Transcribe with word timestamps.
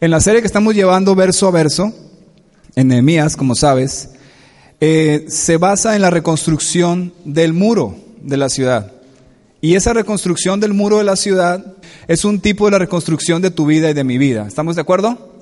En 0.00 0.10
la 0.10 0.20
serie 0.20 0.40
que 0.40 0.46
estamos 0.46 0.74
llevando 0.74 1.14
verso 1.14 1.46
a 1.46 1.52
verso, 1.52 1.92
en 2.74 2.88
Nehemías, 2.88 3.36
como 3.36 3.54
sabes, 3.54 4.10
eh, 4.80 5.24
se 5.28 5.56
basa 5.56 5.94
en 5.94 6.02
la 6.02 6.10
reconstrucción 6.10 7.12
del 7.24 7.52
muro 7.52 7.96
de 8.20 8.36
la 8.36 8.48
ciudad. 8.48 8.92
Y 9.60 9.76
esa 9.76 9.92
reconstrucción 9.92 10.58
del 10.58 10.74
muro 10.74 10.98
de 10.98 11.04
la 11.04 11.16
ciudad 11.16 11.64
es 12.08 12.24
un 12.24 12.40
tipo 12.40 12.64
de 12.64 12.72
la 12.72 12.78
reconstrucción 12.78 13.40
de 13.40 13.52
tu 13.52 13.66
vida 13.66 13.88
y 13.88 13.94
de 13.94 14.04
mi 14.04 14.18
vida. 14.18 14.46
¿Estamos 14.48 14.74
de 14.74 14.82
acuerdo? 14.82 15.32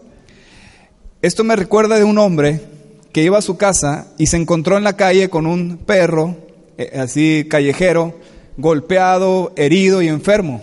Esto 1.22 1.44
me 1.44 1.56
recuerda 1.56 1.96
de 1.96 2.04
un 2.04 2.18
hombre 2.18 2.60
que 3.12 3.22
iba 3.22 3.38
a 3.38 3.42
su 3.42 3.56
casa 3.56 4.08
y 4.18 4.26
se 4.26 4.36
encontró 4.36 4.76
en 4.76 4.84
la 4.84 4.96
calle 4.96 5.30
con 5.30 5.46
un 5.46 5.78
perro, 5.78 6.36
eh, 6.76 6.92
así 7.00 7.46
callejero, 7.48 8.18
golpeado, 8.58 9.52
herido 9.56 10.02
y 10.02 10.08
enfermo. 10.08 10.62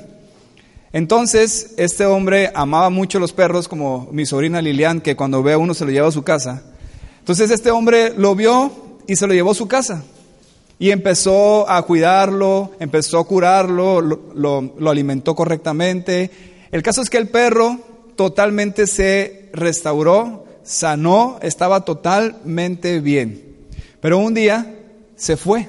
Entonces, 0.91 1.73
este 1.77 2.05
hombre 2.05 2.51
amaba 2.55 2.89
mucho 2.89 3.19
los 3.19 3.31
perros, 3.31 3.67
como 3.67 4.09
mi 4.11 4.25
sobrina 4.25 4.61
Lilian, 4.61 5.01
que 5.01 5.15
cuando 5.15 5.43
ve 5.43 5.53
a 5.53 5.57
uno 5.57 5.73
se 5.73 5.85
lo 5.85 5.91
lleva 5.91 6.07
a 6.07 6.11
su 6.11 6.23
casa. 6.23 6.63
Entonces, 7.19 7.51
este 7.51 7.69
hombre 7.69 8.13
lo 8.17 8.33
vio 8.33 8.71
y 9.05 9.15
se 9.15 9.27
lo 9.27 9.33
llevó 9.33 9.51
a 9.51 9.55
su 9.55 9.67
casa. 9.67 10.03
Y 10.79 10.89
empezó 10.91 11.69
a 11.69 11.81
cuidarlo, 11.83 12.71
empezó 12.79 13.19
a 13.19 13.27
curarlo, 13.27 14.01
lo, 14.01 14.89
alimentó 14.89 15.35
correctamente. 15.35 16.31
El 16.71 16.81
caso 16.81 17.01
es 17.01 17.09
que 17.09 17.17
el 17.17 17.27
perro 17.27 17.79
totalmente 18.15 18.87
se 18.87 19.49
restauró, 19.53 20.45
sanó, 20.63 21.37
estaba 21.43 21.85
totalmente 21.85 22.99
bien. 22.99 23.57
Pero 24.01 24.17
un 24.17 24.33
día 24.33 24.75
se 25.15 25.37
fue. 25.37 25.67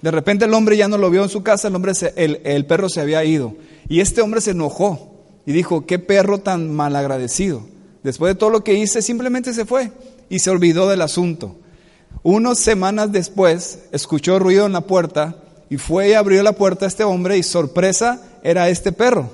De 0.00 0.10
repente 0.10 0.46
el 0.46 0.54
hombre 0.54 0.76
ya 0.76 0.88
no 0.88 0.98
lo 0.98 1.10
vio 1.10 1.22
en 1.22 1.28
su 1.28 1.44
casa, 1.44 1.68
el, 1.68 1.76
hombre 1.76 1.92
el, 2.16 2.40
el 2.42 2.66
perro 2.66 2.88
se 2.88 3.00
había 3.00 3.22
ido. 3.24 3.54
Y 3.88 4.00
este 4.00 4.22
hombre 4.22 4.40
se 4.40 4.52
enojó 4.52 5.16
y 5.46 5.52
dijo, 5.52 5.86
qué 5.86 5.98
perro 5.98 6.38
tan 6.38 6.74
malagradecido. 6.74 7.62
Después 8.02 8.34
de 8.34 8.38
todo 8.38 8.50
lo 8.50 8.64
que 8.64 8.74
hice, 8.74 9.02
simplemente 9.02 9.52
se 9.54 9.64
fue 9.64 9.92
y 10.28 10.38
se 10.38 10.50
olvidó 10.50 10.88
del 10.88 11.02
asunto. 11.02 11.56
Unas 12.22 12.58
semanas 12.58 13.12
después, 13.12 13.80
escuchó 13.92 14.38
ruido 14.38 14.66
en 14.66 14.72
la 14.72 14.82
puerta 14.82 15.36
y 15.70 15.76
fue 15.76 16.10
y 16.10 16.14
abrió 16.14 16.42
la 16.42 16.52
puerta 16.52 16.84
a 16.84 16.88
este 16.88 17.04
hombre 17.04 17.38
y 17.38 17.42
sorpresa 17.42 18.20
era 18.42 18.68
este 18.68 18.92
perro. 18.92 19.30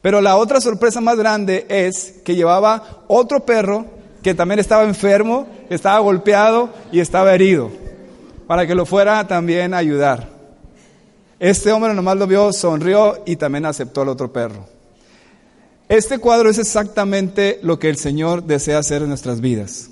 Pero 0.00 0.20
la 0.20 0.36
otra 0.36 0.60
sorpresa 0.60 1.00
más 1.00 1.16
grande 1.16 1.66
es 1.68 2.14
que 2.24 2.36
llevaba 2.36 3.04
otro 3.08 3.44
perro 3.44 3.86
que 4.22 4.34
también 4.34 4.60
estaba 4.60 4.84
enfermo, 4.84 5.46
estaba 5.70 5.98
golpeado 5.98 6.70
y 6.92 7.00
estaba 7.00 7.34
herido 7.34 7.70
para 8.48 8.66
que 8.66 8.74
lo 8.74 8.86
fuera 8.86 9.26
también 9.28 9.74
a 9.74 9.78
ayudar. 9.78 10.37
Este 11.40 11.70
hombre 11.70 11.94
nomás 11.94 12.16
lo 12.16 12.26
vio, 12.26 12.52
sonrió 12.52 13.22
y 13.24 13.36
también 13.36 13.64
aceptó 13.64 14.02
al 14.02 14.08
otro 14.08 14.32
perro. 14.32 14.66
Este 15.88 16.18
cuadro 16.18 16.50
es 16.50 16.58
exactamente 16.58 17.60
lo 17.62 17.78
que 17.78 17.88
el 17.88 17.96
Señor 17.96 18.42
desea 18.44 18.78
hacer 18.78 19.02
en 19.02 19.08
nuestras 19.08 19.40
vidas. 19.40 19.90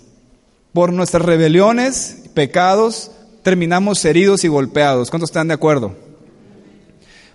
Por 0.73 0.93
nuestras 0.93 1.25
rebeliones, 1.25 2.25
pecados, 2.35 3.13
terminamos 3.43 4.05
heridos 4.05 4.45
y 4.45 4.49
golpeados. 4.49 5.09
¿Cuántos 5.09 5.31
están 5.31 5.49
de 5.49 5.55
acuerdo? 5.55 5.95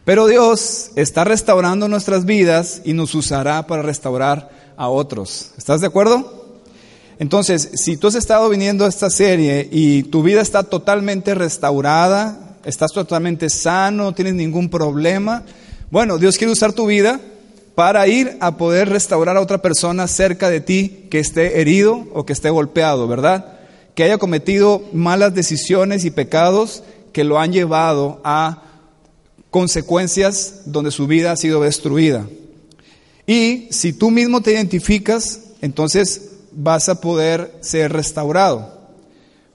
Pero 0.03 0.27
Dios 0.27 0.91
está 0.95 1.23
restaurando 1.23 1.87
nuestras 1.87 2.25
vidas 2.25 2.81
y 2.83 2.93
nos 2.93 3.15
usará 3.15 3.65
para 3.65 3.81
restaurar 3.81 4.49
a 4.75 4.89
otros. 4.89 5.51
¿Estás 5.57 5.81
de 5.81 5.87
acuerdo? 5.87 6.59
Entonces, 7.17 7.69
si 7.75 7.97
tú 7.97 8.07
has 8.07 8.15
estado 8.15 8.49
viniendo 8.49 8.83
a 8.83 8.89
esta 8.89 9.09
serie 9.09 9.69
y 9.71 10.03
tu 10.03 10.21
vida 10.21 10.41
está 10.41 10.63
totalmente 10.63 11.33
restaurada, 11.33 12.50
estás 12.65 12.91
totalmente 12.91 13.49
sano, 13.49 14.03
no 14.03 14.13
tienes 14.13 14.33
ningún 14.33 14.69
problema, 14.69 15.43
bueno, 15.91 16.17
Dios 16.17 16.37
quiere 16.37 16.53
usar 16.53 16.71
tu 16.71 16.85
vida 16.85 17.19
para 17.75 18.07
ir 18.07 18.37
a 18.39 18.55
poder 18.55 18.87
restaurar 18.87 19.35
a 19.35 19.41
otra 19.41 19.61
persona 19.61 20.07
cerca 20.07 20.49
de 20.49 20.61
ti 20.61 21.07
que 21.09 21.19
esté 21.19 21.59
herido 21.59 22.07
o 22.13 22.25
que 22.25 22.31
esté 22.31 22.49
golpeado, 22.49 23.07
¿verdad? 23.09 23.59
Que 23.93 24.03
haya 24.03 24.17
cometido 24.17 24.83
malas 24.93 25.33
decisiones 25.33 26.05
y 26.05 26.11
pecados 26.11 26.83
que 27.11 27.25
lo 27.25 27.39
han 27.39 27.51
llevado 27.51 28.21
a 28.23 28.63
consecuencias 29.49 30.61
donde 30.65 30.91
su 30.91 31.07
vida 31.07 31.33
ha 31.33 31.37
sido 31.37 31.61
destruida. 31.61 32.25
Y 33.27 33.67
si 33.71 33.91
tú 33.91 34.11
mismo 34.11 34.41
te 34.41 34.53
identificas, 34.53 35.41
entonces 35.61 36.29
vas 36.53 36.87
a 36.87 37.01
poder 37.01 37.53
ser 37.59 37.91
restaurado. 37.91 38.79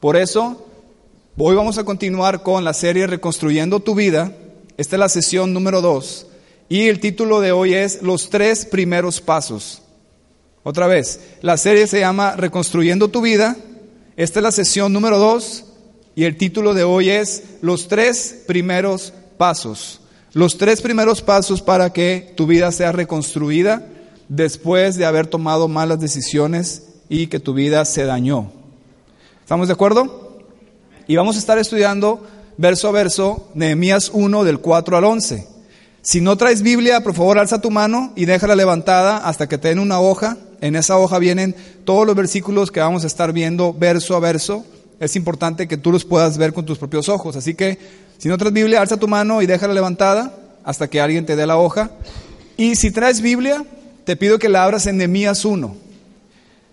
Por 0.01 0.17
eso, 0.17 0.66
hoy 1.39 1.55
vamos 1.55 1.77
a 1.79 1.85
continuar 1.85 2.43
con 2.43 2.65
la 2.65 2.73
serie 2.73 3.07
Reconstruyendo 3.07 3.81
tu 3.81 3.95
vida. 3.95 4.33
Esta 4.77 4.97
es 4.97 5.01
la 5.01 5.09
sesión 5.09 5.53
número 5.53 5.81
dos. 5.81 6.27
Y 6.69 6.89
el 6.89 6.99
título 7.01 7.41
de 7.41 7.53
hoy 7.53 7.75
es 7.75 8.03
Los 8.03 8.31
tres 8.31 8.65
primeros 8.65 9.21
pasos. 9.21 9.83
Otra 10.63 10.87
vez, 10.87 11.21
la 11.43 11.57
serie 11.57 11.87
se 11.87 12.01
llama 12.01 12.37
Reconstruyendo 12.37 13.09
tu 13.09 13.21
vida. 13.21 13.57
Esta 14.17 14.39
es 14.41 14.43
la 14.43 14.53
sesión 14.53 14.93
número 14.93 15.19
dos. 15.19 15.65
Y 16.15 16.25
el 16.25 16.37
título 16.37 16.73
de 16.73 16.85
hoy 16.85 17.11
es 17.11 17.43
Los 17.61 17.89
tres 17.89 18.45
primeros 18.47 19.13
pasos. 19.37 20.01
Los 20.33 20.57
tres 20.57 20.81
primeros 20.81 21.23
pasos 21.23 21.61
para 21.61 21.93
que 21.93 22.33
tu 22.37 22.47
vida 22.47 22.73
sea 22.73 22.93
reconstruida 22.93 23.87
después 24.29 24.97
de 24.97 25.05
haber 25.05 25.27
tomado 25.27 25.69
malas 25.69 26.01
decisiones 26.01 26.89
y 27.09 27.29
que 27.29 27.41
tu 27.41 27.55
vida 27.55 27.85
se 27.85 28.05
dañó. 28.05 28.51
¿Estamos 29.43 29.69
de 29.69 29.75
acuerdo? 29.75 30.26
Y 31.09 31.15
vamos 31.15 31.37
a 31.37 31.39
estar 31.39 31.57
estudiando 31.59 32.27
verso 32.57 32.89
a 32.89 32.93
verso 32.93 33.49
Nehemías 33.55 34.11
1 34.13 34.45
del 34.45 34.59
4 34.59 34.97
al 34.97 35.05
11. 35.05 35.47
Si 36.03 36.21
no 36.21 36.37
traes 36.37 36.63
Biblia, 36.63 37.01
por 37.01 37.15
favor 37.15 37.39
alza 37.39 37.61
tu 37.61 37.71
mano 37.71 38.13
y 38.17 38.25
déjala 38.25 38.57
levantada 38.57 39.19
hasta 39.19 39.49
que 39.49 39.59
te 39.59 39.69
den 39.69 39.79
una 39.79 40.01
hoja. 40.01 40.37
En 40.61 40.75
esa 40.75 40.99
hoja 40.99 41.19
vienen 41.19 41.55
todos 41.85 42.07
los 42.07 42.17
versículos 42.17 42.73
que 42.73 42.81
vamos 42.81 43.05
a 43.05 43.07
estar 43.07 43.33
viendo 43.33 43.73
verso 43.73 44.17
a 44.17 44.21
verso. 44.21 44.65
Es 44.99 45.15
importante 45.15 45.69
que 45.69 45.77
tú 45.77 45.93
los 45.93 46.05
puedas 46.05 46.39
ver 46.39 46.53
con 46.53 46.67
tus 46.67 46.79
propios 46.79 47.09
ojos. 47.09 47.37
Así 47.37 47.55
que 47.55 47.79
si 48.19 48.29
no 48.29 48.37
traes 48.37 48.55
Biblia, 48.55 48.81
alza 48.81 48.97
tu 48.97 49.07
mano 49.07 49.43
y 49.43 49.47
déjala 49.47 49.75
levantada 49.75 50.35
hasta 50.65 50.89
que 50.89 51.01
alguien 51.01 51.25
te 51.25 51.37
dé 51.37 51.47
la 51.47 51.57
hoja. 51.57 51.91
Y 52.57 52.75
si 52.75 52.91
traes 52.91 53.21
Biblia, 53.21 53.65
te 54.05 54.17
pido 54.17 54.41
que 54.41 54.49
la 54.49 54.65
abras 54.65 54.89
en 54.89 54.97
Nehemías 54.97 55.45
1. 55.45 55.77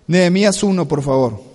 Nehemías 0.08 0.64
1, 0.64 0.88
por 0.88 1.04
favor. 1.04 1.53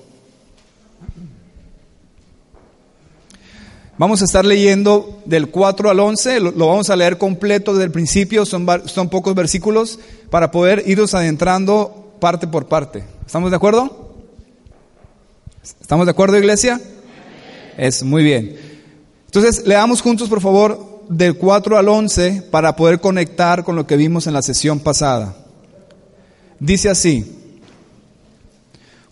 Vamos 3.99 4.23
a 4.23 4.27
estar 4.27 4.45
leyendo 4.45 5.21
del 5.25 5.51
4 5.51 5.91
al 5.91 5.99
11, 5.99 6.39
lo, 6.39 6.53
vamos 6.53 6.89
a 6.89 6.95
leer 6.95 7.19
completo 7.19 7.73
desde 7.73 7.87
el 7.87 7.91
principio, 7.91 8.47
son, 8.47 8.65
son 8.87 9.09
pocos 9.09 9.35
versículos, 9.35 9.99
para 10.31 10.53
poder 10.53 10.85
irnos 10.87 11.15
adentrando 11.15 12.13
parte 12.21 12.47
por 12.47 12.67
parte. 12.67 13.03
¿Estamos 13.27 13.51
de 13.51 13.57
acuerdo? 13.57 14.15
¿Estamos 15.81 16.07
de 16.07 16.13
acuerdo, 16.13 16.39
iglesia? 16.39 16.81
Es 17.77 18.05
muy 18.05 18.23
bien. 18.23 18.57
Entonces, 19.27 19.67
leamos 19.67 20.01
juntos, 20.01 20.29
por 20.29 20.41
favor, 20.41 21.03
del 21.09 21.37
4 21.37 21.77
al 21.77 21.89
11 21.89 22.43
para 22.53 22.77
poder 22.77 23.01
conectar 23.01 23.65
con 23.65 23.75
lo 23.75 23.85
que 23.85 23.97
vimos 23.97 24.29
en 24.29 24.35
la 24.35 24.43
sesión 24.43 24.79
pasada. 24.79 25.37
Dice 26.61 26.89
así, 26.89 27.37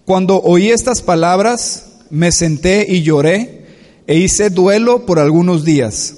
cuando 0.05 0.41
oí 0.41 0.71
estas 0.71 1.03
palabras, 1.03 1.87
me 2.09 2.31
senté 2.31 2.87
y 2.89 3.03
lloré 3.03 3.66
e 4.07 4.19
hice 4.19 4.51
duelo 4.51 5.07
por 5.07 5.19
algunos 5.19 5.65
días. 5.65 6.15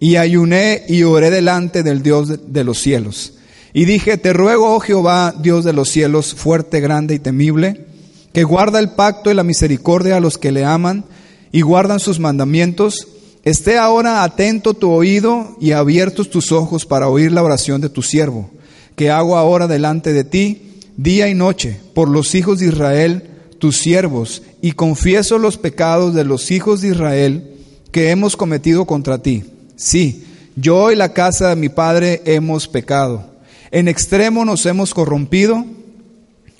Y 0.00 0.16
ayuné 0.16 0.82
y 0.88 1.04
oré 1.04 1.30
delante 1.30 1.82
del 1.82 2.02
Dios 2.02 2.52
de 2.52 2.64
los 2.64 2.78
cielos. 2.78 3.34
Y 3.72 3.84
dije, 3.84 4.18
te 4.18 4.32
ruego, 4.32 4.74
oh 4.74 4.80
Jehová, 4.80 5.34
Dios 5.40 5.64
de 5.64 5.72
los 5.72 5.88
cielos, 5.88 6.34
fuerte, 6.34 6.80
grande 6.80 7.14
y 7.14 7.18
temible, 7.18 7.86
que 8.32 8.44
guarda 8.44 8.78
el 8.78 8.90
pacto 8.90 9.30
y 9.30 9.34
la 9.34 9.44
misericordia 9.44 10.16
a 10.16 10.20
los 10.20 10.38
que 10.38 10.52
le 10.52 10.64
aman 10.64 11.04
y 11.52 11.62
guardan 11.62 12.00
sus 12.00 12.18
mandamientos, 12.18 13.08
esté 13.44 13.78
ahora 13.78 14.24
atento 14.24 14.74
tu 14.74 14.90
oído 14.90 15.56
y 15.60 15.72
abiertos 15.72 16.30
tus 16.30 16.52
ojos 16.52 16.84
para 16.84 17.08
oír 17.08 17.32
la 17.32 17.42
oración 17.42 17.80
de 17.80 17.88
tu 17.88 18.02
siervo, 18.02 18.50
que 18.96 19.10
hago 19.10 19.36
ahora 19.36 19.68
delante 19.68 20.12
de 20.12 20.24
ti, 20.24 20.80
día 20.96 21.28
y 21.28 21.34
noche, 21.34 21.78
por 21.94 22.08
los 22.08 22.34
hijos 22.34 22.58
de 22.58 22.66
Israel, 22.66 23.30
tus 23.62 23.76
siervos, 23.76 24.42
y 24.60 24.72
confieso 24.72 25.38
los 25.38 25.56
pecados 25.56 26.14
de 26.14 26.24
los 26.24 26.50
hijos 26.50 26.80
de 26.80 26.88
Israel 26.88 27.54
que 27.92 28.10
hemos 28.10 28.36
cometido 28.36 28.86
contra 28.86 29.18
ti. 29.18 29.44
Sí, 29.76 30.24
yo 30.56 30.90
y 30.90 30.96
la 30.96 31.12
casa 31.12 31.50
de 31.50 31.54
mi 31.54 31.68
padre 31.68 32.22
hemos 32.24 32.66
pecado. 32.66 33.24
En 33.70 33.86
extremo 33.86 34.44
nos 34.44 34.66
hemos 34.66 34.92
corrompido, 34.92 35.64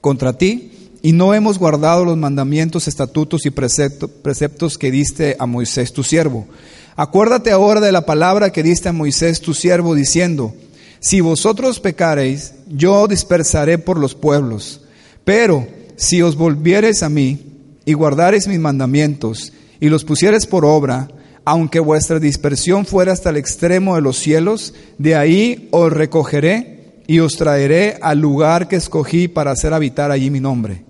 contra 0.01 0.39
ti 0.39 0.71
y 1.03 1.11
no 1.11 1.35
hemos 1.35 1.59
guardado 1.59 2.05
los 2.05 2.17
mandamientos, 2.17 2.87
estatutos 2.87 3.47
y 3.47 3.51
preceptos 3.51 4.79
que 4.79 4.93
diste 4.93 5.35
a 5.41 5.47
Moisés 5.47 5.93
tu 5.93 6.05
siervo. 6.05 6.47
Acuérdate 6.95 7.51
ahora 7.51 7.81
de 7.81 7.91
la 7.91 8.07
palabra 8.07 8.53
que 8.53 8.63
diste 8.63 8.89
a 8.89 8.93
Moisés 8.93 9.41
tu 9.41 9.55
siervo, 9.55 9.97
diciendo, 9.97 10.55
si 11.01 11.21
vosotros 11.21 11.81
pecareis, 11.81 12.53
yo 12.69 13.09
dispersaré 13.09 13.79
por 13.79 13.99
los 13.99 14.15
pueblos. 14.15 14.83
Pero 15.25 15.67
si 15.97 16.23
os 16.23 16.37
volviereis 16.37 17.03
a 17.03 17.09
mí 17.09 17.39
y 17.85 17.93
guardareis 17.93 18.49
mis 18.49 18.59
mandamientos 18.59 19.53
y 19.81 19.89
los 19.89 20.05
pusiereis 20.05 20.47
por 20.47 20.65
obra, 20.65 21.09
aunque 21.45 21.81
vuestra 21.81 22.19
dispersión 22.19 22.87
fuera 22.87 23.13
hasta 23.13 23.31
el 23.31 23.37
extremo 23.37 23.97
de 23.97 24.03
los 24.03 24.17
cielos, 24.17 24.75
de 24.99 25.17
ahí 25.17 25.69
os 25.73 25.93
recogeré 25.93 27.03
y 27.07 27.19
os 27.19 27.37
traeré 27.37 27.99
al 28.01 28.21
lugar 28.21 28.69
que 28.69 28.77
escogí 28.77 29.29
para 29.29 29.51
hacer 29.51 29.75
habitar 29.75 30.11
allí 30.11 30.31
mi 30.31 30.41
nombre. 30.41 30.85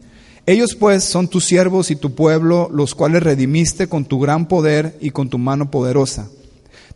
Ellos 0.44 0.75
pues 0.75 1.04
son 1.04 1.28
tus 1.28 1.44
siervos 1.44 1.90
y 1.90 1.96
tu 1.96 2.14
pueblo, 2.14 2.69
los 2.72 2.94
cuales 2.94 3.22
redimiste 3.22 3.87
con 3.87 4.04
tu 4.04 4.19
gran 4.19 4.46
poder 4.46 4.99
y 5.00 5.10
con 5.10 5.28
tu 5.28 5.38
mano 5.38 5.70
poderosa. 5.70 6.28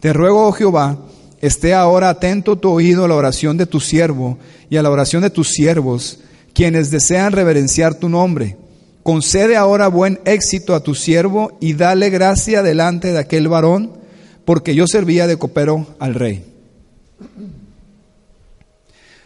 Te 0.00 0.12
ruego, 0.12 0.48
oh 0.48 0.52
Jehová, 0.52 0.98
esté 1.40 1.72
ahora 1.72 2.10
atento 2.10 2.56
tu 2.56 2.70
oído 2.70 3.04
a 3.04 3.08
la 3.08 3.14
oración 3.14 3.56
de 3.56 3.66
tu 3.66 3.80
siervo 3.80 4.36
y 4.68 4.76
a 4.76 4.82
la 4.82 4.90
oración 4.90 5.22
de 5.22 5.30
tus 5.30 5.50
siervos, 5.50 6.18
quienes 6.56 6.90
desean 6.90 7.32
reverenciar 7.32 7.96
tu 7.96 8.08
nombre. 8.08 8.56
Concede 9.02 9.58
ahora 9.58 9.88
buen 9.88 10.20
éxito 10.24 10.74
a 10.74 10.80
tu 10.80 10.94
siervo 10.94 11.58
y 11.60 11.74
dale 11.74 12.08
gracia 12.08 12.62
delante 12.62 13.12
de 13.12 13.18
aquel 13.18 13.46
varón, 13.48 13.92
porque 14.46 14.74
yo 14.74 14.86
servía 14.86 15.26
de 15.26 15.36
copero 15.36 15.86
al 15.98 16.14
rey. 16.14 16.46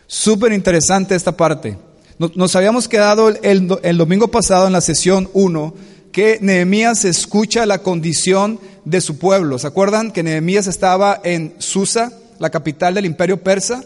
Súper 0.09 0.53
interesante 0.53 1.15
esta 1.15 1.37
parte. 1.37 1.79
Nos 2.19 2.57
habíamos 2.57 2.89
quedado 2.89 3.29
el, 3.29 3.69
domingo 3.97 4.29
pasado 4.29 4.67
en 4.67 4.73
la 4.73 4.81
sesión 4.81 5.31
1 5.33 5.75
que 6.11 6.39
Nehemías 6.43 7.05
escucha 7.05 7.65
la 7.65 7.79
condición 7.79 8.59
de 8.85 9.01
su 9.01 9.19
pueblo. 9.19 9.57
¿Se 9.61 9.69
acuerdan 9.69 10.11
que 10.11 10.25
Nehemías 10.25 10.67
estaba 10.67 11.21
en 11.23 11.55
Susa, 11.59 12.13
la 12.41 12.51
capital 12.51 12.95
del 12.95 13.07
imperio 13.07 13.41
persa? 13.41 13.85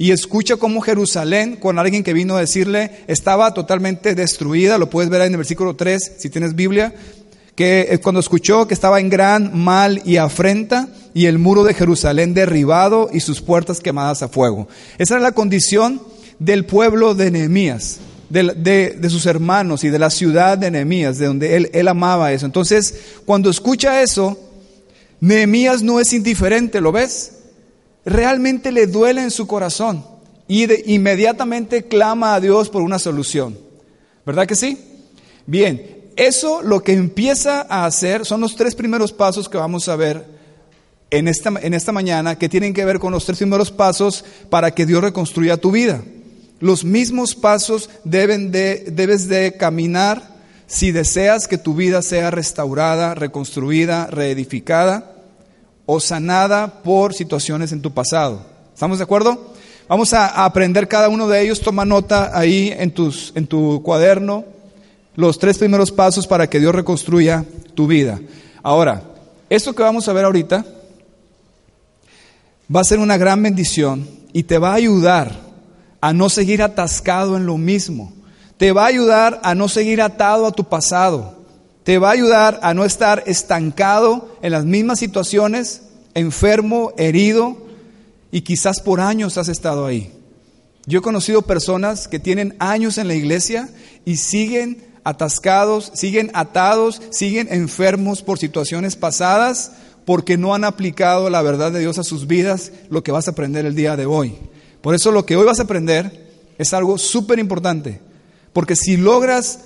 Y 0.00 0.12
escucha 0.12 0.56
cómo 0.56 0.80
Jerusalén, 0.80 1.56
con 1.56 1.78
alguien 1.78 2.02
que 2.02 2.14
vino 2.14 2.34
a 2.34 2.40
decirle, 2.40 3.04
estaba 3.06 3.52
totalmente 3.52 4.14
destruida. 4.14 4.78
Lo 4.78 4.88
puedes 4.88 5.10
ver 5.10 5.20
ahí 5.20 5.26
en 5.26 5.34
el 5.34 5.36
versículo 5.36 5.76
3, 5.76 6.12
si 6.16 6.30
tienes 6.30 6.54
Biblia. 6.54 6.94
Que 7.54 7.86
eh, 7.90 7.98
cuando 7.98 8.18
escuchó 8.18 8.66
que 8.66 8.72
estaba 8.72 8.98
en 8.98 9.10
gran 9.10 9.62
mal 9.62 10.00
y 10.06 10.16
afrenta, 10.16 10.88
y 11.12 11.26
el 11.26 11.38
muro 11.38 11.64
de 11.64 11.74
Jerusalén 11.74 12.32
derribado 12.32 13.10
y 13.12 13.20
sus 13.20 13.42
puertas 13.42 13.80
quemadas 13.80 14.22
a 14.22 14.28
fuego. 14.28 14.68
Esa 14.96 15.16
era 15.16 15.22
la 15.22 15.32
condición 15.32 16.00
del 16.38 16.64
pueblo 16.64 17.14
de 17.14 17.30
Nehemías, 17.30 17.98
de, 18.30 18.98
sus 19.10 19.26
hermanos 19.26 19.84
y 19.84 19.90
de 19.90 19.98
la 19.98 20.08
ciudad 20.08 20.56
de 20.56 20.70
Nehemías, 20.70 21.18
de 21.18 21.26
donde 21.26 21.56
él, 21.56 21.70
él 21.74 21.88
amaba 21.88 22.32
eso. 22.32 22.46
Entonces, 22.46 22.94
cuando 23.26 23.50
escucha 23.50 24.00
eso, 24.00 24.40
Nehemías 25.20 25.82
no 25.82 26.00
es 26.00 26.14
indiferente, 26.14 26.80
¿lo 26.80 26.90
ves? 26.90 27.32
Realmente 28.04 28.72
le 28.72 28.86
duele 28.86 29.22
en 29.22 29.30
su 29.30 29.46
corazón 29.46 30.04
y 30.48 30.66
de, 30.66 30.82
inmediatamente 30.86 31.84
clama 31.84 32.34
a 32.34 32.40
Dios 32.40 32.70
por 32.70 32.82
una 32.82 32.98
solución. 32.98 33.58
¿Verdad 34.24 34.46
que 34.46 34.56
sí? 34.56 34.78
Bien, 35.46 36.00
eso 36.16 36.62
lo 36.62 36.82
que 36.82 36.92
empieza 36.92 37.66
a 37.68 37.86
hacer 37.86 38.24
son 38.24 38.40
los 38.40 38.56
tres 38.56 38.74
primeros 38.74 39.12
pasos 39.12 39.48
que 39.48 39.58
vamos 39.58 39.88
a 39.88 39.96
ver 39.96 40.24
en 41.10 41.28
esta, 41.28 41.52
en 41.60 41.74
esta 41.74 41.92
mañana, 41.92 42.36
que 42.36 42.48
tienen 42.48 42.72
que 42.72 42.84
ver 42.84 42.98
con 42.98 43.12
los 43.12 43.26
tres 43.26 43.38
primeros 43.38 43.70
pasos 43.70 44.24
para 44.48 44.72
que 44.72 44.86
Dios 44.86 45.02
reconstruya 45.02 45.56
tu 45.56 45.70
vida. 45.70 46.02
Los 46.58 46.84
mismos 46.84 47.34
pasos 47.34 47.90
deben 48.04 48.50
de, 48.50 48.86
debes 48.92 49.28
de 49.28 49.56
caminar 49.56 50.36
si 50.66 50.92
deseas 50.92 51.48
que 51.48 51.58
tu 51.58 51.74
vida 51.74 52.02
sea 52.02 52.30
restaurada, 52.30 53.14
reconstruida, 53.14 54.06
reedificada 54.06 55.19
o 55.92 55.98
sanada 55.98 56.82
por 56.84 57.14
situaciones 57.14 57.72
en 57.72 57.82
tu 57.82 57.90
pasado. 57.90 58.46
¿Estamos 58.72 58.98
de 58.98 59.04
acuerdo? 59.04 59.52
Vamos 59.88 60.12
a 60.12 60.44
aprender 60.44 60.86
cada 60.86 61.08
uno 61.08 61.26
de 61.26 61.42
ellos. 61.42 61.60
Toma 61.60 61.84
nota 61.84 62.30
ahí 62.32 62.72
en, 62.78 62.92
tus, 62.92 63.32
en 63.34 63.48
tu 63.48 63.82
cuaderno 63.82 64.44
los 65.16 65.40
tres 65.40 65.58
primeros 65.58 65.90
pasos 65.90 66.28
para 66.28 66.48
que 66.48 66.60
Dios 66.60 66.72
reconstruya 66.76 67.44
tu 67.74 67.88
vida. 67.88 68.20
Ahora, 68.62 69.02
esto 69.48 69.74
que 69.74 69.82
vamos 69.82 70.06
a 70.06 70.12
ver 70.12 70.26
ahorita 70.26 70.64
va 72.74 72.80
a 72.80 72.84
ser 72.84 73.00
una 73.00 73.16
gran 73.16 73.42
bendición 73.42 74.08
y 74.32 74.44
te 74.44 74.58
va 74.58 74.70
a 74.70 74.74
ayudar 74.74 75.40
a 76.00 76.12
no 76.12 76.28
seguir 76.28 76.62
atascado 76.62 77.36
en 77.36 77.46
lo 77.46 77.58
mismo. 77.58 78.12
Te 78.58 78.70
va 78.70 78.84
a 78.84 78.88
ayudar 78.88 79.40
a 79.42 79.56
no 79.56 79.66
seguir 79.66 80.00
atado 80.02 80.46
a 80.46 80.52
tu 80.52 80.62
pasado. 80.62 81.39
Te 81.90 81.98
va 81.98 82.10
a 82.10 82.12
ayudar 82.12 82.60
a 82.62 82.72
no 82.72 82.84
estar 82.84 83.24
estancado 83.26 84.38
en 84.42 84.52
las 84.52 84.64
mismas 84.64 85.00
situaciones, 85.00 85.82
enfermo, 86.14 86.92
herido, 86.96 87.56
y 88.30 88.42
quizás 88.42 88.80
por 88.80 89.00
años 89.00 89.36
has 89.38 89.48
estado 89.48 89.86
ahí. 89.86 90.12
Yo 90.86 91.00
he 91.00 91.02
conocido 91.02 91.42
personas 91.42 92.06
que 92.06 92.20
tienen 92.20 92.54
años 92.60 92.96
en 92.96 93.08
la 93.08 93.16
iglesia 93.16 93.70
y 94.04 94.18
siguen 94.18 94.84
atascados, 95.02 95.90
siguen 95.92 96.30
atados, 96.32 97.02
siguen 97.10 97.48
enfermos 97.50 98.22
por 98.22 98.38
situaciones 98.38 98.94
pasadas 98.94 99.72
porque 100.04 100.38
no 100.38 100.54
han 100.54 100.62
aplicado 100.62 101.28
la 101.28 101.42
verdad 101.42 101.72
de 101.72 101.80
Dios 101.80 101.98
a 101.98 102.04
sus 102.04 102.28
vidas, 102.28 102.70
lo 102.88 103.02
que 103.02 103.10
vas 103.10 103.26
a 103.26 103.32
aprender 103.32 103.66
el 103.66 103.74
día 103.74 103.96
de 103.96 104.06
hoy. 104.06 104.36
Por 104.80 104.94
eso 104.94 105.10
lo 105.10 105.26
que 105.26 105.34
hoy 105.34 105.44
vas 105.44 105.58
a 105.58 105.64
aprender 105.64 106.30
es 106.56 106.72
algo 106.72 106.98
súper 106.98 107.40
importante, 107.40 108.00
porque 108.52 108.76
si 108.76 108.96
logras 108.96 109.58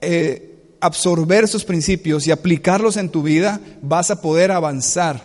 eh, 0.00 0.55
absorber 0.80 1.44
esos 1.44 1.64
principios 1.64 2.26
y 2.26 2.30
aplicarlos 2.30 2.96
en 2.96 3.08
tu 3.08 3.22
vida, 3.22 3.60
vas 3.82 4.10
a 4.10 4.20
poder 4.20 4.52
avanzar, 4.52 5.22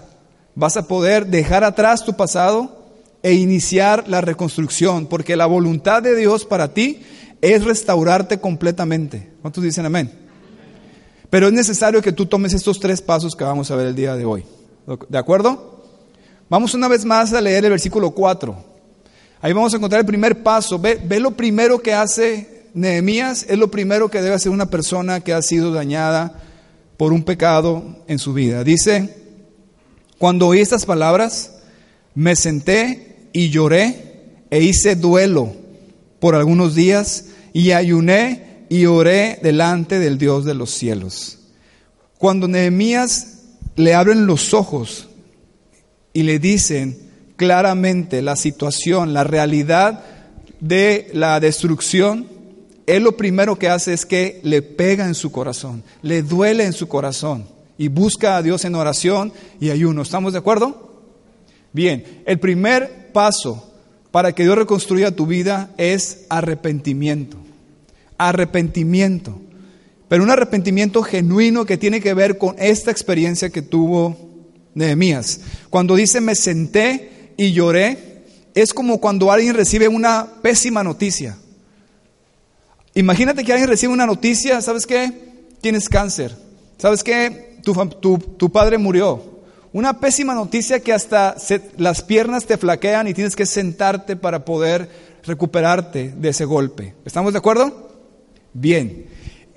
vas 0.55 0.77
a 0.77 0.87
poder 0.87 1.27
dejar 1.27 1.63
atrás 1.63 2.03
tu 2.03 2.13
pasado 2.13 2.81
e 3.23 3.33
iniciar 3.33 4.07
la 4.07 4.21
reconstrucción, 4.21 5.05
porque 5.07 5.35
la 5.35 5.45
voluntad 5.45 6.01
de 6.01 6.15
Dios 6.15 6.45
para 6.45 6.73
ti 6.73 7.01
es 7.41 7.63
restaurarte 7.63 8.39
completamente. 8.39 9.31
¿Cuántos 9.41 9.63
dicen 9.63 9.85
amén? 9.85 10.11
Pero 11.29 11.47
es 11.47 11.53
necesario 11.53 12.01
que 12.01 12.11
tú 12.11 12.25
tomes 12.25 12.53
estos 12.53 12.79
tres 12.79 13.01
pasos 13.01 13.35
que 13.35 13.43
vamos 13.43 13.71
a 13.71 13.75
ver 13.75 13.87
el 13.87 13.95
día 13.95 14.15
de 14.15 14.25
hoy. 14.25 14.45
¿De 15.07 15.17
acuerdo? 15.17 15.85
Vamos 16.49 16.73
una 16.73 16.89
vez 16.89 17.05
más 17.05 17.31
a 17.31 17.39
leer 17.39 17.63
el 17.63 17.71
versículo 17.71 18.11
4. 18.11 18.71
Ahí 19.41 19.53
vamos 19.53 19.73
a 19.73 19.77
encontrar 19.77 20.01
el 20.01 20.05
primer 20.05 20.43
paso. 20.43 20.77
Ve, 20.77 21.19
lo 21.19 21.31
primero 21.31 21.81
que 21.81 21.93
hace 21.93 22.50
Nehemías, 22.73 23.45
es 23.49 23.57
lo 23.57 23.69
primero 23.69 24.09
que 24.09 24.21
debe 24.21 24.35
hacer 24.35 24.51
una 24.51 24.69
persona 24.69 25.19
que 25.21 25.33
ha 25.33 25.41
sido 25.41 25.71
dañada 25.71 26.41
por 26.97 27.13
un 27.13 27.23
pecado 27.23 28.03
en 28.07 28.19
su 28.19 28.33
vida. 28.33 28.63
Dice, 28.63 29.15
cuando 30.17 30.47
oí 30.47 30.59
estas 30.59 30.85
palabras, 30.85 31.55
me 32.13 32.35
senté 32.35 33.27
y 33.33 33.49
lloré 33.49 34.11
e 34.49 34.61
hice 34.61 34.95
duelo 34.95 35.53
por 36.19 36.35
algunos 36.35 36.75
días 36.75 37.25
y 37.53 37.71
ayuné 37.71 38.65
y 38.69 38.85
oré 38.85 39.39
delante 39.41 39.99
del 39.99 40.17
Dios 40.17 40.45
de 40.45 40.53
los 40.53 40.71
cielos. 40.71 41.39
Cuando 42.17 42.47
Nehemías 42.47 43.39
le 43.75 43.93
abren 43.95 44.27
los 44.27 44.53
ojos 44.53 45.09
y 46.13 46.23
le 46.23 46.39
dicen, 46.39 46.97
claramente 47.35 48.21
la 48.21 48.35
situación, 48.35 49.13
la 49.13 49.23
realidad 49.23 50.03
de 50.59 51.09
la 51.13 51.39
destrucción, 51.39 52.27
él 52.95 53.03
lo 53.03 53.15
primero 53.15 53.57
que 53.57 53.69
hace 53.69 53.93
es 53.93 54.05
que 54.05 54.39
le 54.43 54.61
pega 54.61 55.05
en 55.05 55.15
su 55.15 55.31
corazón, 55.31 55.83
le 56.01 56.23
duele 56.23 56.65
en 56.65 56.73
su 56.73 56.87
corazón 56.87 57.45
y 57.77 57.87
busca 57.87 58.37
a 58.37 58.41
Dios 58.41 58.65
en 58.65 58.75
oración 58.75 59.31
y 59.59 59.69
ayuno. 59.69 60.01
¿Estamos 60.01 60.33
de 60.33 60.39
acuerdo? 60.39 60.91
Bien, 61.73 62.21
el 62.25 62.39
primer 62.39 63.11
paso 63.13 63.71
para 64.11 64.33
que 64.33 64.43
Dios 64.43 64.57
reconstruya 64.57 65.15
tu 65.15 65.25
vida 65.25 65.71
es 65.77 66.25
arrepentimiento. 66.29 67.37
Arrepentimiento. 68.17 69.39
Pero 70.09 70.23
un 70.23 70.29
arrepentimiento 70.29 71.01
genuino 71.01 71.65
que 71.65 71.77
tiene 71.77 72.01
que 72.01 72.13
ver 72.13 72.37
con 72.37 72.55
esta 72.59 72.91
experiencia 72.91 73.49
que 73.49 73.61
tuvo 73.61 74.17
Nehemías. 74.73 75.39
Cuando 75.69 75.95
dice 75.95 76.19
me 76.19 76.35
senté 76.35 77.33
y 77.37 77.53
lloré 77.53 78.23
es 78.53 78.73
como 78.73 78.99
cuando 78.99 79.31
alguien 79.31 79.55
recibe 79.55 79.87
una 79.87 80.27
pésima 80.41 80.83
noticia. 80.83 81.37
Imagínate 82.93 83.43
que 83.43 83.53
alguien 83.53 83.69
recibe 83.69 83.93
una 83.93 84.05
noticia, 84.05 84.61
¿sabes 84.61 84.85
qué? 84.85 85.11
Tienes 85.61 85.87
cáncer. 85.87 86.35
¿Sabes 86.77 87.03
qué? 87.03 87.59
Tu, 87.63 88.51
padre 88.51 88.77
murió. 88.77 89.41
Una 89.71 89.99
pésima 89.99 90.33
noticia 90.33 90.81
que 90.81 90.91
hasta 90.91 91.35
las 91.77 92.01
piernas 92.01 92.45
te 92.45 92.57
flaquean 92.57 93.07
y 93.07 93.13
tienes 93.13 93.35
que 93.35 93.45
sentarte 93.45 94.15
para 94.15 94.43
poder 94.43 94.89
recuperarte 95.23 96.13
de 96.17 96.29
ese 96.29 96.43
golpe. 96.43 96.95
¿Estamos 97.05 97.31
de 97.31 97.39
acuerdo? 97.39 97.91
Bien. 98.53 99.05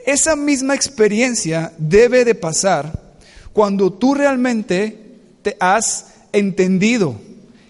Esa 0.07 0.37
misma 0.37 0.75
experiencia 0.75 1.73
debe 1.79 2.25
de 2.25 2.35
pasar 2.35 3.17
cuando 3.53 3.93
tú 3.93 4.15
realmente 4.15 4.99
te 5.43 5.57
has 5.59 6.07
entendido 6.33 7.17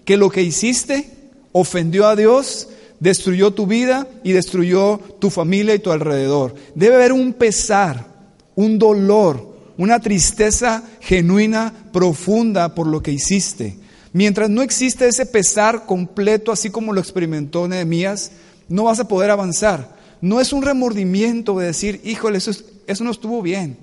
que 0.03 0.17
lo 0.17 0.29
que 0.29 0.43
hiciste 0.43 1.09
ofendió 1.53 2.07
a 2.07 2.15
Dios, 2.15 2.67
destruyó 2.99 3.51
tu 3.51 3.67
vida 3.67 4.07
y 4.23 4.31
destruyó 4.31 4.99
tu 5.19 5.29
familia 5.29 5.75
y 5.75 5.79
tu 5.79 5.91
alrededor. 5.91 6.55
Debe 6.75 6.95
haber 6.95 7.13
un 7.13 7.33
pesar, 7.33 8.07
un 8.55 8.79
dolor, 8.79 9.55
una 9.77 9.99
tristeza 9.99 10.83
genuina, 11.01 11.73
profunda 11.91 12.73
por 12.75 12.87
lo 12.87 13.01
que 13.01 13.11
hiciste. 13.11 13.77
Mientras 14.13 14.49
no 14.49 14.61
existe 14.61 15.07
ese 15.07 15.25
pesar 15.25 15.85
completo, 15.85 16.51
así 16.51 16.69
como 16.69 16.93
lo 16.93 17.01
experimentó 17.01 17.67
Nehemías, 17.67 18.31
no 18.69 18.85
vas 18.85 18.99
a 18.99 19.07
poder 19.07 19.29
avanzar. 19.29 19.95
No 20.21 20.39
es 20.39 20.53
un 20.53 20.61
remordimiento 20.61 21.59
de 21.59 21.67
decir, 21.67 22.01
híjole, 22.03 22.37
eso, 22.37 22.51
eso 22.87 23.03
no 23.03 23.11
estuvo 23.11 23.41
bien. 23.41 23.77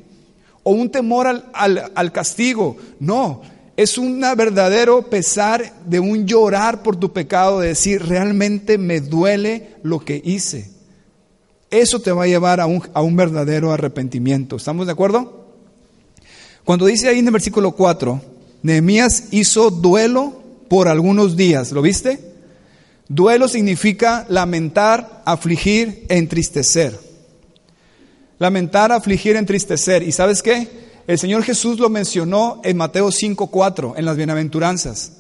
O 0.63 0.73
un 0.73 0.91
temor 0.91 1.27
al, 1.27 1.45
al 1.95 2.13
castigo. 2.13 2.77
No, 2.99 3.43
es 3.77 3.99
un 3.99 4.21
verdadero 4.37 5.03
pesar 5.09 5.73
de 5.87 6.01
un 6.01 6.27
llorar 6.27 6.83
por 6.83 6.97
tu 6.97 7.13
pecado, 7.13 7.61
de 7.61 7.69
decir, 7.69 8.03
realmente 8.07 8.79
me 8.79 9.01
duele 9.01 9.77
lo 9.83 10.01
que 10.01 10.21
hice. 10.25 10.71
Eso 11.71 12.01
te 12.01 12.13
va 12.13 12.25
a 12.25 12.29
llevar 12.29 12.61
a 12.61 12.67
un, 12.67 12.83
a 12.93 13.01
un 13.01 13.17
verdadero 13.17 13.73
arrepentimiento. 13.73 14.57
¿Estamos 14.57 14.87
de 14.87 14.93
acuerdo? 14.93 15.47
Cuando 16.65 16.87
dice 16.87 17.09
ahí 17.09 17.19
en 17.19 17.27
el 17.27 17.33
versículo 17.33 17.73
4, 17.73 18.21
Nehemías 18.63 19.25
hizo 19.31 19.71
duelo 19.71 20.43
por 20.69 20.89
algunos 20.89 21.37
días, 21.37 21.73
¿lo 21.73 21.83
viste? 21.83 22.33
Duelo 23.09 23.49
significa 23.49 24.27
lamentar, 24.29 25.23
afligir, 25.25 26.07
entristecer. 26.09 26.99
Lamentar, 28.39 28.93
afligir, 28.93 29.37
entristecer. 29.37 30.03
¿Y 30.03 30.13
sabes 30.13 30.43
qué? 30.43 30.69
El 31.07 31.19
Señor 31.19 31.43
Jesús 31.43 31.81
lo 31.81 31.89
mencionó 31.89 32.61
en 32.63 32.77
Mateo 32.77 33.09
5.4, 33.09 33.95
en 33.97 34.05
las 34.05 34.17
bienaventuranzas. 34.17 35.13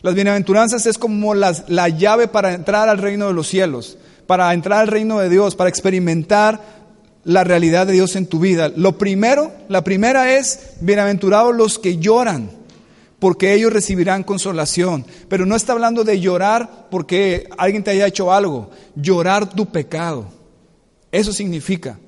Las 0.00 0.14
bienaventuranzas 0.14 0.86
es 0.86 0.96
como 0.96 1.34
la 1.34 1.88
llave 1.90 2.28
para 2.28 2.54
entrar 2.54 2.88
al 2.88 2.98
reino 2.98 3.26
de 3.26 3.34
los 3.34 3.46
cielos, 3.46 3.98
para 4.26 4.52
entrar 4.54 4.80
al 4.80 4.88
reino 4.88 5.18
de 5.18 5.28
Dios, 5.28 5.54
para 5.54 5.68
experimentar 5.68 6.60
la 7.24 7.44
realidad 7.44 7.86
de 7.86 7.92
Dios 7.92 8.16
en 8.16 8.26
tu 8.26 8.40
vida. 8.40 8.72
Lo 8.74 8.96
primero, 8.98 9.52
la 9.68 9.84
primera 9.84 10.34
es, 10.34 10.70
bienaventurados 10.80 11.54
los 11.54 11.78
que 11.78 11.98
lloran, 11.98 12.50
porque 13.18 13.52
ellos 13.52 13.72
recibirán 13.72 14.24
consolación. 14.24 15.04
Pero 15.28 15.44
no 15.44 15.54
está 15.54 15.74
hablando 15.74 16.04
de 16.04 16.20
llorar 16.20 16.88
porque 16.90 17.48
alguien 17.58 17.84
te 17.84 17.90
haya 17.90 18.06
hecho 18.06 18.32
algo, 18.32 18.70
llorar 18.96 19.50
tu 19.50 19.66
pecado. 19.66 20.26
Eso 21.12 21.32
significa 21.32 21.98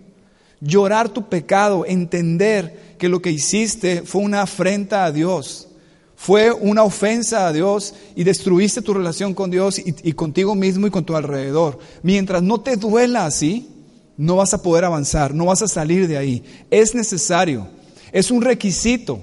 llorar 0.65 1.11
tu 1.11 1.29
pecado, 1.29 1.85
entender 1.87 2.97
que 2.99 3.09
lo 3.09 3.21
que 3.21 3.31
hiciste 3.31 4.03
fue 4.03 4.23
una 4.23 4.43
afrenta 4.43 5.05
a 5.05 5.13
Dios, 5.13 5.69
fue 6.17 6.53
una 6.53 6.83
ofensa 6.83 7.47
a 7.47 7.53
Dios 7.53 7.95
y 8.17 8.25
destruiste 8.25 8.81
tu 8.81 8.95
relación 8.95 9.35
con 9.35 9.51
Dios 9.51 9.79
y, 9.79 10.13
contigo 10.15 10.55
mismo 10.55 10.87
y 10.87 10.91
con 10.91 11.05
tu 11.05 11.15
alrededor. 11.15 11.79
Mientras 12.03 12.43
no 12.43 12.61
te 12.61 12.77
duela 12.77 13.27
así, 13.27 13.69
no 14.17 14.37
vas 14.37 14.55
a 14.55 14.63
poder 14.63 14.85
avanzar, 14.85 15.35
no 15.35 15.47
vas 15.47 15.61
a 15.61 15.69
salir 15.69 16.09
de 16.09 16.17
ahí. 16.17 16.43
Es 16.71 16.95
necesario, 16.95 17.69
es 18.11 18.31
un 18.31 18.41
requisito 18.41 19.21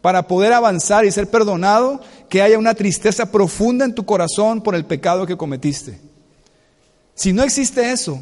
para 0.00 0.26
poder 0.26 0.52
avanzar 0.52 1.04
y 1.04 1.12
ser 1.12 1.30
perdonado 1.30 2.00
que 2.28 2.42
haya 2.42 2.58
una 2.58 2.74
tristeza 2.74 3.30
profunda 3.30 3.84
en 3.84 3.94
tu 3.94 4.04
corazón 4.04 4.62
por 4.62 4.74
el 4.74 4.84
pecado 4.84 5.26
que 5.26 5.36
cometiste. 5.36 6.00
Si 7.14 7.32
no 7.32 7.44
existe 7.44 7.92
eso, 7.92 8.20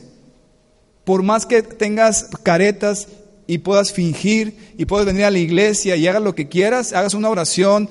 por 1.11 1.25
más 1.25 1.45
que 1.45 1.64
tengas 1.64 2.29
caretas 2.45 3.09
y 3.49 3.59
puedas 3.59 3.93
fingir 3.93 4.75
y 4.79 4.85
puedas 4.85 5.05
venir 5.05 5.25
a 5.25 5.31
la 5.33 5.40
iglesia 5.40 5.97
y 5.97 6.07
hagas 6.07 6.23
lo 6.23 6.37
que 6.37 6.47
quieras, 6.47 6.93
hagas 6.93 7.14
una 7.14 7.29
oración 7.29 7.88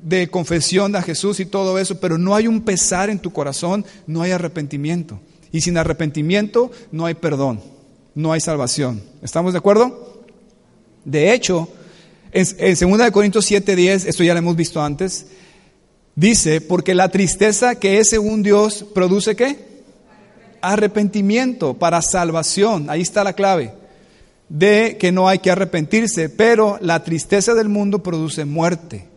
de 0.00 0.28
confesión 0.28 0.94
a 0.94 1.02
Jesús 1.02 1.40
y 1.40 1.44
todo 1.44 1.76
eso, 1.80 1.98
pero 1.98 2.18
no 2.18 2.36
hay 2.36 2.46
un 2.46 2.60
pesar 2.60 3.10
en 3.10 3.18
tu 3.18 3.32
corazón, 3.32 3.84
no 4.06 4.22
hay 4.22 4.30
arrepentimiento. 4.30 5.18
Y 5.50 5.62
sin 5.62 5.76
arrepentimiento 5.76 6.70
no 6.92 7.04
hay 7.06 7.14
perdón, 7.14 7.60
no 8.14 8.32
hay 8.32 8.40
salvación. 8.40 9.02
¿Estamos 9.22 9.54
de 9.54 9.58
acuerdo? 9.58 10.22
De 11.04 11.34
hecho, 11.34 11.68
en, 12.30 12.46
en 12.58 12.90
2 12.96 13.10
Corintios 13.10 13.50
7:10, 13.50 14.06
esto 14.06 14.22
ya 14.22 14.34
lo 14.34 14.38
hemos 14.38 14.54
visto 14.54 14.80
antes, 14.80 15.26
dice, 16.14 16.60
porque 16.60 16.94
la 16.94 17.08
tristeza 17.08 17.74
que 17.74 17.98
es 17.98 18.10
según 18.10 18.44
Dios 18.44 18.84
produce 18.94 19.34
qué? 19.34 19.71
Arrepentimiento 20.62 21.74
para 21.74 22.00
salvación. 22.00 22.88
Ahí 22.88 23.02
está 23.02 23.24
la 23.24 23.34
clave 23.34 23.74
de 24.52 24.98
que 24.98 25.12
no 25.12 25.28
hay 25.28 25.38
que 25.38 25.50
arrepentirse, 25.50 26.28
pero 26.28 26.78
la 26.82 27.02
tristeza 27.02 27.54
del 27.54 27.70
mundo 27.70 28.02
produce 28.02 28.44
muerte. 28.44 29.08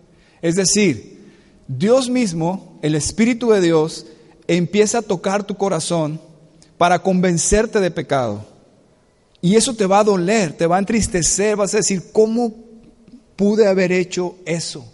Es 0.42 0.56
decir, 0.56 1.25
Dios 1.68 2.10
mismo, 2.10 2.80
el 2.82 2.96
Espíritu 2.96 3.52
de 3.52 3.60
Dios, 3.60 4.06
empieza 4.48 5.00
a 5.00 5.02
tocar 5.02 5.44
tu 5.44 5.56
corazón 5.56 6.22
para 6.78 7.00
convencerte 7.00 7.82
de 7.82 7.92
pecado. 7.92 8.46
Y 9.42 9.58
eso 9.58 9.74
te 9.74 9.86
va 9.86 10.00
a 10.00 10.04
doler, 10.06 10.54
te 10.54 10.68
va 10.68 10.78
a 10.78 10.80
entristecer, 10.80 11.58
vas 11.58 11.74
a 11.74 11.78
decir, 11.78 12.12
¿cómo 12.14 12.54
pude 13.36 13.68
haber 13.68 13.92
hecho 13.92 14.38
eso? 14.46 14.90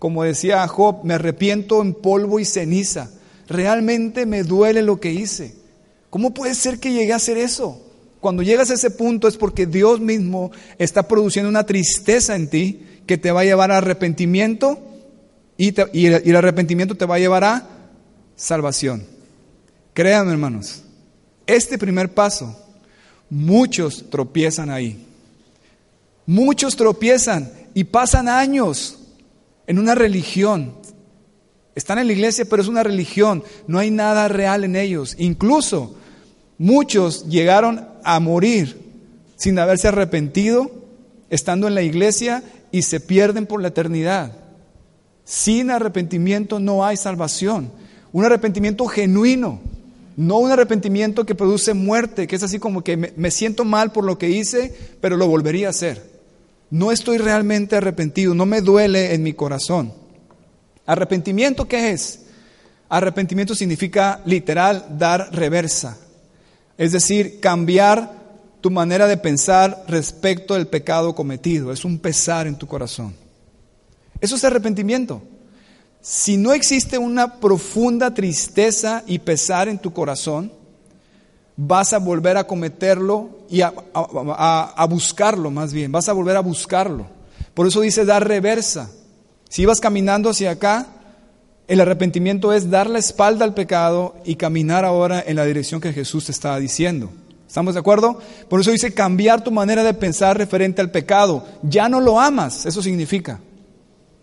Como 0.00 0.24
decía 0.24 0.66
Job, 0.66 1.04
me 1.04 1.14
arrepiento 1.14 1.80
en 1.80 1.94
polvo 1.94 2.40
y 2.40 2.44
ceniza. 2.44 3.12
Realmente 3.46 4.26
me 4.26 4.42
duele 4.42 4.82
lo 4.82 4.98
que 4.98 5.12
hice. 5.12 5.54
¿Cómo 6.12 6.34
puede 6.34 6.54
ser 6.54 6.78
que 6.78 6.92
llegué 6.92 7.14
a 7.14 7.16
hacer 7.16 7.38
eso? 7.38 7.80
Cuando 8.20 8.42
llegas 8.42 8.70
a 8.70 8.74
ese 8.74 8.90
punto 8.90 9.28
es 9.28 9.38
porque 9.38 9.64
Dios 9.64 9.98
mismo 9.98 10.52
está 10.76 11.08
produciendo 11.08 11.48
una 11.48 11.64
tristeza 11.64 12.36
en 12.36 12.50
ti 12.50 12.82
que 13.06 13.16
te 13.16 13.32
va 13.32 13.40
a 13.40 13.44
llevar 13.44 13.72
a 13.72 13.78
arrepentimiento 13.78 14.78
y, 15.56 15.74
el, 16.04 16.36
arrepentimiento 16.36 16.96
te 16.96 17.06
va 17.06 17.14
a 17.14 17.18
llevar 17.18 17.44
a 17.44 17.66
salvación. 18.36 19.06
Créanme 19.94 20.32
hermanos, 20.32 20.82
este 21.46 21.78
primer 21.78 22.12
paso, 22.12 22.62
muchos 23.30 24.10
tropiezan 24.10 24.68
ahí. 24.68 25.06
Muchos 26.26 26.76
tropiezan 26.76 27.50
y 27.72 27.84
pasan 27.84 28.28
años 28.28 28.98
en 29.66 29.78
una 29.78 29.94
religión. 29.94 30.74
Están 31.74 32.00
en 32.00 32.06
la 32.06 32.12
iglesia, 32.12 32.44
pero 32.44 32.60
es 32.60 32.68
una 32.68 32.82
religión. 32.82 33.42
No 33.66 33.78
hay 33.78 33.90
nada 33.90 34.28
real 34.28 34.64
en 34.64 34.76
ellos. 34.76 35.16
Incluso 35.18 35.96
muchos 36.62 37.26
llegaron 37.28 37.88
a 38.04 38.20
morir 38.20 38.80
sin 39.34 39.58
haberse 39.58 39.88
arrepentido, 39.88 40.70
estando 41.28 41.66
en 41.66 41.74
la 41.74 41.82
iglesia 41.82 42.44
y 42.70 42.82
se 42.82 43.00
pierden 43.00 43.46
por 43.46 43.60
la 43.60 43.68
eternidad. 43.68 44.36
Sin 45.24 45.72
arrepentimiento 45.72 46.60
no 46.60 46.84
hay 46.84 46.96
salvación. 46.96 47.72
Un 48.12 48.24
arrepentimiento 48.24 48.86
genuino, 48.86 49.58
no 50.16 50.38
un 50.38 50.52
arrepentimiento 50.52 51.26
que 51.26 51.34
produce 51.34 51.74
muerte, 51.74 52.28
que 52.28 52.36
es 52.36 52.44
así 52.44 52.60
como 52.60 52.84
que 52.84 52.96
me, 52.96 53.30
siento 53.32 53.64
mal 53.64 53.90
por 53.90 54.04
lo 54.04 54.16
que 54.16 54.30
hice, 54.30 54.72
pero 55.00 55.16
lo 55.16 55.26
volvería 55.26 55.66
a 55.66 55.70
hacer. 55.70 56.00
No 56.70 56.92
estoy 56.92 57.18
realmente 57.18 57.74
arrepentido, 57.74 58.36
no 58.36 58.46
me 58.46 58.60
duele 58.60 59.14
en 59.14 59.24
mi 59.24 59.32
corazón. 59.32 59.92
¿Arrepentimiento 60.86 61.66
qué 61.66 61.90
es? 61.90 62.20
Arrepentimiento 62.88 63.56
significa 63.56 64.20
literal 64.26 64.86
dar 64.96 65.28
reversa, 65.32 65.98
es 66.78 66.92
decir, 66.92 67.40
cambiar 67.40 68.22
tu 68.60 68.70
manera 68.70 69.06
de 69.06 69.16
pensar 69.16 69.84
respecto 69.88 70.54
del 70.54 70.68
pecado 70.68 71.14
cometido. 71.14 71.72
Es 71.72 71.84
un 71.84 71.98
pesar 71.98 72.46
en 72.46 72.56
tu 72.56 72.66
corazón. 72.66 73.14
Eso 74.20 74.36
es 74.36 74.44
arrepentimiento. 74.44 75.20
Si 76.00 76.36
no 76.36 76.52
existe 76.52 76.98
una 76.98 77.40
profunda 77.40 78.14
tristeza 78.14 79.02
y 79.06 79.18
pesar 79.18 79.68
en 79.68 79.78
tu 79.78 79.92
corazón, 79.92 80.52
vas 81.56 81.92
a 81.92 81.98
volver 81.98 82.36
a 82.36 82.46
cometerlo 82.46 83.30
y 83.50 83.62
a, 83.62 84.86
buscarlo 84.88 85.50
más 85.50 85.72
bien, 85.72 85.92
vas 85.92 86.08
a 86.08 86.12
volver 86.12 86.36
a 86.36 86.40
buscarlo. 86.40 87.06
Por 87.54 87.66
eso 87.66 87.80
dice 87.80 88.04
dar 88.04 88.26
reversa. 88.26 88.90
Si 89.48 89.62
ibas 89.62 89.80
caminando 89.80 90.30
hacia 90.30 90.52
acá, 90.52 90.86
el 91.68 91.80
arrepentimiento 91.80 92.52
es 92.52 92.70
dar 92.70 92.90
la 92.90 92.98
espalda 92.98 93.44
al 93.44 93.54
pecado 93.54 94.16
y 94.24 94.36
caminar 94.36 94.84
ahora 94.84 95.22
en 95.24 95.36
la 95.36 95.44
dirección 95.44 95.80
que 95.80 95.92
Jesús 95.92 96.26
te 96.26 96.32
estaba 96.32 96.58
diciendo. 96.58 97.10
¿Estamos 97.46 97.74
de 97.74 97.80
acuerdo? 97.80 98.18
Por 98.48 98.60
eso 98.60 98.70
dice 98.70 98.94
cambiar 98.94 99.44
tu 99.44 99.50
manera 99.50 99.84
de 99.84 99.94
pensar 99.94 100.38
referente 100.38 100.80
al 100.80 100.90
pecado. 100.90 101.46
Ya 101.62 101.88
no 101.88 102.00
lo 102.00 102.20
amas, 102.20 102.66
eso 102.66 102.82
significa. 102.82 103.40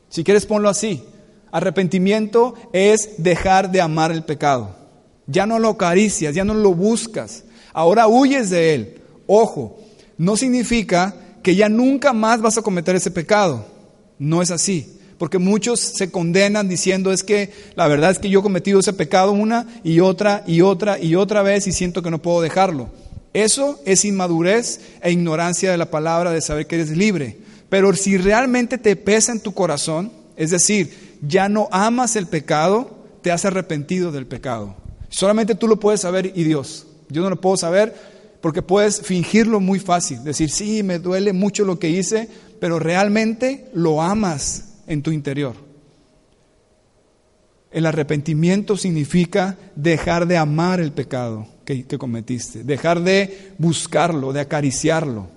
Si 0.10 0.24
quieres 0.24 0.46
ponlo 0.46 0.68
así. 0.68 1.04
Arrepentimiento 1.52 2.56
es 2.74 3.12
dejar 3.18 3.72
de 3.72 3.82
amar 3.82 4.12
el 4.12 4.24
pecado. 4.24 4.76
Ya 5.26 5.46
no 5.46 5.60
lo 5.60 5.70
acaricias, 5.70 6.36
ya 6.36 6.44
no 6.44 6.54
lo 6.54 6.74
buscas. 6.74 7.46
Ahora 7.72 8.08
huyes 8.08 8.50
de 8.50 8.74
él. 8.74 9.02
Ojo, 9.28 9.80
no 10.18 10.36
significa 10.36 11.16
que 11.42 11.56
ya 11.56 11.70
nunca 11.70 12.14
más 12.14 12.42
vas 12.42 12.58
a 12.58 12.62
cometer 12.62 12.96
ese 12.96 13.12
pecado. 13.12 13.66
No 14.18 14.42
es 14.42 14.52
así 14.52 14.99
porque 15.20 15.38
muchos 15.38 15.82
se 15.82 16.10
condenan 16.10 16.70
diciendo 16.70 17.12
es 17.12 17.24
que 17.24 17.52
la 17.76 17.88
verdad 17.88 18.10
es 18.10 18.20
que 18.20 18.30
yo 18.30 18.40
he 18.40 18.44
cometido 18.44 18.80
ese 18.80 18.94
pecado 18.94 19.34
una 19.34 19.68
y 19.84 20.00
otra 20.00 20.44
y 20.48 20.62
otra 20.62 20.98
y 20.98 21.16
otra 21.16 21.44
vez 21.44 21.68
y 21.68 21.74
siento 21.74 22.02
que 22.02 22.10
no 22.10 22.22
puedo 22.22 22.42
dejarlo. 22.42 22.90
Eso 23.34 23.80
es 23.86 24.06
inmadurez 24.06 24.80
e 25.02 25.12
ignorancia 25.12 25.72
de 25.72 25.78
la 25.78 25.92
palabra 25.92 26.32
de 26.32 26.42
saber 26.42 26.66
que 26.66 26.76
eres 26.76 26.92
libre. 26.92 27.38
Pero 27.68 27.94
si 27.94 28.18
realmente 28.18 28.78
te 28.78 28.96
pesa 28.96 29.34
en 29.34 29.42
tu 29.42 29.54
corazón, 29.54 30.12
es 30.38 30.52
decir, 30.52 31.18
ya 31.22 31.50
no 31.50 31.68
amas 31.72 32.16
el 32.16 32.26
pecado, 32.26 32.90
te 33.22 33.32
has 33.32 33.44
arrepentido 33.44 34.14
del 34.14 34.26
pecado. 34.26 34.76
Solamente 35.10 35.54
tú 35.54 35.68
lo 35.68 35.82
puedes 35.82 36.00
saber 36.00 36.32
y 36.34 36.44
Dios. 36.46 36.88
Yo 37.10 37.22
no 37.22 37.30
lo 37.30 37.42
puedo 37.42 37.58
saber 37.58 37.94
porque 38.42 38.62
puedes 38.62 39.02
fingirlo 39.02 39.60
muy 39.60 39.80
fácil. 39.80 40.24
Decir, 40.24 40.50
sí, 40.50 40.82
me 40.82 40.98
duele 40.98 41.34
mucho 41.34 41.66
lo 41.66 41.78
que 41.78 41.90
hice, 41.90 42.30
pero 42.62 42.80
realmente 42.80 43.70
lo 43.74 44.02
amas 44.02 44.69
en 44.90 45.02
tu 45.02 45.12
interior. 45.12 45.56
El 47.72 47.86
arrepentimiento 47.86 48.76
significa 48.76 49.58
dejar 49.76 50.28
de 50.28 50.36
amar 50.36 50.82
el 50.82 50.92
pecado 50.92 51.48
que, 51.64 51.86
que, 51.86 51.98
cometiste, 51.98 52.64
dejar 52.64 53.02
de 53.02 53.54
buscarlo, 53.60 54.34
de 54.34 54.42
acariciarlo. 54.42 55.28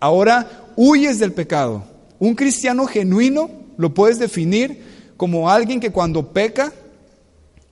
Ahora 0.00 0.70
huyes 0.76 1.18
del 1.18 1.32
pecado. 1.32 1.84
Un 2.20 2.36
cristiano 2.36 2.86
genuino 2.86 3.50
lo 3.76 3.92
puedes 3.92 4.20
definir 4.20 4.80
como 5.16 5.50
alguien 5.50 5.80
que 5.80 5.90
cuando 5.90 6.32
peca 6.32 6.72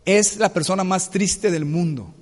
es 0.04 0.38
la 0.38 0.52
persona 0.52 0.82
más 0.82 1.08
triste 1.10 1.52
del 1.52 1.64
mundo. 1.64 2.12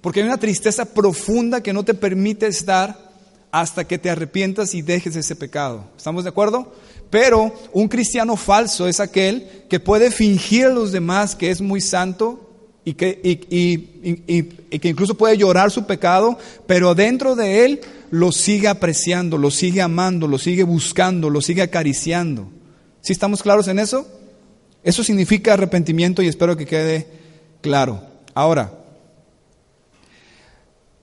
Porque 0.00 0.20
hay 0.20 0.26
una 0.26 0.38
tristeza 0.38 0.84
profunda 0.84 1.62
que 1.62 1.72
no 1.72 1.84
te 1.84 1.94
permite 1.94 2.48
estar 2.48 3.07
hasta 3.60 3.86
que 3.86 3.98
te 3.98 4.10
arrepientas 4.10 4.74
y 4.74 4.82
dejes 4.82 5.16
ese 5.16 5.34
pecado. 5.34 5.84
¿Estamos 5.96 6.24
de 6.24 6.30
acuerdo? 6.30 6.72
Pero 7.10 7.52
un 7.72 7.88
cristiano 7.88 8.36
falso 8.36 8.86
es 8.86 9.00
aquel 9.00 9.64
que 9.68 9.80
puede 9.80 10.10
fingir 10.10 10.66
a 10.66 10.70
los 10.70 10.92
demás 10.92 11.34
que 11.34 11.50
es 11.50 11.60
muy 11.60 11.80
santo 11.80 12.44
y 12.84 12.94
que, 12.94 13.20
incluso 14.82 15.14
puede 15.16 15.36
llorar 15.36 15.70
su 15.70 15.86
pecado, 15.86 16.38
pero 16.66 16.94
dentro 16.94 17.34
de 17.34 17.64
él 17.64 17.80
lo 18.10 18.32
sigue 18.32 18.68
apreciando, 18.68 19.36
lo 19.36 19.50
sigue 19.50 19.82
amando, 19.82 20.26
lo 20.26 20.38
sigue 20.38 20.62
buscando, 20.62 21.28
lo 21.28 21.40
sigue 21.40 21.62
acariciando. 21.62 22.48
¿Sí 23.00 23.12
estamos 23.12 23.42
claros 23.42 23.68
en 23.68 23.78
eso? 23.78 24.06
Eso 24.82 25.04
significa 25.04 25.54
arrepentimiento 25.54 26.22
y 26.22 26.28
espero 26.28 26.56
que 26.56 26.64
quede 26.64 27.06
claro. 27.60 28.02
Ahora, 28.34 28.72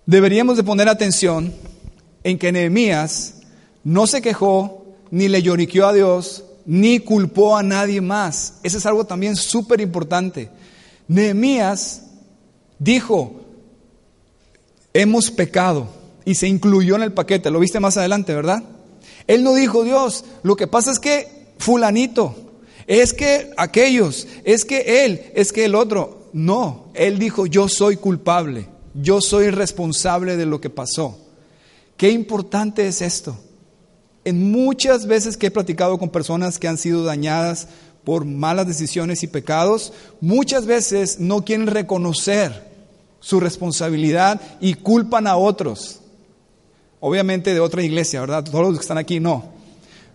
deberíamos 0.05 0.57
de 0.57 0.63
poner 0.63 0.88
atención 0.88 1.53
en 2.25 2.39
que 2.39 2.51
Nehemías 2.51 3.36
no 3.84 4.08
se 4.08 4.20
quejó, 4.20 4.84
ni 5.12 5.27
le 5.27 5.44
lloriqueó 5.44 5.86
a 5.86 5.94
Dios, 5.94 6.44
ni 6.65 6.98
culpó 6.98 7.55
a 7.55 7.62
nadie 7.62 8.01
más. 8.01 8.55
Eso 8.63 8.79
es 8.79 8.86
algo 8.88 9.05
también 9.05 9.36
súper 9.36 9.79
importante. 9.79 10.50
Nehemías 11.08 12.01
dijo, 12.79 13.41
hemos 14.91 15.29
pecado, 15.29 15.88
y 16.25 16.34
se 16.34 16.48
incluyó 16.48 16.96
en 16.96 17.03
el 17.03 17.13
paquete. 17.13 17.51
Lo 17.51 17.60
viste 17.60 17.79
más 17.79 17.96
adelante, 17.96 18.34
¿verdad? 18.34 18.63
Él 19.27 19.44
no 19.44 19.53
dijo, 19.53 19.84
Dios, 19.84 20.25
lo 20.41 20.55
que 20.55 20.65
pasa 20.65 20.89
es 20.89 20.98
que 20.98 21.53
fulanito, 21.60 22.36
es 22.88 23.13
que 23.13 23.51
aquellos, 23.55 24.27
es 24.46 24.65
que 24.65 25.05
él, 25.05 25.32
es 25.36 25.53
que 25.53 25.65
el 25.65 25.75
otro. 25.75 26.24
No, 26.34 26.88
él 26.96 27.20
dijo, 27.20 27.46
yo 27.46 27.70
soy 27.70 27.98
culpable, 27.98 28.67
yo 28.96 29.22
soy 29.22 29.51
responsable 29.51 30.38
de 30.38 30.48
lo 30.48 30.60
que 30.60 30.72
pasó. 30.72 31.20
Qué 31.97 32.11
importante 32.11 32.87
es 32.87 33.01
esto. 33.01 33.37
En 34.23 34.51
muchas 34.51 35.05
veces 35.07 35.37
que 35.37 35.47
he 35.47 35.51
platicado 35.51 35.97
con 35.97 36.09
personas 36.09 36.59
que 36.59 36.67
han 36.67 36.77
sido 36.77 37.03
dañadas 37.03 37.67
por 38.03 38.25
malas 38.25 38.67
decisiones 38.67 39.23
y 39.23 39.27
pecados, 39.27 39.93
muchas 40.19 40.65
veces 40.65 41.19
no 41.19 41.45
quieren 41.45 41.67
reconocer 41.67 42.65
su 43.19 43.39
responsabilidad 43.39 44.41
y 44.61 44.75
culpan 44.75 45.27
a 45.27 45.37
otros. 45.37 46.01
Obviamente 46.99 47.53
de 47.53 47.59
otra 47.59 47.83
iglesia, 47.83 48.21
¿verdad? 48.21 48.43
Todos 48.43 48.67
los 48.67 48.77
que 48.77 48.81
están 48.81 48.97
aquí 48.97 49.19
no. 49.19 49.55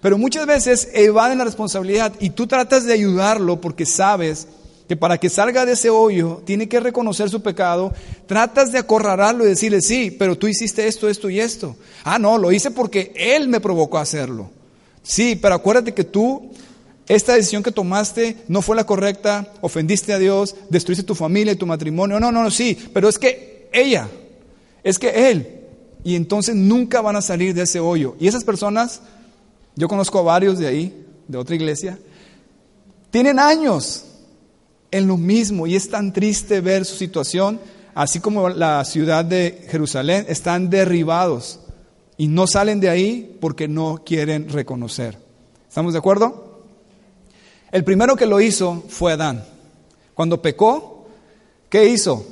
Pero 0.00 0.16
muchas 0.16 0.46
veces 0.46 0.88
evaden 0.94 1.38
la 1.38 1.44
responsabilidad 1.44 2.12
y 2.20 2.30
tú 2.30 2.46
tratas 2.46 2.86
de 2.86 2.94
ayudarlo 2.94 3.60
porque 3.60 3.86
sabes 3.86 4.48
que 4.90 4.96
para 4.96 5.18
que 5.18 5.28
salga 5.28 5.64
de 5.64 5.74
ese 5.74 5.88
hoyo 5.88 6.42
tiene 6.44 6.68
que 6.68 6.80
reconocer 6.80 7.30
su 7.30 7.42
pecado, 7.42 7.92
tratas 8.26 8.72
de 8.72 8.78
acorralarlo 8.78 9.44
y 9.44 9.50
decirle, 9.50 9.82
sí, 9.82 10.10
pero 10.10 10.36
tú 10.36 10.48
hiciste 10.48 10.88
esto, 10.88 11.08
esto 11.08 11.30
y 11.30 11.38
esto. 11.38 11.76
Ah, 12.02 12.18
no, 12.18 12.36
lo 12.38 12.50
hice 12.50 12.72
porque 12.72 13.12
él 13.14 13.46
me 13.46 13.60
provocó 13.60 13.98
a 13.98 14.00
hacerlo. 14.00 14.50
Sí, 15.04 15.38
pero 15.40 15.54
acuérdate 15.54 15.94
que 15.94 16.02
tú, 16.02 16.50
esta 17.06 17.34
decisión 17.34 17.62
que 17.62 17.70
tomaste 17.70 18.38
no 18.48 18.62
fue 18.62 18.74
la 18.74 18.82
correcta, 18.82 19.52
ofendiste 19.60 20.12
a 20.12 20.18
Dios, 20.18 20.56
destruiste 20.70 21.04
tu 21.04 21.14
familia 21.14 21.52
y 21.52 21.56
tu 21.56 21.66
matrimonio. 21.66 22.18
No, 22.18 22.32
no, 22.32 22.42
no, 22.42 22.50
sí, 22.50 22.76
pero 22.92 23.08
es 23.08 23.16
que 23.16 23.68
ella, 23.72 24.08
es 24.82 24.98
que 24.98 25.30
él. 25.30 25.60
Y 26.02 26.16
entonces 26.16 26.56
nunca 26.56 27.00
van 27.00 27.14
a 27.14 27.22
salir 27.22 27.54
de 27.54 27.62
ese 27.62 27.78
hoyo. 27.78 28.16
Y 28.18 28.26
esas 28.26 28.42
personas 28.42 29.02
yo 29.76 29.86
conozco 29.86 30.18
a 30.18 30.22
varios 30.22 30.58
de 30.58 30.66
ahí, 30.66 31.06
de 31.28 31.38
otra 31.38 31.54
iglesia. 31.54 31.96
Tienen 33.12 33.38
años 33.38 34.06
en 34.90 35.06
lo 35.06 35.16
mismo 35.16 35.66
y 35.66 35.76
es 35.76 35.88
tan 35.88 36.12
triste 36.12 36.60
ver 36.60 36.84
su 36.84 36.96
situación, 36.96 37.60
así 37.94 38.20
como 38.20 38.48
la 38.48 38.84
ciudad 38.84 39.24
de 39.24 39.66
Jerusalén, 39.68 40.26
están 40.28 40.70
derribados 40.70 41.60
y 42.16 42.28
no 42.28 42.46
salen 42.46 42.80
de 42.80 42.90
ahí 42.90 43.36
porque 43.40 43.68
no 43.68 44.02
quieren 44.04 44.48
reconocer. 44.48 45.18
¿Estamos 45.68 45.92
de 45.92 45.98
acuerdo? 45.98 46.64
El 47.72 47.84
primero 47.84 48.16
que 48.16 48.26
lo 48.26 48.40
hizo 48.40 48.84
fue 48.88 49.12
Adán. 49.12 49.44
Cuando 50.14 50.42
pecó, 50.42 51.06
¿qué 51.68 51.88
hizo? 51.88 52.26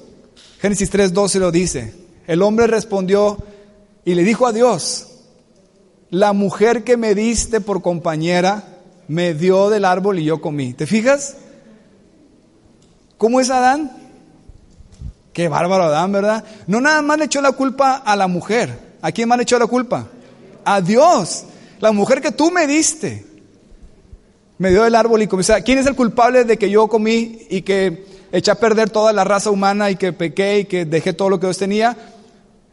Génesis 0.61 0.90
3:12 0.90 1.38
lo 1.38 1.53
dice. 1.53 1.94
El 2.27 2.42
hombre 2.42 2.66
respondió 2.66 3.38
y 4.05 4.14
le 4.14 4.25
dijo 4.25 4.47
a 4.47 4.53
Dios, 4.53 5.07
la 6.11 6.33
mujer 6.33 6.85
que 6.85 6.97
me 6.97 7.14
diste 7.14 7.61
por 7.61 7.81
compañera 7.81 8.64
me 9.07 9.35
dio 9.35 9.71
del 9.71 9.85
árbol 9.85 10.18
y 10.18 10.25
yo 10.25 10.40
comí. 10.40 10.75
¿Te 10.75 10.87
fijas? 10.87 11.37
¿Cómo 13.18 13.40
es 13.40 13.50
Adán? 13.50 13.90
Qué 15.33 15.48
bárbaro 15.48 15.85
Adán, 15.85 16.12
¿verdad? 16.12 16.44
No 16.66 16.81
nada 16.81 17.02
más 17.02 17.18
le 17.18 17.24
echó 17.24 17.42
la 17.42 17.52
culpa 17.52 17.96
a 17.96 18.16
la 18.16 18.28
mujer. 18.28 18.96
¿A 19.02 19.12
quién 19.12 19.28
más 19.28 19.38
le 19.38 19.42
echó 19.42 19.59
la 19.59 19.66
culpa? 19.66 20.07
A 20.64 20.81
Dios. 20.81 21.44
La 21.81 21.92
mujer 21.92 22.20
que 22.20 22.33
tú 22.33 22.50
me 22.50 22.66
diste. 22.66 23.26
Me 24.57 24.70
dio 24.70 24.85
del 24.85 24.94
árbol 24.94 25.22
y 25.22 25.26
comí. 25.26 25.42
¿quién 25.64 25.78
es 25.78 25.87
el 25.87 25.94
culpable 25.94 26.44
de 26.44 26.57
que 26.57 26.70
yo 26.70 26.88
comí 26.88 27.46
y 27.50 27.62
que 27.62 28.07
eché 28.33 28.50
a 28.50 28.57
perder 28.57 28.90
toda 28.90 29.12
la 29.12 29.24
raza 29.24 29.50
humana 29.50 29.90
y 29.90 29.96
que 29.96 30.12
pequé 30.12 30.61
y 30.61 30.64
que 30.64 30.85
dejé 30.85 31.12
todo 31.12 31.28
lo 31.28 31.38
que 31.38 31.46
Dios 31.46 31.59
tenía? 31.59 31.96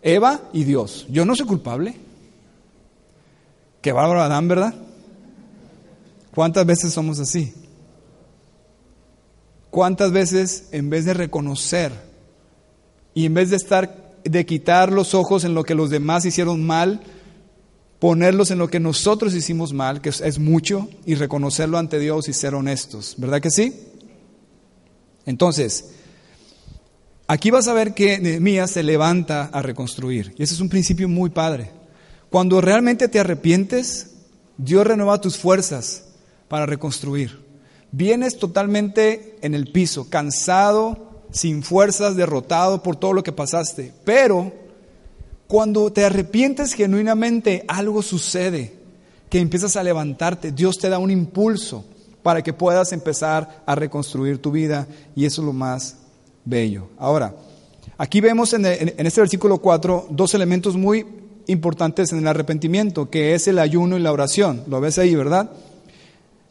Eva 0.02 0.42
y 0.54 0.64
Dios. 0.64 1.08
Yo 1.10 1.26
no 1.26 1.36
soy 1.36 1.48
culpable. 1.48 1.96
Qué 3.82 3.92
bárbaro 3.92 4.22
Adán, 4.22 4.48
¿verdad? 4.48 4.74
¿Cuántas 6.34 6.66
veces 6.66 6.94
somos 6.94 7.20
así? 7.20 7.54
¿Cuántas 9.76 10.14
veces 10.14 10.70
en 10.72 10.90
vez 10.90 11.04
de 11.04 11.14
reconocer 11.14 11.92
y 13.14 13.26
en 13.26 13.34
vez 13.34 13.50
de 13.50 13.58
estar 13.58 14.16
de 14.24 14.46
quitar 14.46 14.90
los 14.90 15.14
ojos 15.14 15.44
en 15.44 15.54
lo 15.54 15.66
que 15.66 15.76
los 15.76 15.90
demás 15.90 16.24
hicieron 16.24 16.66
mal, 16.66 17.02
ponerlos 18.00 18.52
en 18.52 18.58
lo 18.58 18.70
que 18.70 18.80
nosotros 18.80 19.34
hicimos 19.34 19.74
mal, 19.74 20.00
que 20.00 20.08
es 20.08 20.40
mucho, 20.40 20.88
y 21.06 21.16
reconocerlo 21.16 21.78
ante 21.78 22.00
Dios 22.00 22.30
y 22.30 22.34
ser 22.34 22.56
honestos, 22.56 23.16
¿verdad 23.18 23.42
que 23.42 23.52
sí? 23.52 23.74
Entonces, 25.26 25.90
aquí 27.28 27.52
vas 27.52 27.68
a 27.68 27.74
ver 27.74 27.94
que 27.94 28.18
Nehemías 28.20 28.72
se 28.72 28.82
levanta 28.82 29.50
a 29.52 29.62
reconstruir, 29.62 30.34
y 30.38 30.44
ese 30.44 30.54
es 30.54 30.62
un 30.62 30.70
principio 30.70 31.10
muy 31.10 31.32
padre. 31.32 31.70
Cuando 32.30 32.62
realmente 32.62 33.10
te 33.10 33.20
arrepientes, 33.20 34.12
Dios 34.58 34.88
renueva 34.88 35.20
tus 35.20 35.36
fuerzas 35.36 36.06
para 36.48 36.66
reconstruir. 36.66 37.45
Vienes 37.98 38.38
totalmente 38.38 39.38
en 39.42 39.56
el 39.56 39.72
piso, 39.72 40.10
cansado, 40.10 41.24
sin 41.32 41.64
fuerzas, 41.64 42.18
derrotado 42.18 42.84
por 42.84 42.98
todo 42.98 43.14
lo 43.14 43.24
que 43.24 43.32
pasaste. 43.32 43.94
Pero 44.04 44.52
cuando 45.48 45.90
te 45.94 46.04
arrepientes 46.04 46.74
genuinamente, 46.74 47.64
algo 47.70 48.02
sucede, 48.02 48.74
que 49.30 49.40
empiezas 49.40 49.78
a 49.78 49.84
levantarte. 49.84 50.52
Dios 50.52 50.78
te 50.78 50.90
da 50.90 51.00
un 51.00 51.10
impulso 51.10 51.86
para 52.22 52.44
que 52.44 52.52
puedas 52.52 52.92
empezar 52.92 53.64
a 53.66 53.76
reconstruir 53.76 54.42
tu 54.42 54.52
vida 54.52 54.90
y 55.16 55.24
eso 55.24 55.42
es 55.42 55.46
lo 55.46 55.54
más 55.54 55.96
bello. 56.44 56.90
Ahora, 56.98 57.34
aquí 57.98 58.20
vemos 58.20 58.52
en, 58.52 58.66
este 58.66 59.22
versículo 59.22 59.60
4 59.60 60.08
dos 60.10 60.34
elementos 60.34 60.76
muy 60.76 61.06
importantes 61.48 62.12
en 62.12 62.20
el 62.20 62.28
arrepentimiento, 62.28 63.10
que 63.10 63.36
es 63.36 63.48
el 63.48 63.58
ayuno 63.58 63.98
y 63.98 64.02
la 64.02 64.12
oración. 64.12 64.66
Lo 64.68 64.82
ves 64.82 64.98
ahí, 64.98 65.16
¿verdad? 65.16 65.50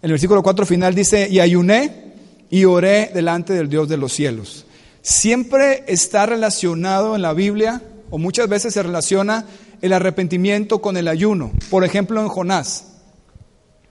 El 0.05 0.11
versículo 0.11 0.43
4 0.43 0.67
final 0.67 0.95
dice, 0.95 1.29
y 1.31 1.41
ayuné 1.41 2.13
y 2.51 2.67
oré 2.67 3.11
delante 3.15 3.55
del 3.55 3.71
Dios 3.71 3.89
de 3.89 3.97
los 3.97 4.13
cielos. 4.13 4.67
Siempre 5.01 5.83
está 5.87 6.27
relacionado 6.27 7.17
en 7.17 7.23
la 7.23 7.33
Biblia, 7.33 7.81
o 8.11 8.19
muchas 8.19 8.47
veces 8.47 8.75
se 8.75 8.83
relaciona 8.83 9.47
el 9.81 9.95
arrepentimiento 9.95 10.83
con 10.83 10.99
el 10.99 11.09
ayuno. 11.09 11.53
Por 11.71 11.87
ejemplo, 11.87 12.21
en 12.21 12.29
Jonás. 12.29 12.85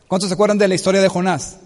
¿Cuántos 0.08 0.30
se 0.30 0.36
acuerdan 0.36 0.60
de 0.60 0.68
la 0.68 0.76
historia 0.76 1.02
de 1.02 1.10
Jonás? 1.10 1.58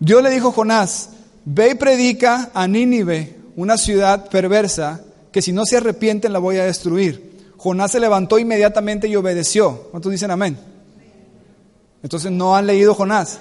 Dios 0.00 0.20
le 0.20 0.30
dijo 0.30 0.48
a 0.48 0.52
Jonás, 0.52 1.10
ve 1.44 1.70
y 1.70 1.74
predica 1.76 2.50
a 2.52 2.66
Nínive, 2.66 3.36
una 3.54 3.78
ciudad 3.78 4.28
perversa, 4.30 5.00
que 5.30 5.42
si 5.42 5.52
no 5.52 5.64
se 5.64 5.76
arrepienten 5.76 6.32
la 6.32 6.40
voy 6.40 6.56
a 6.56 6.64
destruir. 6.64 7.38
Jonás 7.56 7.92
se 7.92 8.00
levantó 8.00 8.40
inmediatamente 8.40 9.06
y 9.06 9.14
obedeció. 9.14 9.90
¿Cuántos 9.92 10.10
dicen 10.10 10.32
amén? 10.32 10.71
Entonces 12.02 12.30
no 12.30 12.56
han 12.56 12.66
leído 12.66 12.94
Jonás. 12.94 13.38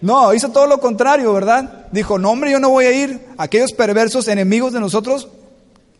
No, 0.00 0.32
hizo 0.32 0.48
todo 0.48 0.66
lo 0.66 0.78
contrario, 0.80 1.32
¿verdad? 1.32 1.86
Dijo, 1.92 2.18
no 2.18 2.30
hombre, 2.30 2.52
yo 2.52 2.58
no 2.58 2.70
voy 2.70 2.86
a 2.86 2.92
ir. 2.92 3.20
Aquellos 3.36 3.72
perversos 3.72 4.28
enemigos 4.28 4.72
de 4.72 4.80
nosotros, 4.80 5.28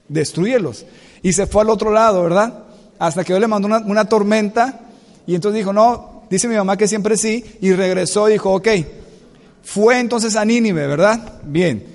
destruyelos. 0.08 0.86
Y 1.22 1.34
se 1.34 1.46
fue 1.46 1.62
al 1.62 1.70
otro 1.70 1.92
lado, 1.92 2.22
¿verdad? 2.22 2.64
Hasta 2.98 3.24
que 3.24 3.32
Dios 3.32 3.40
le 3.40 3.46
mandó 3.46 3.66
una, 3.66 3.78
una 3.78 4.06
tormenta 4.06 4.80
y 5.30 5.36
entonces 5.36 5.58
dijo, 5.58 5.72
no, 5.72 6.24
dice 6.28 6.48
mi 6.48 6.56
mamá 6.56 6.76
que 6.76 6.88
siempre 6.88 7.16
sí, 7.16 7.44
y 7.60 7.72
regresó 7.72 8.28
y 8.28 8.32
dijo, 8.32 8.52
ok, 8.52 8.68
fue 9.62 10.00
entonces 10.00 10.34
a 10.34 10.44
Nínive, 10.44 10.86
¿verdad? 10.88 11.34
Bien, 11.44 11.86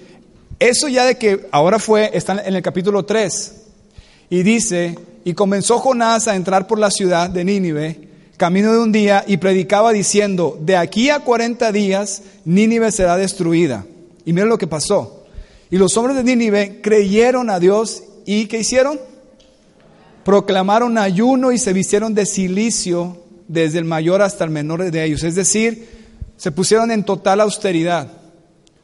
eso 0.57 0.87
ya 0.87 1.03
de 1.03 1.17
que 1.17 1.47
ahora 1.51 1.77
fue, 1.77 2.11
está 2.13 2.41
en 2.45 2.55
el 2.55 2.61
capítulo 2.61 3.03
3, 3.03 3.55
y 4.29 4.43
dice, 4.43 4.97
y 5.25 5.33
comenzó 5.33 5.79
Jonás 5.79 6.29
a 6.29 6.35
entrar 6.37 6.65
por 6.65 6.79
la 6.79 6.91
ciudad 6.91 7.29
de 7.29 7.43
Nínive, 7.43 8.07
camino 8.37 8.71
de 8.73 8.79
un 8.79 8.91
día, 8.91 9.23
y 9.27 9.37
predicaba 9.37 9.91
diciendo, 9.91 10.57
de 10.61 10.75
aquí 10.75 11.09
a 11.09 11.19
40 11.21 11.71
días 11.71 12.21
Nínive 12.43 12.91
será 12.91 13.17
destruida. 13.17 13.85
Y 14.25 14.33
miren 14.33 14.49
lo 14.49 14.57
que 14.57 14.67
pasó. 14.67 15.25
Y 15.69 15.77
los 15.77 15.95
hombres 15.97 16.15
de 16.17 16.23
Nínive 16.23 16.81
creyeron 16.81 17.49
a 17.49 17.59
Dios 17.59 18.03
y 18.25 18.45
¿qué 18.45 18.59
hicieron? 18.59 18.99
Proclamaron 20.23 20.97
ayuno 20.97 21.51
y 21.51 21.57
se 21.57 21.73
vistieron 21.73 22.13
de 22.13 22.25
silicio 22.25 23.17
desde 23.47 23.79
el 23.79 23.85
mayor 23.85 24.21
hasta 24.21 24.43
el 24.43 24.49
menor 24.49 24.89
de 24.89 25.03
ellos. 25.03 25.23
Es 25.23 25.35
decir, 25.35 25.87
se 26.37 26.51
pusieron 26.51 26.91
en 26.91 27.03
total 27.03 27.41
austeridad, 27.41 28.11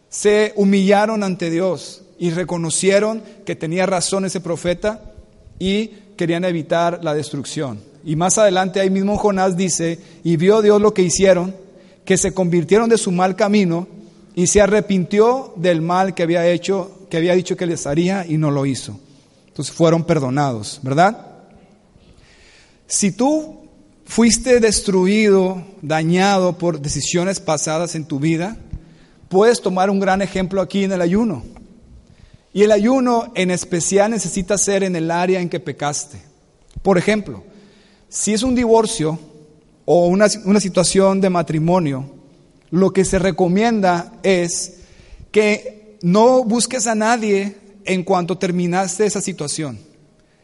se 0.10 0.54
humillaron 0.56 1.24
ante 1.24 1.50
Dios 1.50 2.04
y 2.20 2.30
reconocieron 2.30 3.24
que 3.46 3.56
tenía 3.56 3.86
razón 3.86 4.26
ese 4.26 4.40
profeta 4.40 5.14
y 5.58 5.88
querían 6.16 6.46
evitar 6.46 7.04
la 7.04 7.14
destrucción. 7.14 7.91
Y 8.04 8.16
más 8.16 8.38
adelante 8.38 8.80
ahí 8.80 8.90
mismo 8.90 9.18
Jonás 9.18 9.56
dice, 9.56 10.00
y 10.24 10.38
vio 10.38 10.62
Dios 10.62 10.82
lo 10.82 10.94
que 10.94 11.04
hicieron, 11.04 11.56
que 12.06 12.18
se 12.18 12.34
convirtieron 12.34 12.90
de 12.90 12.98
su 12.98 13.12
mal 13.12 13.36
camino 13.36 13.88
y 14.36 14.48
se 14.48 14.62
arrepintió 14.62 15.54
del 15.56 15.82
mal 15.82 16.14
que 16.14 16.24
había 16.24 16.48
hecho, 16.48 17.06
que 17.10 17.18
había 17.18 17.36
dicho 17.36 17.56
que 17.56 17.66
les 17.66 17.86
haría 17.86 18.26
y 18.26 18.38
no 18.38 18.52
lo 18.52 18.66
hizo. 18.66 19.00
Entonces 19.48 19.74
fueron 19.74 20.04
perdonados, 20.04 20.80
¿verdad? 20.82 21.28
Si 22.88 23.12
tú 23.12 23.62
fuiste 24.06 24.60
destruido, 24.60 25.64
dañado 25.82 26.58
por 26.58 26.82
decisiones 26.82 27.40
pasadas 27.40 27.96
en 27.96 28.06
tu 28.06 28.20
vida, 28.20 28.58
puedes 29.30 29.62
tomar 29.62 29.90
un 29.90 30.00
gran 30.00 30.22
ejemplo 30.22 30.62
aquí 30.62 30.84
en 30.84 30.92
el 30.92 31.02
ayuno. 31.02 31.44
Y 32.54 32.64
el 32.64 32.72
ayuno 32.72 33.32
en 33.36 33.52
especial 33.52 34.12
necesita 34.12 34.58
ser 34.58 34.84
en 34.84 34.96
el 34.96 35.10
área 35.10 35.40
en 35.40 35.48
que 35.48 35.62
pecaste. 35.62 36.22
Por 36.82 36.98
ejemplo, 36.98 37.44
si 38.12 38.34
es 38.34 38.44
un 38.44 38.54
divorcio 38.54 39.18
o 39.86 40.06
una, 40.06 40.28
una 40.46 40.60
situación 40.60 41.20
de 41.20 41.32
matrimonio, 41.32 42.06
lo 42.70 42.92
que 42.92 43.06
se 43.06 43.18
recomienda 43.18 44.14
es 44.22 44.82
que 45.32 45.98
no 46.04 46.44
busques 46.44 46.86
a 46.86 46.94
nadie 46.94 47.56
en 47.86 48.04
cuanto 48.04 48.38
terminaste 48.38 49.08
esa 49.08 49.22
situación 49.22 49.80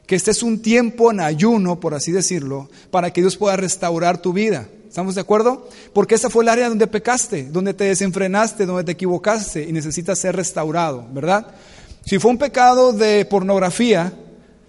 que 0.07 0.15
este 0.15 0.31
es 0.31 0.41
un 0.41 0.61
tiempo 0.61 1.11
en 1.11 1.19
ayuno, 1.19 1.79
por 1.81 1.93
así 1.93 2.13
decirlo, 2.13 2.69
para 2.89 3.11
que 3.11 3.21
Dios 3.21 3.35
pueda 3.35 3.57
restaurar 3.57 4.21
tu 4.21 4.31
vida. 4.31 4.69
¿Estamos 4.87 5.15
de 5.15 5.21
acuerdo? 5.21 5.67
Porque 5.93 6.15
esa 6.15 6.29
fue 6.29 6.45
el 6.45 6.49
área 6.49 6.69
donde 6.69 6.87
pecaste, 6.87 7.43
donde 7.43 7.73
te 7.73 7.83
desenfrenaste, 7.83 8.65
donde 8.65 8.85
te 8.85 8.93
equivocaste 8.93 9.63
y 9.63 9.73
necesitas 9.73 10.17
ser 10.17 10.37
restaurado, 10.37 11.05
¿verdad? 11.11 11.47
Si 12.05 12.19
fue 12.19 12.31
un 12.31 12.37
pecado 12.37 12.93
de 12.93 13.25
pornografía, 13.25 14.13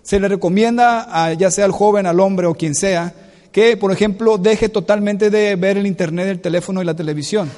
se 0.09 0.19
le 0.19 0.27
recomienda 0.27 1.07
a, 1.11 1.35
ya 1.35 1.51
sea 1.51 1.67
al 1.67 1.71
joven, 1.71 2.07
al 2.07 2.19
hombre 2.19 2.47
o 2.47 2.55
quien 2.55 2.75
sea, 2.75 3.13
que, 3.53 3.77
por 3.77 3.93
ejemplo, 3.93 4.39
deje 4.39 4.71
totalmente 4.71 5.29
de 5.29 5.55
ver 5.55 5.77
el 5.77 5.87
internet, 5.87 6.29
el 6.29 6.41
teléfono 6.41 6.81
y 6.81 6.87
la 6.87 6.97
televisión. 6.97 7.51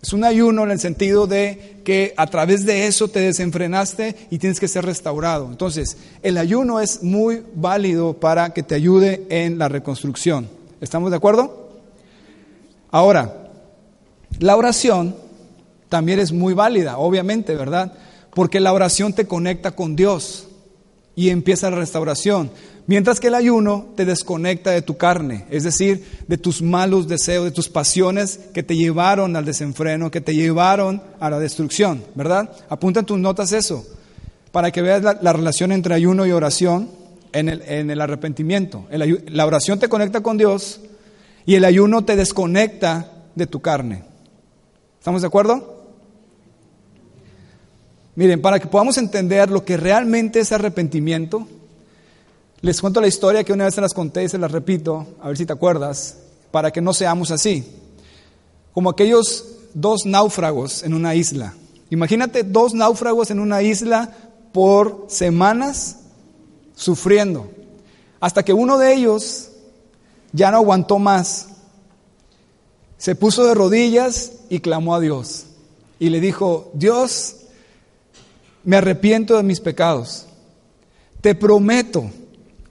Es 0.00 0.14
un 0.14 0.24
ayuno 0.24 0.64
en 0.64 0.70
el 0.70 0.80
sentido 0.80 1.26
de 1.26 1.82
que 1.84 2.14
a 2.16 2.26
través 2.26 2.64
de 2.64 2.86
eso 2.86 3.08
te 3.08 3.20
desenfrenaste 3.20 4.16
y 4.30 4.38
tienes 4.38 4.60
que 4.60 4.66
ser 4.66 4.86
restaurado. 4.86 5.46
Entonces, 5.50 5.98
el 6.22 6.38
ayuno 6.38 6.80
es 6.80 7.02
muy 7.02 7.42
válido 7.54 8.14
para 8.14 8.54
que 8.54 8.62
te 8.62 8.74
ayude 8.74 9.26
en 9.28 9.58
la 9.58 9.68
reconstrucción. 9.68 10.48
¿Estamos 10.80 11.10
de 11.10 11.18
acuerdo? 11.18 11.68
Ahora, 12.90 13.50
la 14.38 14.56
oración 14.56 15.16
también 15.90 16.18
es 16.18 16.32
muy 16.32 16.54
válida, 16.54 16.96
obviamente, 16.96 17.54
¿verdad? 17.54 17.92
Porque 18.34 18.58
la 18.58 18.72
oración 18.72 19.12
te 19.12 19.26
conecta 19.26 19.72
con 19.72 19.96
Dios 19.96 20.48
y 21.16 21.30
empieza 21.30 21.70
la 21.70 21.76
restauración. 21.76 22.50
Mientras 22.86 23.18
que 23.18 23.28
el 23.28 23.34
ayuno 23.34 23.86
te 23.96 24.04
desconecta 24.04 24.70
de 24.70 24.82
tu 24.82 24.96
carne, 24.96 25.46
es 25.50 25.64
decir, 25.64 26.04
de 26.28 26.36
tus 26.36 26.60
malos 26.60 27.08
deseos, 27.08 27.44
de 27.44 27.50
tus 27.50 27.68
pasiones 27.68 28.40
que 28.52 28.62
te 28.62 28.76
llevaron 28.76 29.36
al 29.36 29.44
desenfreno, 29.44 30.10
que 30.10 30.20
te 30.20 30.34
llevaron 30.34 31.02
a 31.18 31.30
la 31.30 31.38
destrucción, 31.38 32.04
¿verdad? 32.14 32.50
Apunta 32.68 33.00
en 33.00 33.06
tus 33.06 33.18
notas 33.18 33.52
eso, 33.52 33.86
para 34.52 34.70
que 34.70 34.82
veas 34.82 35.02
la, 35.02 35.32
relación 35.32 35.72
entre 35.72 35.94
ayuno 35.94 36.26
y 36.26 36.32
oración 36.32 36.90
en 37.32 37.48
el, 37.48 38.00
arrepentimiento. 38.00 38.86
la 38.90 39.46
oración 39.46 39.78
te 39.78 39.88
conecta 39.88 40.22
con 40.22 40.36
Dios 40.36 40.80
y 41.46 41.54
el 41.54 41.64
ayuno 41.64 42.04
te 42.04 42.16
desconecta 42.16 43.10
de 43.34 43.46
tu 43.46 43.60
carne. 43.60 44.04
¿Estamos 44.98 45.22
de 45.22 45.28
acuerdo? 45.28 45.73
Miren, 48.16 48.40
para 48.40 48.60
que 48.60 48.68
podamos 48.68 48.96
entender 48.98 49.50
lo 49.50 49.64
que 49.64 49.76
realmente 49.76 50.40
es 50.40 50.52
arrepentimiento, 50.52 51.46
les 52.60 52.80
cuento 52.80 53.00
la 53.00 53.08
historia 53.08 53.44
que 53.44 53.52
una 53.52 53.64
vez 53.64 53.74
se 53.74 53.80
las 53.80 53.92
conté 53.92 54.24
y 54.24 54.28
se 54.28 54.38
las 54.38 54.52
repito, 54.52 55.06
a 55.20 55.28
ver 55.28 55.36
si 55.36 55.44
te 55.44 55.52
acuerdas, 55.52 56.18
para 56.50 56.70
que 56.70 56.80
no 56.80 56.94
seamos 56.94 57.30
así. 57.30 57.64
Como 58.72 58.90
aquellos 58.90 59.44
dos 59.74 60.06
náufragos 60.06 60.82
en 60.82 60.94
una 60.94 61.14
isla. 61.14 61.54
Imagínate 61.90 62.44
dos 62.44 62.72
náufragos 62.72 63.30
en 63.30 63.40
una 63.40 63.62
isla 63.62 64.10
por 64.52 65.06
semanas 65.08 65.96
sufriendo, 66.76 67.50
hasta 68.20 68.44
que 68.44 68.52
uno 68.52 68.78
de 68.78 68.94
ellos 68.94 69.50
ya 70.32 70.50
no 70.50 70.58
aguantó 70.58 70.98
más. 70.98 71.48
Se 72.96 73.14
puso 73.14 73.44
de 73.44 73.54
rodillas 73.54 74.32
y 74.48 74.60
clamó 74.60 74.94
a 74.94 75.00
Dios. 75.00 75.46
Y 75.98 76.10
le 76.10 76.20
dijo, 76.20 76.70
Dios, 76.74 77.36
me 78.64 78.76
arrepiento 78.76 79.36
de 79.36 79.42
mis 79.42 79.60
pecados. 79.60 80.26
Te 81.20 81.34
prometo 81.34 82.10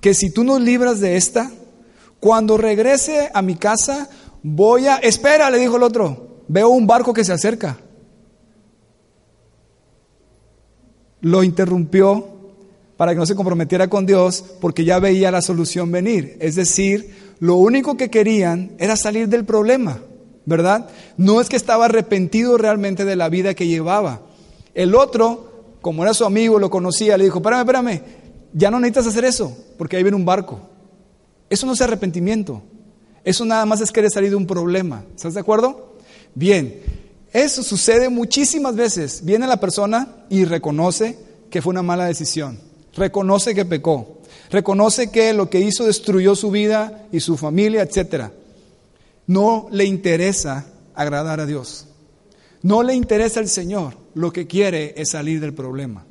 que 0.01 0.13
si 0.13 0.29
tú 0.29 0.43
nos 0.43 0.61
libras 0.61 0.99
de 0.99 1.15
esta, 1.15 1.51
cuando 2.19 2.57
regrese 2.57 3.31
a 3.33 3.41
mi 3.41 3.55
casa, 3.55 4.09
voy 4.41 4.87
a... 4.87 4.97
Espera, 4.97 5.49
le 5.49 5.59
dijo 5.59 5.77
el 5.77 5.83
otro, 5.83 6.41
veo 6.47 6.69
un 6.69 6.87
barco 6.87 7.13
que 7.13 7.23
se 7.23 7.33
acerca. 7.33 7.77
Lo 11.21 11.43
interrumpió 11.43 12.33
para 12.97 13.13
que 13.13 13.19
no 13.19 13.25
se 13.25 13.35
comprometiera 13.35 13.89
con 13.89 14.05
Dios 14.05 14.43
porque 14.61 14.85
ya 14.85 14.99
veía 14.99 15.31
la 15.31 15.41
solución 15.41 15.91
venir. 15.91 16.37
Es 16.39 16.55
decir, 16.55 17.35
lo 17.39 17.55
único 17.55 17.97
que 17.97 18.09
querían 18.09 18.71
era 18.77 18.95
salir 18.95 19.27
del 19.27 19.45
problema, 19.45 19.99
¿verdad? 20.45 20.89
No 21.17 21.41
es 21.41 21.49
que 21.49 21.55
estaba 21.55 21.85
arrepentido 21.85 22.57
realmente 22.57 23.05
de 23.05 23.15
la 23.15 23.29
vida 23.29 23.53
que 23.53 23.67
llevaba. 23.67 24.21
El 24.73 24.95
otro, 24.95 25.52
como 25.83 26.01
era 26.01 26.13
su 26.13 26.23
amigo, 26.23 26.59
lo 26.59 26.69
conocía, 26.69 27.17
le 27.17 27.25
dijo, 27.25 27.39
espérame, 27.39 27.59
espérame, 27.59 28.01
ya 28.53 28.71
no 28.71 28.79
necesitas 28.79 29.07
hacer 29.07 29.25
eso, 29.25 29.53
porque 29.77 29.97
ahí 29.97 30.03
viene 30.03 30.15
un 30.15 30.23
barco. 30.23 30.61
Eso 31.49 31.65
no 31.65 31.73
es 31.73 31.81
arrepentimiento. 31.81 32.61
Eso 33.25 33.43
nada 33.43 33.65
más 33.65 33.81
es 33.81 33.91
querer 33.91 34.09
salir 34.09 34.29
de 34.29 34.37
un 34.37 34.47
problema. 34.47 35.03
¿Estás 35.13 35.33
de 35.33 35.41
acuerdo? 35.41 35.97
Bien, 36.35 36.81
eso 37.33 37.63
sucede 37.63 38.07
muchísimas 38.07 38.77
veces. 38.77 39.25
Viene 39.25 39.45
la 39.45 39.59
persona 39.59 40.07
y 40.29 40.45
reconoce 40.45 41.17
que 41.49 41.61
fue 41.61 41.71
una 41.71 41.83
mala 41.83 42.05
decisión. 42.05 42.59
Reconoce 42.95 43.53
que 43.53 43.65
pecó. 43.65 44.19
Reconoce 44.51 45.11
que 45.11 45.33
lo 45.33 45.49
que 45.49 45.59
hizo 45.59 45.85
destruyó 45.85 46.33
su 46.37 46.49
vida 46.49 47.07
y 47.11 47.19
su 47.19 47.35
familia, 47.35 47.81
etc. 47.81 48.27
No 49.27 49.67
le 49.69 49.83
interesa 49.83 50.65
agradar 50.95 51.41
a 51.41 51.45
Dios. 51.45 51.87
No 52.63 52.81
le 52.81 52.95
interesa 52.95 53.39
al 53.39 53.47
Señor. 53.47 53.93
Lo 54.15 54.31
que 54.31 54.47
quiere 54.47 54.93
es 54.97 55.09
salir 55.09 55.39
del 55.39 55.53
problema. 55.53 56.05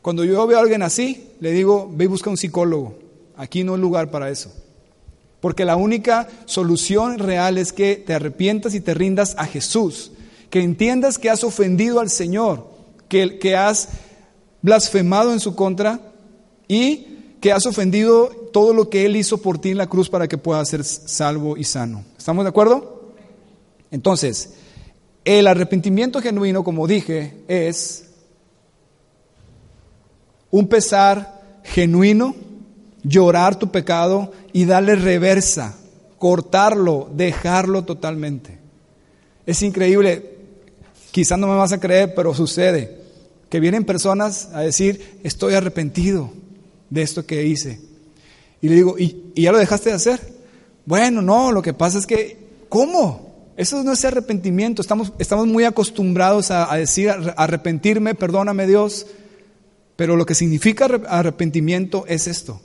Cuando 0.00 0.24
yo 0.24 0.46
veo 0.46 0.58
a 0.58 0.62
alguien 0.62 0.82
así, 0.82 1.32
le 1.40 1.50
digo, 1.50 1.90
ve 1.92 2.04
y 2.04 2.08
busca 2.08 2.30
un 2.30 2.36
psicólogo. 2.36 2.98
Aquí 3.36 3.64
no 3.64 3.74
hay 3.74 3.80
lugar 3.80 4.10
para 4.10 4.30
eso. 4.30 4.52
Porque 5.40 5.64
la 5.64 5.76
única 5.76 6.28
solución 6.46 7.18
real 7.18 7.58
es 7.58 7.72
que 7.72 7.96
te 7.96 8.14
arrepientas 8.14 8.74
y 8.74 8.80
te 8.80 8.94
rindas 8.94 9.34
a 9.36 9.46
Jesús. 9.46 10.12
Que 10.48 10.60
entiendas 10.60 11.18
que 11.18 11.28
has 11.28 11.42
ofendido 11.44 11.98
al 11.98 12.08
Señor, 12.08 12.68
que, 13.08 13.38
que 13.38 13.56
has 13.56 13.88
blasfemado 14.62 15.32
en 15.32 15.40
su 15.40 15.54
contra 15.54 16.00
y 16.68 17.36
que 17.40 17.52
has 17.52 17.66
ofendido 17.66 18.28
todo 18.52 18.72
lo 18.72 18.88
que 18.88 19.06
Él 19.06 19.16
hizo 19.16 19.38
por 19.38 19.58
ti 19.58 19.70
en 19.70 19.78
la 19.78 19.88
cruz 19.88 20.08
para 20.08 20.28
que 20.28 20.38
puedas 20.38 20.68
ser 20.68 20.84
salvo 20.84 21.56
y 21.56 21.64
sano. 21.64 22.04
¿Estamos 22.16 22.44
de 22.44 22.48
acuerdo? 22.48 23.12
Entonces, 23.90 24.54
el 25.26 25.48
arrepentimiento 25.48 26.22
genuino, 26.22 26.62
como 26.62 26.86
dije, 26.86 27.34
es 27.48 28.04
un 30.52 30.68
pesar 30.68 31.42
genuino, 31.64 32.36
llorar 33.02 33.58
tu 33.58 33.72
pecado 33.72 34.32
y 34.52 34.66
darle 34.66 34.94
reversa, 34.94 35.76
cortarlo, 36.18 37.10
dejarlo 37.12 37.84
totalmente. 37.84 38.56
Es 39.46 39.62
increíble. 39.62 40.36
Quizás 41.10 41.38
no 41.38 41.48
me 41.48 41.56
vas 41.56 41.72
a 41.72 41.80
creer, 41.80 42.14
pero 42.14 42.32
sucede. 42.32 43.00
Que 43.50 43.58
vienen 43.58 43.84
personas 43.84 44.50
a 44.52 44.60
decir, 44.60 45.18
estoy 45.24 45.54
arrepentido 45.54 46.30
de 46.88 47.02
esto 47.02 47.26
que 47.26 47.44
hice. 47.44 47.80
Y 48.62 48.68
le 48.68 48.76
digo, 48.76 48.96
¿y, 48.96 49.32
ya 49.34 49.50
lo 49.50 49.58
dejaste 49.58 49.90
de 49.90 49.96
hacer? 49.96 50.20
Bueno, 50.84 51.20
no, 51.20 51.50
lo 51.50 51.62
que 51.62 51.74
pasa 51.74 51.98
es 51.98 52.06
que, 52.06 52.38
¿cómo? 52.68 53.25
Eso 53.56 53.82
no 53.82 53.92
es 53.92 54.04
arrepentimiento. 54.04 54.82
Estamos, 54.82 55.12
estamos 55.18 55.46
muy 55.46 55.64
acostumbrados 55.64 56.50
a, 56.50 56.72
a 56.72 56.76
decir, 56.76 57.10
arrepentirme, 57.36 58.14
perdóname 58.14 58.66
Dios. 58.66 59.06
Pero 59.96 60.16
lo 60.16 60.26
que 60.26 60.34
significa 60.34 60.84
arrepentimiento 61.08 62.04
es 62.06 62.26
esto. 62.26 62.60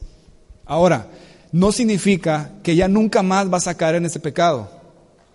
Ahora, 0.66 1.08
no 1.52 1.72
significa 1.72 2.52
que 2.64 2.76
ya 2.76 2.88
nunca 2.88 3.24
más 3.24 3.50
vas 3.50 3.68
a 3.68 3.76
caer 3.76 3.96
en 3.96 4.06
ese 4.06 4.20
pecado. 4.20 4.70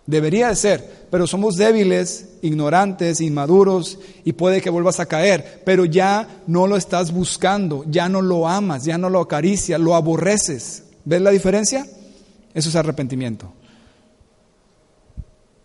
Debería 0.07 0.49
de 0.49 0.57
ser, 0.57 1.07
pero 1.11 1.27
somos 1.27 1.57
débiles, 1.57 2.29
ignorantes, 2.41 3.21
inmaduros 3.21 3.99
y 4.25 4.35
puede 4.35 4.61
que 4.61 4.71
vuelvas 4.71 5.01
a 5.01 5.07
caer, 5.07 5.63
pero 5.65 5.85
ya 5.85 6.29
no 6.47 6.69
lo 6.69 6.77
estás 6.77 7.13
buscando, 7.13 7.85
ya 7.89 8.09
no 8.09 8.23
lo 8.23 8.47
amas, 8.47 8.85
ya 8.85 8.99
no 8.99 9.11
lo 9.11 9.21
acaricias, 9.21 9.81
lo 9.81 9.97
aborreces. 9.97 10.85
¿Ves 11.05 11.21
la 11.21 11.31
diferencia? 11.31 11.87
Eso 12.55 12.69
es 12.69 12.77
arrepentimiento. 12.77 13.53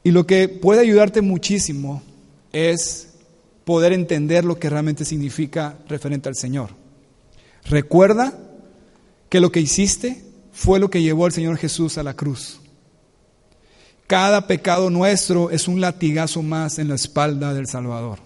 Y 0.03 0.11
lo 0.11 0.25
que 0.25 0.49
puede 0.49 0.81
ayudarte 0.81 1.21
muchísimo 1.21 2.01
es 2.51 3.09
poder 3.65 3.93
entender 3.93 4.43
lo 4.43 4.59
que 4.59 4.69
realmente 4.69 5.05
significa 5.05 5.77
referente 5.87 6.27
al 6.27 6.35
Señor. 6.35 6.71
Recuerda 7.65 8.37
que 9.29 9.39
lo 9.39 9.51
que 9.51 9.61
hiciste 9.61 10.23
fue 10.51 10.79
lo 10.79 10.89
que 10.89 11.01
llevó 11.01 11.25
al 11.25 11.31
Señor 11.31 11.57
Jesús 11.57 11.97
a 11.97 12.03
la 12.03 12.15
cruz. 12.15 12.59
Cada 14.07 14.47
pecado 14.47 14.89
nuestro 14.89 15.51
es 15.51 15.67
un 15.67 15.79
latigazo 15.79 16.41
más 16.41 16.79
en 16.79 16.89
la 16.89 16.95
espalda 16.95 17.53
del 17.53 17.67
Salvador. 17.67 18.19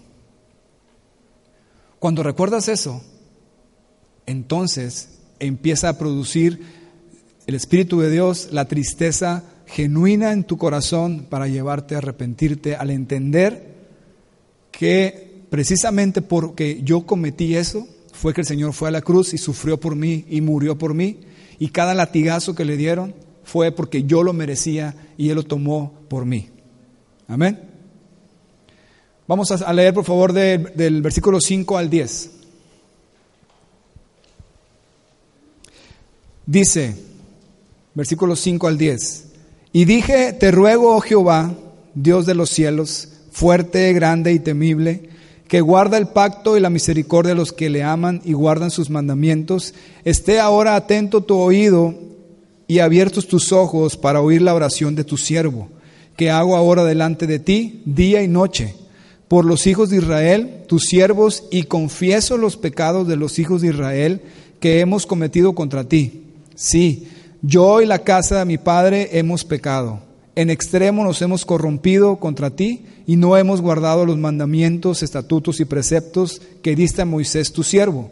Cuando 2.00 2.22
recuerdas 2.22 2.68
eso, 2.68 3.02
entonces 4.26 5.20
empieza 5.38 5.90
a 5.90 5.98
producir 5.98 6.60
el 7.46 7.54
Espíritu 7.54 8.00
de 8.00 8.10
Dios 8.10 8.48
la 8.50 8.64
tristeza 8.66 9.44
genuina 9.66 10.32
en 10.32 10.44
tu 10.44 10.56
corazón 10.56 11.26
para 11.28 11.48
llevarte 11.48 11.94
a 11.94 11.98
arrepentirte 11.98 12.76
al 12.76 12.90
entender 12.90 13.74
que 14.70 15.42
precisamente 15.50 16.22
porque 16.22 16.80
yo 16.82 17.06
cometí 17.06 17.56
eso, 17.56 17.86
fue 18.12 18.32
que 18.32 18.42
el 18.42 18.46
Señor 18.46 18.72
fue 18.72 18.88
a 18.88 18.92
la 18.92 19.02
cruz 19.02 19.34
y 19.34 19.38
sufrió 19.38 19.78
por 19.78 19.96
mí 19.96 20.24
y 20.28 20.40
murió 20.40 20.78
por 20.78 20.94
mí, 20.94 21.20
y 21.58 21.68
cada 21.68 21.94
latigazo 21.94 22.54
que 22.54 22.64
le 22.64 22.76
dieron 22.76 23.14
fue 23.44 23.72
porque 23.72 24.04
yo 24.04 24.22
lo 24.22 24.32
merecía 24.32 24.94
y 25.16 25.30
Él 25.30 25.36
lo 25.36 25.42
tomó 25.44 25.92
por 26.08 26.24
mí. 26.24 26.50
Amén. 27.28 27.60
Vamos 29.28 29.50
a 29.50 29.72
leer, 29.72 29.92
por 29.92 30.04
favor, 30.04 30.32
del 30.32 31.02
versículo 31.02 31.40
5 31.40 31.78
al 31.78 31.90
10. 31.90 32.30
Dice, 36.46 36.94
versículo 37.94 38.36
5 38.36 38.68
al 38.68 38.78
10, 38.78 39.25
y 39.76 39.84
dije, 39.84 40.32
te 40.32 40.50
ruego, 40.52 40.96
oh 40.96 41.02
Jehová, 41.02 41.52
Dios 41.94 42.24
de 42.24 42.34
los 42.34 42.48
cielos, 42.48 43.08
fuerte, 43.30 43.92
grande 43.92 44.32
y 44.32 44.38
temible, 44.38 45.10
que 45.48 45.60
guarda 45.60 45.98
el 45.98 46.08
pacto 46.08 46.56
y 46.56 46.60
la 46.60 46.70
misericordia 46.70 47.34
de 47.34 47.34
los 47.34 47.52
que 47.52 47.68
le 47.68 47.82
aman 47.82 48.22
y 48.24 48.32
guardan 48.32 48.70
sus 48.70 48.88
mandamientos, 48.88 49.74
esté 50.02 50.40
ahora 50.40 50.76
atento 50.76 51.24
tu 51.24 51.36
oído 51.36 51.94
y 52.66 52.78
abiertos 52.78 53.28
tus 53.28 53.52
ojos 53.52 53.98
para 53.98 54.22
oír 54.22 54.40
la 54.40 54.54
oración 54.54 54.94
de 54.94 55.04
tu 55.04 55.18
siervo, 55.18 55.68
que 56.16 56.30
hago 56.30 56.56
ahora 56.56 56.82
delante 56.82 57.26
de 57.26 57.38
ti 57.38 57.82
día 57.84 58.22
y 58.22 58.28
noche, 58.28 58.74
por 59.28 59.44
los 59.44 59.66
hijos 59.66 59.90
de 59.90 59.98
Israel, 59.98 60.64
tus 60.68 60.84
siervos, 60.84 61.44
y 61.50 61.64
confieso 61.64 62.38
los 62.38 62.56
pecados 62.56 63.06
de 63.08 63.16
los 63.16 63.38
hijos 63.38 63.60
de 63.60 63.68
Israel 63.68 64.22
que 64.58 64.80
hemos 64.80 65.04
cometido 65.04 65.54
contra 65.54 65.84
ti. 65.84 66.22
Sí, 66.54 67.08
yo 67.42 67.80
y 67.80 67.86
la 67.86 68.00
casa 68.00 68.38
de 68.38 68.44
mi 68.44 68.58
padre 68.58 69.10
hemos 69.12 69.44
pecado. 69.44 70.00
En 70.34 70.50
extremo 70.50 71.02
nos 71.02 71.22
hemos 71.22 71.46
corrompido 71.46 72.16
contra 72.16 72.50
ti 72.50 72.84
y 73.06 73.16
no 73.16 73.36
hemos 73.36 73.60
guardado 73.60 74.04
los 74.04 74.18
mandamientos, 74.18 75.02
estatutos 75.02 75.60
y 75.60 75.64
preceptos 75.64 76.42
que 76.62 76.76
diste 76.76 77.02
a 77.02 77.06
Moisés 77.06 77.52
tu 77.52 77.62
siervo. 77.62 78.10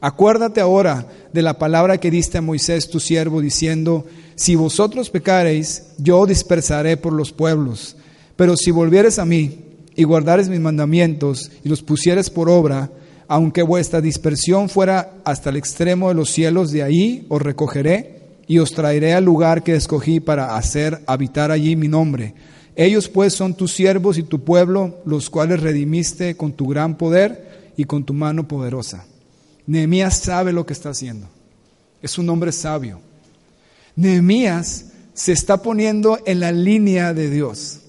Acuérdate 0.00 0.60
ahora 0.60 1.08
de 1.32 1.42
la 1.42 1.58
palabra 1.58 1.98
que 1.98 2.10
diste 2.10 2.38
a 2.38 2.42
Moisés 2.42 2.90
tu 2.90 3.00
siervo, 3.00 3.40
diciendo, 3.40 4.04
si 4.34 4.54
vosotros 4.54 5.10
pecareis, 5.10 5.84
yo 5.98 6.26
dispersaré 6.26 6.96
por 6.96 7.12
los 7.12 7.32
pueblos. 7.32 7.96
Pero 8.36 8.56
si 8.56 8.70
volvieres 8.70 9.18
a 9.18 9.24
mí 9.24 9.60
y 9.96 10.04
guardares 10.04 10.48
mis 10.48 10.60
mandamientos 10.60 11.50
y 11.64 11.68
los 11.68 11.82
pusieres 11.82 12.28
por 12.28 12.50
obra, 12.50 12.90
aunque 13.28 13.62
vuestra 13.62 14.00
dispersión 14.00 14.68
fuera 14.68 15.14
hasta 15.24 15.50
el 15.50 15.56
extremo 15.56 16.08
de 16.08 16.14
los 16.14 16.30
cielos, 16.30 16.70
de 16.70 16.82
ahí 16.82 17.26
os 17.30 17.40
recogeré 17.40 18.13
y 18.46 18.58
os 18.58 18.72
traeré 18.72 19.14
al 19.14 19.24
lugar 19.24 19.62
que 19.62 19.74
escogí 19.74 20.20
para 20.20 20.56
hacer 20.56 21.02
habitar 21.06 21.50
allí 21.50 21.76
mi 21.76 21.88
nombre. 21.88 22.34
Ellos 22.76 23.08
pues 23.08 23.34
son 23.34 23.54
tus 23.54 23.72
siervos 23.72 24.18
y 24.18 24.22
tu 24.22 24.44
pueblo, 24.44 25.00
los 25.04 25.30
cuales 25.30 25.60
redimiste 25.60 26.36
con 26.36 26.52
tu 26.52 26.66
gran 26.66 26.96
poder 26.96 27.72
y 27.76 27.84
con 27.84 28.04
tu 28.04 28.12
mano 28.12 28.48
poderosa. 28.48 29.06
Nehemías 29.66 30.18
sabe 30.18 30.52
lo 30.52 30.66
que 30.66 30.72
está 30.72 30.90
haciendo. 30.90 31.28
Es 32.02 32.18
un 32.18 32.28
hombre 32.28 32.52
sabio. 32.52 33.00
Nehemías 33.96 34.86
se 35.14 35.32
está 35.32 35.62
poniendo 35.62 36.18
en 36.26 36.40
la 36.40 36.52
línea 36.52 37.14
de 37.14 37.30
Dios, 37.30 37.80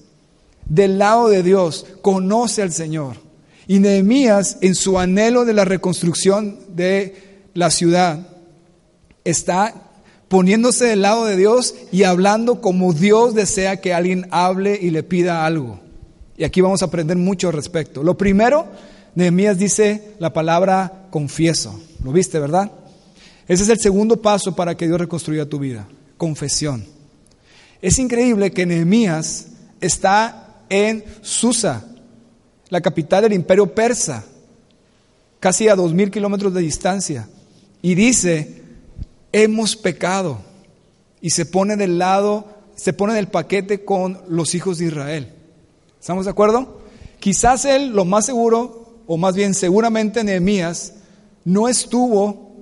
del 0.64 0.98
lado 0.98 1.28
de 1.28 1.42
Dios, 1.42 1.86
conoce 2.00 2.62
al 2.62 2.72
Señor. 2.72 3.16
Y 3.66 3.80
Nehemías, 3.80 4.58
en 4.60 4.76
su 4.76 4.98
anhelo 4.98 5.44
de 5.44 5.52
la 5.52 5.64
reconstrucción 5.64 6.56
de 6.68 7.16
la 7.54 7.70
ciudad, 7.70 8.28
está 9.24 9.74
poniéndose 10.28 10.86
del 10.86 11.02
lado 11.02 11.24
de 11.24 11.36
Dios 11.36 11.74
y 11.92 12.02
hablando 12.04 12.60
como 12.60 12.92
Dios 12.92 13.34
desea 13.34 13.80
que 13.80 13.94
alguien 13.94 14.26
hable 14.30 14.78
y 14.80 14.90
le 14.90 15.02
pida 15.02 15.46
algo. 15.46 15.80
Y 16.36 16.44
aquí 16.44 16.60
vamos 16.60 16.82
a 16.82 16.86
aprender 16.86 17.16
mucho 17.16 17.48
al 17.48 17.54
respecto. 17.54 18.02
Lo 18.02 18.18
primero 18.18 18.66
Nehemías 19.16 19.58
dice 19.58 20.12
la 20.18 20.32
palabra 20.32 21.08
confieso. 21.10 21.80
¿Lo 22.04 22.12
viste, 22.12 22.38
verdad? 22.38 22.70
Ese 23.48 23.62
es 23.62 23.68
el 23.70 23.80
segundo 23.80 24.20
paso 24.20 24.54
para 24.54 24.76
que 24.76 24.86
Dios 24.86 25.00
reconstruya 25.00 25.48
tu 25.48 25.58
vida. 25.58 25.88
Confesión. 26.18 26.84
Es 27.80 27.98
increíble 27.98 28.50
que 28.50 28.66
Nehemías 28.66 29.46
está 29.80 30.62
en 30.68 31.04
Susa, 31.22 31.84
la 32.68 32.80
capital 32.80 33.22
del 33.22 33.32
imperio 33.32 33.74
persa, 33.74 34.24
casi 35.40 35.68
a 35.68 35.76
dos 35.76 35.94
mil 35.94 36.10
kilómetros 36.10 36.52
de 36.52 36.60
distancia, 36.60 37.28
y 37.80 37.94
dice, 37.94 38.62
hemos 39.32 39.76
pecado, 39.76 40.38
y 41.20 41.30
se 41.30 41.46
pone 41.46 41.76
del 41.76 41.98
lado, 41.98 42.46
se 42.74 42.92
pone 42.92 43.14
del 43.14 43.28
paquete 43.28 43.84
con 43.84 44.20
los 44.28 44.54
hijos 44.54 44.78
de 44.78 44.86
Israel. 44.86 45.32
¿Estamos 46.00 46.24
de 46.26 46.30
acuerdo? 46.30 46.80
Quizás 47.18 47.64
él, 47.64 47.88
lo 47.88 48.04
más 48.04 48.26
seguro, 48.26 49.00
o 49.06 49.16
más 49.16 49.34
bien 49.34 49.54
seguramente 49.54 50.22
Nehemías, 50.22 50.94
no 51.44 51.68
estuvo 51.68 52.54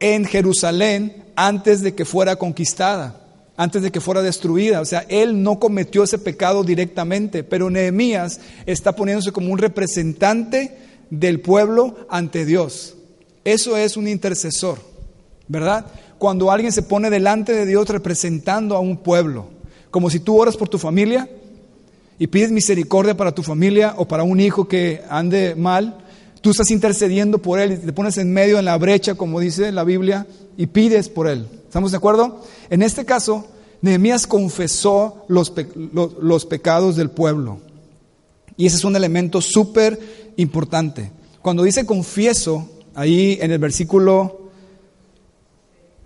en 0.00 0.24
Jerusalén 0.24 1.24
antes 1.36 1.82
de 1.82 1.94
que 1.94 2.04
fuera 2.04 2.36
conquistada, 2.36 3.20
antes 3.56 3.82
de 3.82 3.90
que 3.90 4.00
fuera 4.00 4.22
destruida. 4.22 4.80
O 4.80 4.84
sea, 4.84 5.04
él 5.08 5.42
no 5.42 5.58
cometió 5.58 6.02
ese 6.02 6.18
pecado 6.18 6.64
directamente, 6.64 7.44
pero 7.44 7.70
Nehemías 7.70 8.40
está 8.66 8.96
poniéndose 8.96 9.32
como 9.32 9.52
un 9.52 9.58
representante 9.58 10.76
del 11.10 11.40
pueblo 11.40 12.06
ante 12.08 12.44
Dios. 12.44 12.96
Eso 13.44 13.76
es 13.76 13.96
un 13.96 14.08
intercesor, 14.08 14.78
¿verdad? 15.50 15.84
Cuando 16.18 16.52
alguien 16.52 16.70
se 16.70 16.82
pone 16.82 17.10
delante 17.10 17.52
de 17.52 17.66
Dios 17.66 17.88
representando 17.88 18.76
a 18.76 18.80
un 18.80 18.98
pueblo, 18.98 19.46
como 19.90 20.08
si 20.08 20.20
tú 20.20 20.40
oras 20.40 20.56
por 20.56 20.68
tu 20.68 20.78
familia, 20.78 21.28
y 22.20 22.28
pides 22.28 22.52
misericordia 22.52 23.16
para 23.16 23.34
tu 23.34 23.42
familia 23.42 23.94
o 23.96 24.06
para 24.06 24.22
un 24.22 24.38
hijo 24.38 24.68
que 24.68 25.02
ande 25.10 25.56
mal, 25.56 25.98
tú 26.40 26.50
estás 26.50 26.70
intercediendo 26.70 27.38
por 27.38 27.58
él 27.58 27.72
y 27.72 27.76
te 27.78 27.92
pones 27.92 28.16
en 28.18 28.32
medio 28.32 28.60
en 28.60 28.64
la 28.64 28.78
brecha, 28.78 29.16
como 29.16 29.40
dice 29.40 29.72
la 29.72 29.82
Biblia, 29.82 30.26
y 30.56 30.68
pides 30.68 31.08
por 31.08 31.26
él. 31.26 31.48
¿Estamos 31.66 31.90
de 31.90 31.96
acuerdo? 31.96 32.42
En 32.68 32.82
este 32.82 33.04
caso, 33.04 33.48
Nehemías 33.82 34.28
confesó 34.28 35.24
los, 35.26 35.52
los 35.92 36.46
pecados 36.46 36.94
del 36.94 37.10
pueblo. 37.10 37.58
Y 38.56 38.66
ese 38.66 38.76
es 38.76 38.84
un 38.84 38.94
elemento 38.94 39.40
súper 39.40 39.98
importante. 40.36 41.10
Cuando 41.42 41.64
dice 41.64 41.86
confieso, 41.86 42.68
ahí 42.94 43.38
en 43.40 43.50
el 43.50 43.58
versículo 43.58 44.49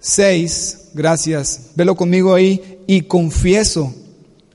6, 0.06 0.90
gracias, 0.92 1.70
velo 1.76 1.96
conmigo 1.96 2.34
ahí, 2.34 2.78
y 2.86 3.02
confieso 3.04 3.94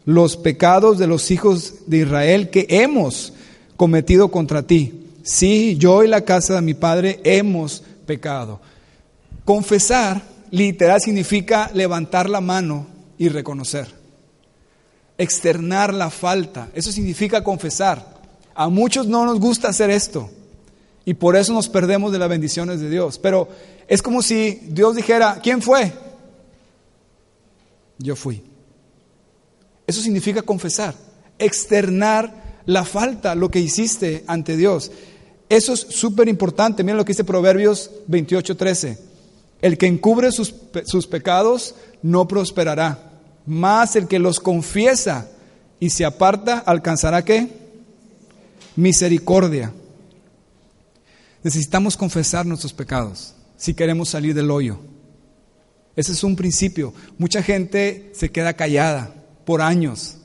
los 0.06 0.38
pecados 0.38 1.00
de 1.00 1.08
los 1.08 1.32
hijos 1.32 1.74
de 1.88 1.98
Israel 1.98 2.52
que 2.52 2.68
hemos 2.70 3.34
cometido 3.76 4.30
contra 4.30 4.62
ti. 4.62 5.08
Sí, 5.24 5.76
yo 5.80 6.04
y 6.04 6.08
la 6.08 6.22
casa 6.22 6.54
de 6.54 6.62
mi 6.62 6.76
padre 6.76 7.20
hemos 7.24 7.82
pecado. 8.06 8.62
Confesar 9.44 10.22
literal 10.52 11.02
significa 11.02 11.72
levantar 11.74 12.30
la 12.30 12.42
mano 12.42 12.86
y 13.18 13.30
reconocer. 13.30 13.88
Externar 15.18 15.96
la 15.96 16.12
falta. 16.12 16.70
Eso 16.76 16.92
significa 16.92 17.44
confesar. 17.44 18.20
A 18.54 18.70
muchos 18.70 19.08
no 19.08 19.26
nos 19.26 19.40
gusta 19.40 19.70
hacer 19.70 19.90
esto 19.90 20.30
y 21.10 21.16
por 21.16 21.36
eso 21.36 21.54
nos 21.54 21.70
perdemos 21.70 22.12
de 22.12 22.20
las 22.20 22.30
bendiciones 22.30 22.82
de 22.82 22.88
Dios. 22.88 23.18
Pero 23.18 23.50
es 23.88 24.04
como 24.04 24.22
si 24.22 24.60
Dios 24.68 24.96
dijera, 24.96 25.40
¿quién 25.42 25.60
fue? 25.60 25.92
Yo 27.98 28.16
fui. 28.16 28.44
Eso 29.88 30.04
significa 30.04 30.44
confesar, 30.44 30.94
externar 31.40 32.62
la 32.68 32.86
falta, 32.86 33.34
lo 33.34 33.50
que 33.50 33.60
hiciste 33.60 34.24
ante 34.28 34.56
Dios. 34.56 34.92
Eso 35.50 35.74
es 35.74 35.80
súper 35.80 36.28
importante. 36.28 36.84
Miren 36.84 36.98
lo 36.98 37.06
que 37.06 37.14
dice 37.14 37.24
Proverbios 37.24 37.90
28, 38.06 38.56
13. 38.56 39.00
El 39.64 39.80
que 39.80 39.88
encubre 39.88 40.32
sus, 40.32 40.54
sus 40.86 41.08
pecados 41.08 41.74
no 42.04 42.28
prosperará, 42.28 43.14
más 43.48 43.96
el 43.96 44.08
que 44.08 44.20
los 44.20 44.40
confiesa 44.40 45.28
y 45.80 45.90
se 45.90 46.06
aparta 46.06 46.60
alcanzará 46.60 47.26
qué? 47.26 47.48
Misericordia. 48.76 49.74
Necesitamos 51.44 51.96
confesar 51.96 52.46
nuestros 52.46 52.74
pecados 52.74 53.34
si 53.58 53.74
queremos 53.74 54.10
salir 54.10 54.34
del 54.34 54.52
hoyo. 54.52 54.80
Ese 55.96 56.14
es 56.14 56.24
un 56.24 56.36
principio. 56.36 56.94
Mucha 57.18 57.44
gente 57.44 58.12
se 58.16 58.32
queda 58.32 58.54
callada 58.54 59.14
por 59.46 59.62
años. 59.62 60.18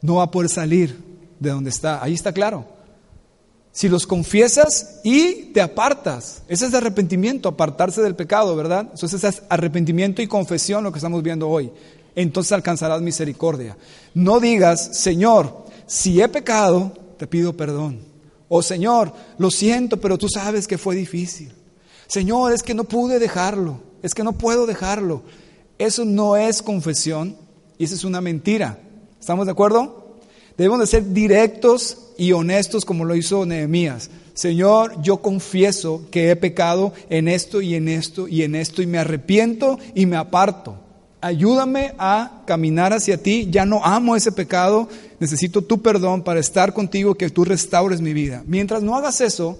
No 0.00 0.16
va 0.16 0.24
a 0.24 0.30
poder 0.30 0.50
salir 0.50 0.98
de 1.38 1.50
donde 1.50 1.70
está. 1.70 2.02
Ahí 2.02 2.14
está 2.14 2.32
claro. 2.32 2.66
Si 3.72 3.88
los 3.88 4.06
confiesas 4.06 5.00
y 5.02 5.50
te 5.52 5.62
apartas, 5.62 6.42
ese 6.48 6.66
es 6.66 6.74
arrepentimiento, 6.74 7.48
apartarse 7.48 8.02
del 8.02 8.14
pecado, 8.14 8.54
¿verdad? 8.54 8.90
Eso 8.94 9.06
es 9.06 9.42
arrepentimiento 9.48 10.20
y 10.20 10.26
confesión 10.26 10.84
lo 10.84 10.92
que 10.92 10.98
estamos 10.98 11.22
viendo 11.22 11.48
hoy. 11.48 11.70
Entonces 12.14 12.52
alcanzarás 12.52 13.00
misericordia. 13.00 13.76
No 14.12 14.40
digas, 14.40 14.96
Señor, 14.98 15.66
si 15.86 16.20
he 16.20 16.28
pecado, 16.28 16.92
te 17.18 17.26
pido 17.26 17.56
perdón. 17.56 18.11
O 18.54 18.60
Señor, 18.60 19.14
lo 19.38 19.50
siento, 19.50 19.96
pero 19.98 20.18
tú 20.18 20.28
sabes 20.28 20.68
que 20.68 20.76
fue 20.76 20.94
difícil. 20.94 21.50
Señor, 22.06 22.52
es 22.52 22.62
que 22.62 22.74
no 22.74 22.84
pude 22.84 23.18
dejarlo, 23.18 23.80
es 24.02 24.12
que 24.12 24.22
no 24.22 24.34
puedo 24.34 24.66
dejarlo. 24.66 25.22
Eso 25.78 26.04
no 26.04 26.36
es 26.36 26.60
confesión 26.60 27.34
y 27.78 27.84
eso 27.84 27.94
es 27.94 28.04
una 28.04 28.20
mentira. 28.20 28.78
¿Estamos 29.18 29.46
de 29.46 29.52
acuerdo? 29.52 30.18
Debemos 30.58 30.80
de 30.80 30.86
ser 30.86 31.14
directos 31.14 31.96
y 32.18 32.32
honestos 32.32 32.84
como 32.84 33.06
lo 33.06 33.16
hizo 33.16 33.46
Nehemías. 33.46 34.10
Señor, 34.34 35.00
yo 35.00 35.22
confieso 35.22 36.02
que 36.10 36.30
he 36.30 36.36
pecado 36.36 36.92
en 37.08 37.28
esto 37.28 37.62
y 37.62 37.74
en 37.74 37.88
esto 37.88 38.28
y 38.28 38.42
en 38.42 38.54
esto 38.54 38.82
y 38.82 38.86
me 38.86 38.98
arrepiento 38.98 39.78
y 39.94 40.04
me 40.04 40.18
aparto. 40.18 40.76
Ayúdame 41.22 41.94
a 41.98 42.42
caminar 42.46 42.92
hacia 42.92 43.16
ti. 43.16 43.46
Ya 43.48 43.64
no 43.64 43.84
amo 43.84 44.16
ese 44.16 44.32
pecado. 44.32 44.88
Necesito 45.20 45.62
tu 45.62 45.80
perdón 45.80 46.22
para 46.22 46.40
estar 46.40 46.74
contigo, 46.74 47.14
que 47.14 47.30
tú 47.30 47.44
restaures 47.44 48.00
mi 48.00 48.12
vida. 48.12 48.42
Mientras 48.44 48.82
no 48.82 48.96
hagas 48.96 49.20
eso, 49.20 49.56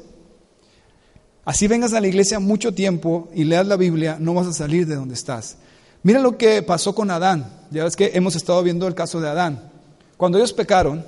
así 1.44 1.68
vengas 1.68 1.92
a 1.92 2.00
la 2.00 2.08
iglesia 2.08 2.40
mucho 2.40 2.74
tiempo 2.74 3.28
y 3.32 3.44
leas 3.44 3.68
la 3.68 3.76
Biblia, 3.76 4.16
no 4.18 4.34
vas 4.34 4.48
a 4.48 4.52
salir 4.52 4.88
de 4.88 4.96
donde 4.96 5.14
estás. 5.14 5.56
Mira 6.02 6.18
lo 6.18 6.36
que 6.36 6.64
pasó 6.64 6.96
con 6.96 7.12
Adán. 7.12 7.46
Ya 7.70 7.84
ves 7.84 7.94
que 7.94 8.10
hemos 8.14 8.34
estado 8.34 8.60
viendo 8.64 8.88
el 8.88 8.96
caso 8.96 9.20
de 9.20 9.28
Adán. 9.28 9.70
Cuando 10.16 10.38
ellos 10.38 10.52
pecaron, 10.52 11.06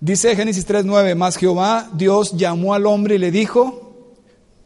dice 0.00 0.34
Génesis 0.34 0.66
3:9, 0.66 1.14
más 1.14 1.36
Jehová 1.36 1.88
Dios 1.94 2.32
llamó 2.32 2.74
al 2.74 2.84
hombre 2.84 3.14
y 3.14 3.18
le 3.18 3.30
dijo, 3.30 3.94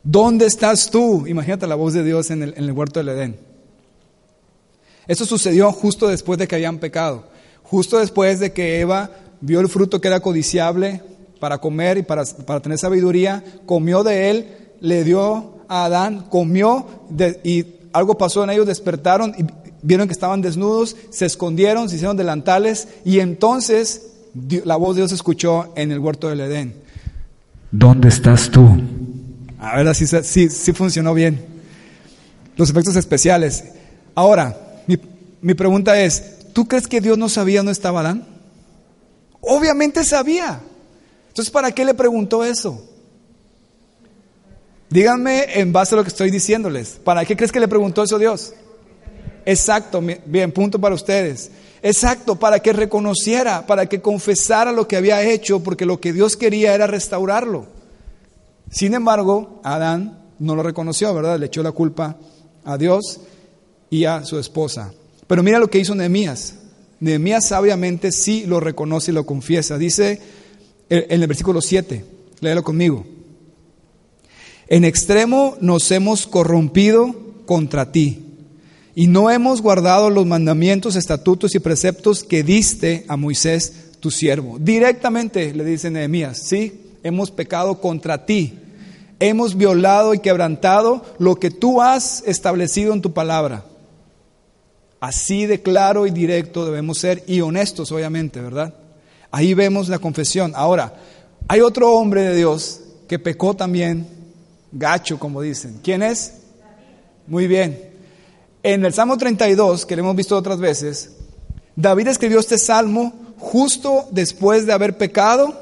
¿dónde 0.03 0.47
estás 0.47 0.91
tú? 0.91 1.27
Imagínate 1.27 1.67
la 1.67 1.75
voz 1.75 1.93
de 1.93 2.03
Dios 2.03 2.31
en 2.31 2.45
el, 2.45 2.55
en 2.57 2.65
el 2.65 2.73
huerto 2.73 3.01
del 3.01 3.11
Edén. 3.11 3.50
Eso 5.11 5.27
sucedió 5.27 5.73
justo 5.73 6.07
después 6.07 6.39
de 6.39 6.47
que 6.47 6.55
habían 6.55 6.79
pecado, 6.79 7.25
justo 7.65 7.99
después 7.99 8.39
de 8.39 8.53
que 8.53 8.79
Eva 8.79 9.11
vio 9.41 9.59
el 9.59 9.69
fruto 9.69 10.01
que 10.01 10.07
era 10.07 10.21
codiciable 10.21 11.03
para 11.41 11.59
comer 11.59 11.99
y 11.99 12.03
para, 12.05 12.25
para 12.25 12.61
tener 12.61 12.79
sabiduría, 12.79 13.43
comió 13.67 14.05
de 14.05 14.31
él, 14.31 14.49
le 14.81 15.03
dio 15.03 15.65
a 15.67 15.87
Adán, 15.87 16.27
comió 16.31 16.87
y 17.43 17.67
algo 17.93 18.17
pasó 18.17 18.45
en 18.45 18.51
ellos, 18.51 18.69
despertaron 18.69 19.35
y 19.37 19.47
vieron 19.83 20.07
que 20.07 20.13
estaban 20.13 20.43
desnudos, 20.43 20.95
se 21.11 21.27
escondieron, 21.27 21.89
se 21.89 21.97
hicieron 21.97 22.17
delantales 22.17 22.87
y 23.05 23.19
entonces 23.19 24.13
la 24.65 24.77
voz 24.77 24.95
de 24.95 25.01
Dios 25.01 25.11
se 25.11 25.17
escuchó 25.17 25.73
en 25.75 25.91
el 25.91 25.99
huerto 25.99 26.29
del 26.29 26.43
Edén. 26.43 26.73
¿Dónde 27.73 28.11
estás 28.11 28.49
tú? 28.49 28.81
A 29.59 29.75
ver, 29.75 29.89
así 29.89 30.07
sí, 30.07 30.49
sí 30.49 30.73
funcionó 30.73 31.15
bien. 31.15 31.45
Los 32.57 32.71
efectos 32.71 32.95
especiales. 32.95 33.65
Ahora, 34.15 34.70
mi, 35.41 35.55
pregunta 35.55 36.01
es, 36.01 36.53
¿tú 36.53 36.67
crees 36.67 36.87
que 36.87 37.01
Dios 37.01 37.19
no 37.19 37.29
sabía 37.29 37.61
dónde 37.61 37.73
estaba 37.73 38.01
Adán? 38.01 38.27
Obviamente 39.41 40.05
sabía. 40.05 40.61
Entonces, 41.29 41.51
¿para 41.51 41.73
qué 41.73 41.85
le 41.85 41.95
preguntó 41.95 42.45
eso? 42.45 42.85
Díganme 44.91 45.61
en 45.61 45.73
base 45.73 45.95
a 45.95 45.99
lo 45.99 46.03
que 46.03 46.09
estoy 46.09 46.31
diciéndoles. 46.31 47.01
¿Para 47.05 47.25
qué 47.25 47.37
crees 47.37 47.53
que 47.53 47.61
le 47.61 47.69
preguntó 47.69 48.03
eso 48.03 48.19
Dios? 48.19 48.55
Exacto, 49.47 50.03
bien, 50.27 50.53
punto 50.53 50.81
para 50.81 50.95
ustedes. 50.95 51.51
Exacto, 51.83 52.37
para 52.37 52.61
que 52.61 52.73
reconociera, 52.73 53.67
para 53.67 53.87
que 53.87 54.03
confesara 54.03 54.73
lo 54.73 54.87
que 54.87 54.97
había 54.97 55.23
hecho, 55.23 55.63
porque 55.63 55.87
lo 55.87 56.01
que 56.01 56.13
Dios 56.13 56.37
quería 56.37 56.75
era 56.75 56.87
restaurarlo. 56.87 57.67
Sin 58.71 58.95
embargo, 58.95 59.61
Adán 59.65 60.21
no 60.39 60.55
lo 60.55 60.63
reconoció, 60.63 61.15
¿verdad? 61.15 61.39
Le 61.39 61.47
echó 61.47 61.63
la 61.63 61.73
culpa 61.73 62.17
a 62.65 62.77
Dios 62.77 63.21
y 63.89 64.05
a 64.05 64.25
su 64.25 64.39
esposa. 64.39 64.93
Pero 65.31 65.45
mira 65.45 65.61
lo 65.61 65.71
que 65.71 65.79
hizo 65.79 65.95
Nehemías. 65.95 66.57
Nehemías 66.99 67.47
sabiamente 67.47 68.11
sí 68.11 68.47
lo 68.47 68.59
reconoce 68.59 69.13
y 69.13 69.15
lo 69.15 69.25
confiesa. 69.25 69.79
Dice 69.79 70.19
en 70.89 71.23
el 71.23 71.29
versículo 71.29 71.61
7, 71.61 72.05
léelo 72.41 72.65
conmigo. 72.65 73.07
En 74.67 74.85
extremo 74.85 75.57
nos 75.61 75.89
hemos 75.93 76.27
corrompido 76.27 77.15
contra 77.47 77.93
ti 77.93 78.25
y 78.97 79.07
no 79.07 79.31
hemos 79.31 79.63
guardado 79.63 80.11
los 80.11 80.27
mandamientos, 80.27 80.97
estatutos 80.97 81.55
y 81.55 81.61
preceptos 81.61 82.25
que 82.25 82.43
diste 82.43 83.05
a 83.07 83.17
Moisés, 83.17 83.93
tu 84.01 84.11
siervo. 84.11 84.59
Directamente 84.59 85.55
le 85.55 85.65
dice 85.65 85.93
Nehemías, 85.93 86.41
sí, 86.43 86.97
hemos 87.05 87.31
pecado 87.31 87.81
contra 87.81 88.27
ti, 88.27 88.59
hemos 89.21 89.57
violado 89.57 90.13
y 90.13 90.19
quebrantado 90.19 91.05
lo 91.21 91.37
que 91.37 91.53
tú 91.53 91.81
has 91.81 92.25
establecido 92.27 92.93
en 92.93 93.01
tu 93.01 93.13
palabra. 93.13 93.67
Así 95.01 95.47
de 95.47 95.63
claro 95.63 96.07
y 96.07 96.11
directo 96.11 96.67
debemos 96.67 96.99
ser 96.99 97.25
y 97.27 97.41
honestos, 97.41 97.91
obviamente, 97.91 98.41
¿verdad? 98.41 98.75
Ahí 99.31 99.55
vemos 99.55 99.89
la 99.89 99.99
confesión. 99.99 100.53
Ahora, 100.55 100.95
hay 101.49 101.61
otro 101.61 101.95
hombre 101.95 102.23
de 102.23 102.37
Dios 102.37 102.81
que 103.09 103.19
pecó 103.19 103.55
también, 103.55 104.07
gacho, 104.73 105.19
como 105.19 105.41
dicen. 105.41 105.81
¿Quién 105.83 106.03
es? 106.03 106.35
Muy 107.27 107.47
bien, 107.47 107.91
en 108.63 108.85
el 108.85 108.93
Salmo 108.93 109.17
32, 109.17 109.87
que 109.87 109.97
lo 109.97 110.03
hemos 110.03 110.17
visto 110.17 110.37
otras 110.37 110.59
veces, 110.59 111.13
David 111.77 112.09
escribió 112.09 112.41
este 112.41 112.59
salmo 112.59 113.13
justo 113.39 114.07
después 114.11 114.67
de 114.67 114.75
haber 114.75 114.99
pecado 114.99 115.55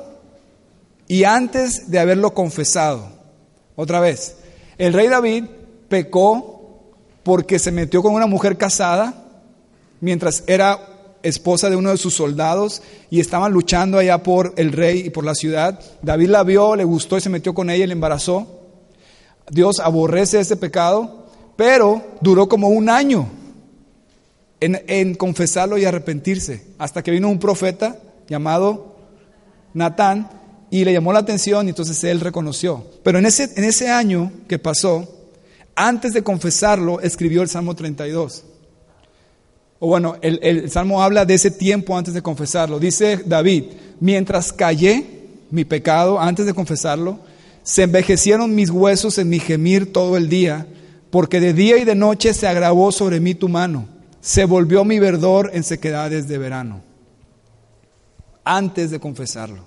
y 1.07 1.23
antes 1.23 1.91
de 1.91 2.01
haberlo 2.01 2.35
confesado. 2.35 3.09
Otra 3.77 4.01
vez, 4.01 4.37
el 4.79 4.93
rey 4.93 5.07
David 5.07 5.45
pecó 5.89 6.81
porque 7.23 7.61
se 7.61 7.71
metió 7.71 8.03
con 8.03 8.15
una 8.15 8.27
mujer 8.27 8.59
casada 8.59 9.28
mientras 10.01 10.45
era 10.47 10.79
esposa 11.23 11.69
de 11.69 11.77
uno 11.77 11.91
de 11.91 11.97
sus 11.97 12.15
soldados 12.15 12.83
y 13.11 13.21
estaban 13.21 13.53
luchando 13.53 13.99
allá 13.99 14.23
por 14.23 14.55
el 14.57 14.73
rey 14.73 15.01
y 15.07 15.11
por 15.11 15.25
la 15.25 15.35
ciudad. 15.35 15.81
David 16.03 16.29
la 16.29 16.45
vio, 16.45 16.77
le 16.77 16.85
gustó 16.85 17.19
y 17.19 17.21
se 17.21 17.31
metió 17.31 17.55
con 17.55 17.71
ella 17.71 17.85
y 17.85 17.89
le 17.89 17.93
embarazó. 17.93 18.47
Dios 19.51 19.81
aborrece 19.81 20.41
ese 20.41 20.57
pecado 20.57 21.19
pero 21.59 22.05
duró 22.21 22.49
como 22.49 22.69
un 22.69 22.89
año 22.89 23.29
en, 24.61 25.17
confesarlo 25.17 25.77
y 25.77 25.85
arrepentirse, 25.85 26.69
hasta 26.79 27.03
que 27.03 27.11
vino 27.11 27.29
un 27.29 27.41
profeta 27.41 27.99
llamado 28.29 28.95
Natán 29.75 30.31
y 30.71 30.85
le 30.85 30.93
llamó 30.93 31.13
la 31.13 31.19
atención 31.19 31.67
y 31.67 31.71
entonces 31.71 32.05
él 32.05 32.21
reconoció. 32.21 32.87
Pero 33.03 33.19
en 33.19 33.27
ese, 33.27 33.51
en 33.57 33.65
ese 33.65 33.89
año 33.91 34.31
que 34.47 34.61
pasó, 34.61 35.13
antes 35.75 36.13
de 36.13 36.23
confesarlo, 36.23 37.01
escribió 37.01 37.43
el 37.43 37.49
Salmo 37.49 37.75
32. 37.75 38.45
O 39.81 39.87
bueno, 39.89 40.17
el, 40.23 40.71
Salmo 40.71 41.03
habla 41.03 41.25
de 41.25 41.35
ese 41.35 41.51
tiempo 41.51 41.97
antes 41.97 42.15
de 42.15 42.23
confesarlo. 42.23 42.81
Dice 42.81 43.23
David, 43.25 43.65
mientras 44.01 44.53
callé 44.53 45.07
mi 45.51 45.65
pecado 45.65 46.21
antes 46.21 46.47
de 46.47 46.55
confesarlo, 46.55 47.21
se 47.63 47.85
envejecieron 47.85 48.55
mis 48.55 48.71
huesos 48.71 49.19
en 49.19 49.29
mi 49.29 49.39
gemir 49.39 49.93
todo 49.93 50.17
el 50.17 50.29
día 50.29 50.67
porque 51.11 51.41
de 51.41 51.53
día 51.53 51.79
y 51.79 51.85
de 51.85 51.95
noche 51.95 52.35
se 52.35 52.47
agravó 52.47 52.93
sobre 52.93 53.21
mí 53.21 53.35
tu 53.35 53.49
mano, 53.49 53.89
se 54.21 54.45
volvió 54.45 54.85
mi 54.85 54.99
verdor 54.99 55.51
en 55.55 55.65
sequedades 55.65 56.29
de 56.29 56.39
verano, 56.39 56.83
antes 58.45 58.91
de 58.91 59.01
confesarlo. 59.01 59.65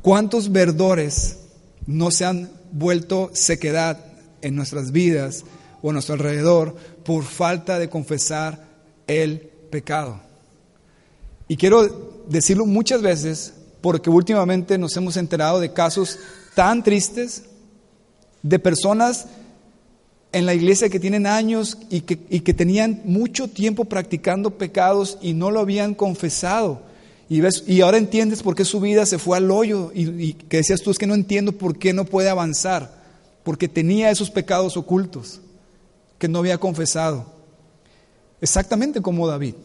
¿Cuántos 0.00 0.50
verdores 0.50 1.38
no 1.86 2.10
se 2.10 2.24
han 2.24 2.50
vuelto 2.72 3.30
sequedad 3.34 3.98
en 4.40 4.56
nuestras 4.56 4.90
vidas 4.90 5.44
o 5.82 5.90
a 5.90 5.92
nuestro 5.92 6.14
alrededor 6.14 6.74
por 7.04 7.24
falta 7.24 7.78
de 7.78 7.90
confesar 7.90 8.64
el 9.06 9.50
pecado? 9.70 10.20
Y 11.48 11.56
quiero 11.56 12.22
decirlo 12.28 12.64
muchas 12.64 13.02
veces 13.02 13.54
porque 13.82 14.08
últimamente 14.08 14.78
nos 14.78 14.96
hemos 14.96 15.16
enterado 15.16 15.60
de 15.60 15.72
casos 15.72 16.18
tan 16.54 16.82
tristes 16.82 17.42
de 18.42 18.58
personas 18.58 19.26
en 20.32 20.46
la 20.46 20.54
iglesia 20.54 20.88
que 20.88 21.00
tienen 21.00 21.26
años 21.26 21.76
y 21.90 22.02
que, 22.02 22.18
y 22.30 22.40
que 22.40 22.54
tenían 22.54 23.02
mucho 23.04 23.48
tiempo 23.48 23.84
practicando 23.84 24.52
pecados 24.52 25.18
y 25.20 25.34
no 25.34 25.50
lo 25.50 25.60
habían 25.60 25.94
confesado. 25.94 26.80
Y, 27.28 27.40
ves, 27.40 27.64
y 27.66 27.80
ahora 27.80 27.98
entiendes 27.98 28.42
por 28.42 28.54
qué 28.54 28.64
su 28.64 28.80
vida 28.80 29.04
se 29.04 29.18
fue 29.18 29.36
al 29.36 29.50
hoyo 29.50 29.90
y, 29.94 30.08
y 30.22 30.32
que 30.34 30.58
decías 30.58 30.80
tú 30.80 30.90
es 30.90 30.98
que 30.98 31.06
no 31.06 31.14
entiendo 31.14 31.52
por 31.52 31.78
qué 31.78 31.92
no 31.92 32.04
puede 32.04 32.28
avanzar, 32.28 33.02
porque 33.42 33.68
tenía 33.68 34.10
esos 34.10 34.30
pecados 34.30 34.76
ocultos 34.76 35.40
que 36.22 36.28
no 36.28 36.38
había 36.38 36.58
confesado. 36.58 37.26
Exactamente 38.40 39.02
como 39.02 39.26
David. 39.26 39.56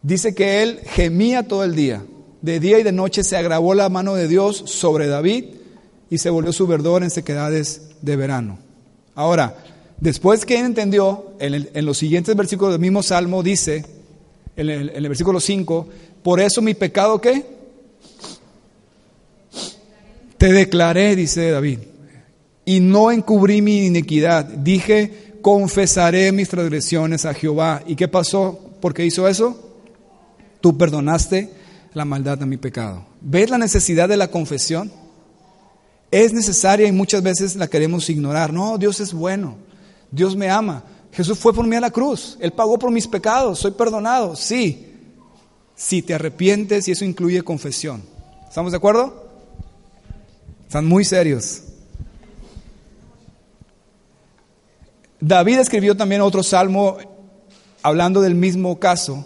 Dice 0.00 0.36
que 0.36 0.62
él 0.62 0.78
gemía 0.84 1.48
todo 1.48 1.64
el 1.64 1.74
día. 1.74 2.04
De 2.42 2.60
día 2.60 2.78
y 2.78 2.84
de 2.84 2.92
noche 2.92 3.24
se 3.24 3.36
agravó 3.36 3.74
la 3.74 3.88
mano 3.88 4.14
de 4.14 4.28
Dios 4.28 4.62
sobre 4.66 5.08
David 5.08 5.46
y 6.10 6.18
se 6.18 6.30
volvió 6.30 6.52
su 6.52 6.68
verdor 6.68 7.02
en 7.02 7.10
sequedades 7.10 7.96
de 8.02 8.14
verano. 8.14 8.60
Ahora, 9.16 9.56
después 9.98 10.46
que 10.46 10.60
él 10.60 10.66
entendió, 10.66 11.32
en, 11.40 11.84
los 11.84 11.98
siguientes 11.98 12.36
versículos 12.36 12.74
del 12.74 12.80
mismo 12.80 13.02
Salmo 13.02 13.42
dice, 13.42 13.84
en 14.54 14.70
el, 14.70 14.90
en 14.90 14.96
el 14.96 15.08
versículo 15.08 15.40
5, 15.40 15.88
por 16.22 16.38
eso 16.38 16.62
mi 16.62 16.74
pecado 16.74 17.20
qué? 17.20 17.44
Te 20.38 20.52
declaré, 20.52 21.16
dice 21.16 21.50
David, 21.50 21.80
y 22.68 22.80
no 22.80 23.12
encubrí 23.12 23.62
mi 23.62 23.86
iniquidad. 23.86 24.44
Dije, 24.44 25.38
confesaré 25.40 26.32
mis 26.32 26.48
transgresiones 26.48 27.24
a 27.24 27.32
Jehová. 27.32 27.82
¿Y 27.86 27.94
qué 27.94 28.08
pasó? 28.08 28.60
¿Por 28.80 28.92
qué 28.92 29.06
hizo 29.06 29.26
eso? 29.28 29.56
Tú 30.60 30.76
perdonaste 30.76 31.48
la 31.94 32.04
maldad 32.04 32.36
de 32.36 32.44
mi 32.44 32.56
pecado. 32.56 33.06
¿Ves 33.20 33.48
la 33.50 33.56
necesidad 33.56 34.08
de 34.08 34.16
la 34.16 34.32
confesión? 34.32 34.90
Es 36.10 36.32
necesaria 36.32 36.88
y 36.88 36.92
muchas 36.92 37.22
veces 37.22 37.54
la 37.54 37.68
queremos 37.68 38.10
ignorar. 38.10 38.52
No, 38.52 38.78
Dios 38.78 38.98
es 38.98 39.12
bueno. 39.14 39.56
Dios 40.10 40.34
me 40.34 40.50
ama. 40.50 40.82
Jesús 41.12 41.38
fue 41.38 41.54
por 41.54 41.66
mí 41.68 41.76
a 41.76 41.80
la 41.80 41.92
cruz. 41.92 42.36
Él 42.40 42.52
pagó 42.52 42.80
por 42.80 42.90
mis 42.90 43.06
pecados. 43.06 43.60
Soy 43.60 43.70
perdonado. 43.70 44.34
Sí. 44.34 44.92
Si 45.76 46.02
te 46.02 46.14
arrepientes 46.14 46.88
y 46.88 46.92
eso 46.92 47.04
incluye 47.04 47.42
confesión. 47.42 48.02
¿Estamos 48.48 48.72
de 48.72 48.78
acuerdo? 48.78 49.30
Están 50.66 50.86
muy 50.86 51.04
serios. 51.04 51.62
David 55.26 55.58
escribió 55.58 55.96
también 55.96 56.20
otro 56.20 56.44
salmo 56.44 56.98
hablando 57.82 58.20
del 58.20 58.36
mismo 58.36 58.78
caso. 58.78 59.24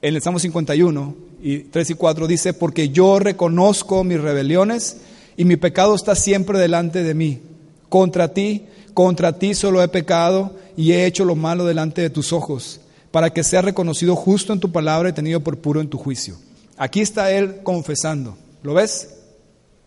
En 0.00 0.14
el 0.14 0.22
Salmo 0.22 0.38
51 0.38 1.14
y 1.42 1.58
3 1.64 1.90
y 1.90 1.94
4 1.94 2.26
dice, 2.26 2.54
porque 2.54 2.88
yo 2.88 3.18
reconozco 3.18 4.04
mis 4.04 4.18
rebeliones 4.18 5.02
y 5.36 5.44
mi 5.44 5.56
pecado 5.56 5.94
está 5.94 6.14
siempre 6.14 6.58
delante 6.58 7.02
de 7.02 7.12
mí. 7.12 7.42
Contra 7.90 8.32
ti, 8.32 8.64
contra 8.94 9.38
ti 9.38 9.52
solo 9.52 9.82
he 9.82 9.88
pecado 9.88 10.56
y 10.78 10.92
he 10.92 11.04
hecho 11.04 11.26
lo 11.26 11.36
malo 11.36 11.66
delante 11.66 12.00
de 12.00 12.08
tus 12.08 12.32
ojos, 12.32 12.80
para 13.10 13.28
que 13.28 13.44
sea 13.44 13.60
reconocido 13.60 14.16
justo 14.16 14.54
en 14.54 14.60
tu 14.60 14.72
palabra 14.72 15.10
y 15.10 15.12
tenido 15.12 15.40
por 15.40 15.58
puro 15.58 15.82
en 15.82 15.88
tu 15.88 15.98
juicio. 15.98 16.38
Aquí 16.78 17.02
está 17.02 17.30
él 17.32 17.56
confesando. 17.62 18.38
¿Lo 18.62 18.72
ves? 18.72 19.10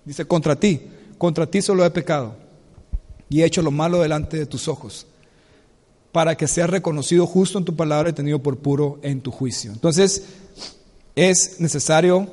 Dice, 0.06 0.26
contra 0.26 0.56
ti, 0.56 0.82
contra 1.18 1.48
ti 1.48 1.64
solo 1.64 1.84
he 1.84 1.90
pecado 1.90 2.36
y 3.28 3.42
he 3.42 3.46
hecho 3.46 3.64
lo 3.64 3.72
malo 3.72 4.00
delante 4.00 4.38
de 4.38 4.46
tus 4.46 4.68
ojos, 4.68 5.08
para 6.16 6.38
que 6.38 6.47
sea 6.47 6.66
reconocido 6.66 7.28
justo 7.28 7.57
en 7.57 7.66
tu 7.66 7.76
palabra 7.76 8.09
y 8.09 8.13
tenido 8.13 8.39
por 8.39 8.59
puro 8.59 8.99
en 9.01 9.20
tu 9.20 9.32
juicio. 9.32 9.74
Entonces, 9.74 10.24
es 11.13 11.59
necesario 11.59 12.30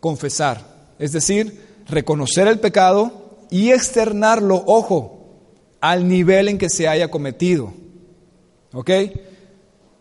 confesar, 0.00 0.94
es 0.98 1.12
decir, 1.12 1.60
reconocer 1.90 2.48
el 2.48 2.58
pecado 2.58 3.36
y 3.50 3.70
externarlo, 3.70 4.64
ojo, 4.66 5.42
al 5.82 6.08
nivel 6.08 6.48
en 6.48 6.56
que 6.56 6.70
se 6.70 6.88
haya 6.88 7.10
cometido. 7.10 7.74
¿Ok? 8.72 8.90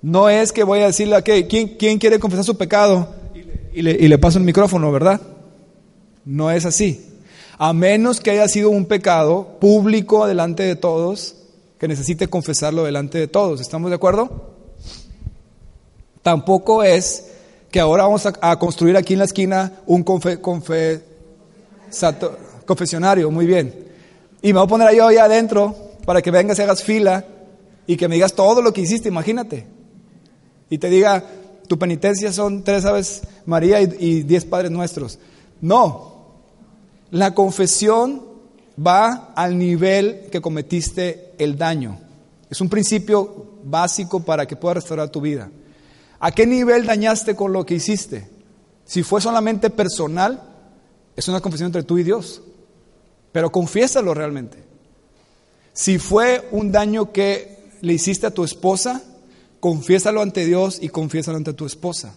No 0.01 0.29
es 0.29 0.53
que 0.53 0.63
voy 0.63 0.79
a 0.79 0.85
decirle 0.85 1.17
a 1.17 1.21
que, 1.21 1.47
¿quién, 1.47 1.75
quién 1.77 1.99
quiere 1.99 2.17
confesar 2.17 2.45
su 2.45 2.57
pecado? 2.57 3.13
Y 3.73 3.81
le, 3.81 3.91
y 3.91 4.07
le 4.07 4.17
paso 4.19 4.37
el 4.37 4.45
micrófono, 4.45 4.89
¿verdad? 4.89 5.19
No 6.23 6.49
es 6.49 6.65
así. 6.65 7.05
A 7.57 7.73
menos 7.73 8.21
que 8.21 8.31
haya 8.31 8.47
sido 8.47 8.69
un 8.69 8.85
pecado 8.85 9.57
público 9.59 10.27
delante 10.27 10.63
de 10.63 10.77
todos, 10.77 11.40
que 11.81 11.87
necesite 11.87 12.27
confesarlo 12.27 12.83
delante 12.83 13.17
de 13.17 13.27
todos. 13.27 13.59
¿Estamos 13.59 13.89
de 13.89 13.95
acuerdo? 13.95 14.51
Tampoco 16.21 16.83
es 16.83 17.31
que 17.71 17.79
ahora 17.79 18.03
vamos 18.03 18.27
a, 18.27 18.59
construir 18.59 18.95
aquí 18.95 19.13
en 19.13 19.19
la 19.19 19.25
esquina 19.25 19.79
un 19.87 20.05
confe- 20.05 20.39
confe- 20.39 21.01
confesionario, 22.67 23.31
muy 23.31 23.47
bien. 23.47 23.87
Y 24.43 24.53
me 24.53 24.59
voy 24.59 24.65
a 24.65 24.69
poner 24.69 24.95
yo 24.95 25.07
ahí 25.07 25.17
adentro 25.17 25.75
para 26.05 26.21
que 26.21 26.29
vengas 26.29 26.59
y 26.59 26.61
hagas 26.61 26.83
fila 26.83 27.25
y 27.87 27.97
que 27.97 28.07
me 28.07 28.13
digas 28.13 28.33
todo 28.33 28.61
lo 28.61 28.71
que 28.71 28.81
hiciste, 28.81 29.09
imagínate. 29.09 29.65
Y 30.69 30.77
te 30.77 30.87
diga, 30.87 31.23
tu 31.67 31.79
penitencia 31.79 32.31
son 32.31 32.63
tres 32.63 32.85
aves 32.85 33.23
María 33.47 33.81
y, 33.81 33.95
y 33.99 34.21
diez 34.21 34.45
Padres 34.45 34.69
Nuestros. 34.69 35.17
No, 35.61 36.27
la 37.09 37.33
confesión 37.33 38.29
va 38.77 39.31
al 39.35 39.57
nivel 39.57 40.27
que 40.31 40.41
cometiste 40.41 41.30
el 41.43 41.57
daño. 41.57 41.99
Es 42.49 42.61
un 42.61 42.69
principio 42.69 43.59
básico 43.63 44.21
para 44.21 44.45
que 44.45 44.55
puedas 44.55 44.75
restaurar 44.75 45.09
tu 45.09 45.21
vida. 45.21 45.49
¿A 46.19 46.31
qué 46.31 46.45
nivel 46.45 46.85
dañaste 46.85 47.35
con 47.35 47.53
lo 47.53 47.65
que 47.65 47.75
hiciste? 47.75 48.29
Si 48.85 49.03
fue 49.03 49.21
solamente 49.21 49.69
personal, 49.69 50.41
es 51.15 51.27
una 51.27 51.41
confesión 51.41 51.67
entre 51.67 51.83
tú 51.83 51.97
y 51.97 52.03
Dios. 52.03 52.41
Pero 53.31 53.51
confiésalo 53.51 54.13
realmente. 54.13 54.63
Si 55.73 55.97
fue 55.97 56.47
un 56.51 56.71
daño 56.71 57.11
que 57.11 57.69
le 57.81 57.93
hiciste 57.93 58.27
a 58.27 58.33
tu 58.33 58.43
esposa, 58.43 59.01
confiésalo 59.59 60.21
ante 60.21 60.45
Dios 60.45 60.77
y 60.81 60.89
confiésalo 60.89 61.37
ante 61.37 61.53
tu 61.53 61.65
esposa. 61.65 62.15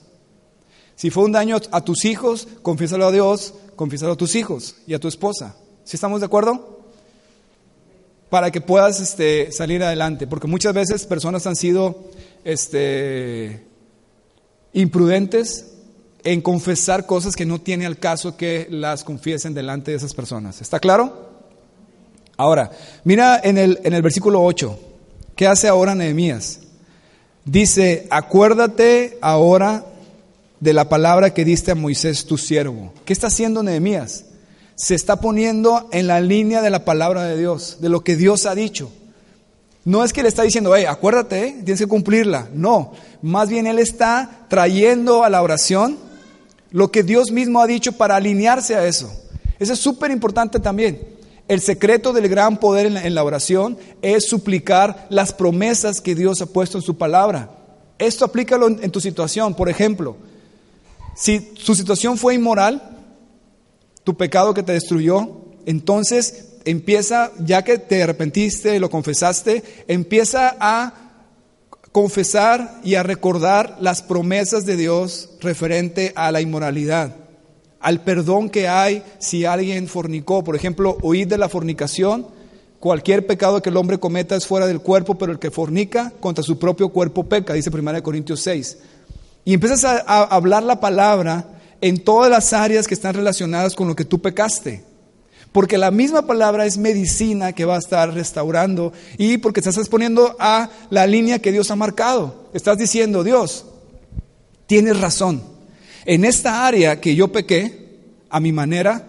Si 0.96 1.10
fue 1.10 1.24
un 1.24 1.32
daño 1.32 1.56
a 1.70 1.80
tus 1.80 2.04
hijos, 2.04 2.48
confiésalo 2.62 3.06
a 3.06 3.12
Dios, 3.12 3.54
confiésalo 3.76 4.12
a 4.12 4.16
tus 4.16 4.34
hijos 4.34 4.76
y 4.86 4.94
a 4.94 5.00
tu 5.00 5.08
esposa. 5.08 5.56
¿Sí 5.84 5.96
estamos 5.96 6.20
de 6.20 6.26
acuerdo? 6.26 6.83
Para 8.34 8.50
que 8.50 8.60
puedas 8.60 8.98
este, 8.98 9.52
salir 9.52 9.80
adelante, 9.84 10.26
porque 10.26 10.48
muchas 10.48 10.74
veces 10.74 11.06
personas 11.06 11.46
han 11.46 11.54
sido 11.54 12.10
este, 12.42 13.62
imprudentes 14.72 15.66
en 16.24 16.40
confesar 16.40 17.06
cosas 17.06 17.36
que 17.36 17.46
no 17.46 17.60
tiene 17.60 17.86
al 17.86 17.96
caso 17.96 18.36
que 18.36 18.66
las 18.70 19.04
confiesen 19.04 19.54
delante 19.54 19.92
de 19.92 19.98
esas 19.98 20.14
personas. 20.14 20.60
¿Está 20.60 20.80
claro? 20.80 21.30
Ahora, 22.36 22.72
mira 23.04 23.40
en 23.40 23.56
el, 23.56 23.78
en 23.84 23.94
el 23.94 24.02
versículo 24.02 24.42
8, 24.42 24.80
¿qué 25.36 25.46
hace 25.46 25.68
ahora 25.68 25.94
Nehemías? 25.94 26.58
Dice, 27.44 28.08
acuérdate 28.10 29.16
ahora 29.20 29.86
de 30.58 30.72
la 30.72 30.88
palabra 30.88 31.32
que 31.32 31.44
diste 31.44 31.70
a 31.70 31.76
Moisés 31.76 32.26
tu 32.26 32.36
siervo. 32.36 32.92
¿Qué 33.04 33.12
está 33.12 33.28
haciendo 33.28 33.62
Nehemías? 33.62 34.24
Se 34.76 34.94
está 34.94 35.20
poniendo 35.20 35.88
en 35.92 36.06
la 36.06 36.20
línea 36.20 36.62
de 36.62 36.70
la 36.70 36.84
palabra 36.84 37.24
de 37.24 37.38
Dios, 37.38 37.78
de 37.80 37.88
lo 37.88 38.02
que 38.02 38.16
Dios 38.16 38.46
ha 38.46 38.54
dicho. 38.54 38.90
No 39.84 40.02
es 40.02 40.12
que 40.12 40.22
le 40.22 40.28
está 40.28 40.42
diciendo, 40.42 40.74
hey, 40.74 40.86
acuérdate, 40.86 41.46
¿eh? 41.46 41.52
tienes 41.64 41.80
que 41.80 41.86
cumplirla. 41.86 42.48
No, 42.54 42.92
más 43.22 43.48
bien 43.48 43.66
él 43.66 43.78
está 43.78 44.46
trayendo 44.48 45.24
a 45.24 45.30
la 45.30 45.42
oración 45.42 45.98
lo 46.70 46.90
que 46.90 47.02
Dios 47.02 47.30
mismo 47.30 47.60
ha 47.60 47.66
dicho 47.66 47.92
para 47.92 48.16
alinearse 48.16 48.74
a 48.74 48.86
eso. 48.86 49.12
Eso 49.58 49.74
es 49.74 49.78
súper 49.78 50.10
importante 50.10 50.58
también. 50.58 51.14
El 51.46 51.60
secreto 51.60 52.12
del 52.12 52.28
gran 52.28 52.56
poder 52.56 52.86
en 52.86 53.14
la, 53.14 53.22
oración 53.22 53.76
es 54.00 54.26
suplicar 54.26 55.06
las 55.10 55.32
promesas 55.32 56.00
que 56.00 56.14
Dios 56.14 56.40
ha 56.40 56.46
puesto 56.46 56.78
en 56.78 56.82
su 56.82 56.96
palabra. 56.96 57.50
Esto 57.98 58.24
aplícalo 58.24 58.66
en, 58.66 58.90
tu 58.90 59.00
situación. 59.00 59.54
Por 59.54 59.68
ejemplo, 59.68 60.16
si 61.14 61.40
tu 61.40 61.74
situación 61.74 62.16
fue 62.16 62.34
inmoral, 62.34 62.93
tu 64.04 64.16
pecado 64.16 64.54
que 64.54 64.62
te 64.62 64.72
destruyó, 64.72 65.40
entonces 65.66 66.54
empieza, 66.64 67.32
ya 67.38 67.62
que 67.62 67.78
te 67.78 68.02
arrepentiste, 68.02 68.78
lo 68.78 68.90
confesaste, 68.90 69.62
empieza 69.88 70.56
a 70.60 71.04
confesar 71.92 72.80
y 72.82 72.96
a 72.96 73.02
recordar 73.02 73.76
las 73.80 74.02
promesas 74.02 74.66
de 74.66 74.76
Dios 74.76 75.30
referente 75.40 76.12
a 76.16 76.32
la 76.32 76.40
inmoralidad, 76.40 77.14
al 77.80 78.02
perdón 78.02 78.50
que 78.50 78.68
hay 78.68 79.02
si 79.18 79.44
alguien 79.44 79.88
fornicó. 79.88 80.42
Por 80.42 80.56
ejemplo, 80.56 80.98
oíd 81.02 81.28
de 81.28 81.38
la 81.38 81.48
fornicación. 81.48 82.26
Cualquier 82.80 83.26
pecado 83.26 83.62
que 83.62 83.70
el 83.70 83.76
hombre 83.78 83.98
cometa 83.98 84.36
es 84.36 84.46
fuera 84.46 84.66
del 84.66 84.80
cuerpo, 84.80 85.14
pero 85.14 85.32
el 85.32 85.38
que 85.38 85.50
fornica 85.50 86.12
contra 86.20 86.44
su 86.44 86.58
propio 86.58 86.90
cuerpo 86.90 87.24
peca, 87.24 87.54
dice 87.54 87.70
1 87.70 88.02
Corintios 88.02 88.40
6. 88.40 88.78
Y 89.46 89.54
empiezas 89.54 89.84
a, 89.84 90.02
a 90.06 90.24
hablar 90.24 90.62
la 90.64 90.80
palabra 90.80 91.53
en 91.84 91.98
todas 91.98 92.30
las 92.30 92.54
áreas 92.54 92.88
que 92.88 92.94
están 92.94 93.12
relacionadas 93.12 93.74
con 93.74 93.86
lo 93.86 93.94
que 93.94 94.06
tú 94.06 94.18
pecaste. 94.18 94.82
Porque 95.52 95.76
la 95.76 95.90
misma 95.90 96.26
palabra 96.26 96.64
es 96.64 96.78
medicina 96.78 97.52
que 97.52 97.66
va 97.66 97.76
a 97.76 97.78
estar 97.78 98.14
restaurando 98.14 98.94
y 99.18 99.36
porque 99.36 99.60
estás 99.60 99.90
poniendo 99.90 100.34
a 100.38 100.70
la 100.88 101.06
línea 101.06 101.40
que 101.40 101.52
Dios 101.52 101.70
ha 101.70 101.76
marcado. 101.76 102.48
Estás 102.54 102.78
diciendo, 102.78 103.22
Dios, 103.22 103.66
tienes 104.66 104.98
razón. 104.98 105.42
En 106.06 106.24
esta 106.24 106.66
área 106.66 107.02
que 107.02 107.14
yo 107.14 107.30
pequé, 107.30 107.98
a 108.30 108.40
mi 108.40 108.50
manera, 108.50 109.06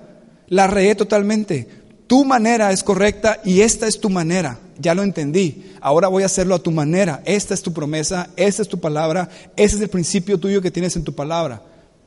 la 0.49 0.67
reé 0.67 0.95
totalmente. 0.95 1.69
Tu 2.07 2.25
manera 2.25 2.73
es 2.73 2.83
correcta 2.83 3.39
y 3.45 3.61
esta 3.61 3.87
es 3.87 4.01
tu 4.01 4.09
manera. 4.09 4.59
Ya 4.79 4.93
lo 4.93 5.03
entendí. 5.03 5.71
Ahora 5.79 6.09
voy 6.09 6.23
a 6.23 6.25
hacerlo 6.25 6.55
a 6.55 6.59
tu 6.61 6.71
manera. 6.71 7.23
Esta 7.23 7.53
es 7.53 7.61
tu 7.61 7.71
promesa, 7.71 8.31
esta 8.35 8.63
es 8.63 8.67
tu 8.67 8.81
palabra, 8.81 9.29
ese 9.55 9.77
es 9.77 9.81
el 9.81 9.89
principio 9.89 10.37
tuyo 10.37 10.61
que 10.61 10.71
tienes 10.71 10.97
en 10.97 11.05
tu 11.05 11.15
palabra. 11.15 11.61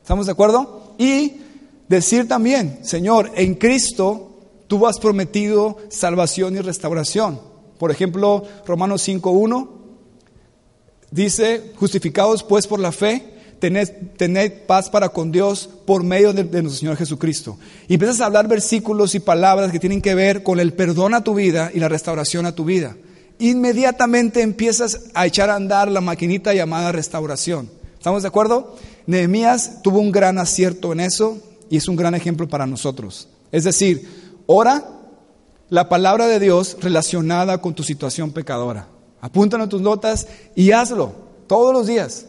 ¿Estamos 0.08 0.24
de 0.24 0.32
acuerdo? 0.32 0.94
Y 0.96 1.34
decir 1.86 2.26
también, 2.26 2.78
Señor, 2.80 3.30
en 3.34 3.56
Cristo 3.56 4.40
tú 4.66 4.86
has 4.86 4.98
prometido 4.98 5.76
salvación 5.90 6.56
y 6.56 6.60
restauración. 6.60 7.38
Por 7.78 7.90
ejemplo, 7.90 8.42
Romanos 8.64 9.06
5.1 9.06 9.68
dice, 11.10 11.72
justificados 11.76 12.42
pues 12.42 12.66
por 12.66 12.80
la 12.80 12.90
fe, 12.90 13.34
tened, 13.60 14.66
paz 14.66 14.88
para 14.88 15.10
con 15.10 15.30
Dios 15.30 15.68
por 15.84 16.02
medio 16.04 16.32
de, 16.32 16.44
nuestro 16.44 16.70
Señor 16.70 16.96
Jesucristo. 16.96 17.58
Y 17.86 17.92
empiezas 17.92 18.22
a 18.22 18.24
hablar 18.24 18.48
versículos 18.48 19.14
y 19.14 19.20
palabras 19.20 19.70
que 19.70 19.78
tienen 19.78 20.00
que 20.00 20.14
ver 20.14 20.42
con 20.42 20.58
el 20.58 20.72
perdón 20.72 21.12
a 21.12 21.22
tu 21.22 21.34
vida 21.34 21.70
y 21.74 21.80
la 21.80 21.88
restauración 21.90 22.46
a 22.46 22.54
tu 22.54 22.64
vida. 22.64 22.96
Inmediatamente 23.40 24.40
empiezas 24.40 25.10
a 25.12 25.26
echar 25.26 25.50
a 25.50 25.56
andar 25.56 25.90
la 25.90 26.00
maquinita 26.00 26.54
llamada 26.54 26.92
restauración. 26.92 27.76
¿Estamos 27.98 28.22
de 28.22 28.28
acuerdo? 28.28 28.76
Nehemías 29.08 29.80
tuvo 29.82 30.00
un 30.00 30.12
gran 30.12 30.36
acierto 30.36 30.92
en 30.92 31.00
eso 31.00 31.38
y 31.70 31.78
es 31.78 31.88
un 31.88 31.96
gran 31.96 32.14
ejemplo 32.14 32.46
para 32.46 32.66
nosotros. 32.66 33.26
Es 33.50 33.64
decir, 33.64 34.06
ora 34.44 34.84
la 35.70 35.88
palabra 35.88 36.26
de 36.26 36.38
Dios 36.38 36.76
relacionada 36.78 37.62
con 37.62 37.74
tu 37.74 37.82
situación 37.82 38.32
pecadora. 38.32 38.86
Apúntalo 39.22 39.64
en 39.64 39.70
tus 39.70 39.80
notas 39.80 40.28
y 40.54 40.72
hazlo 40.72 41.14
todos 41.46 41.72
los 41.72 41.86
días. 41.86 42.26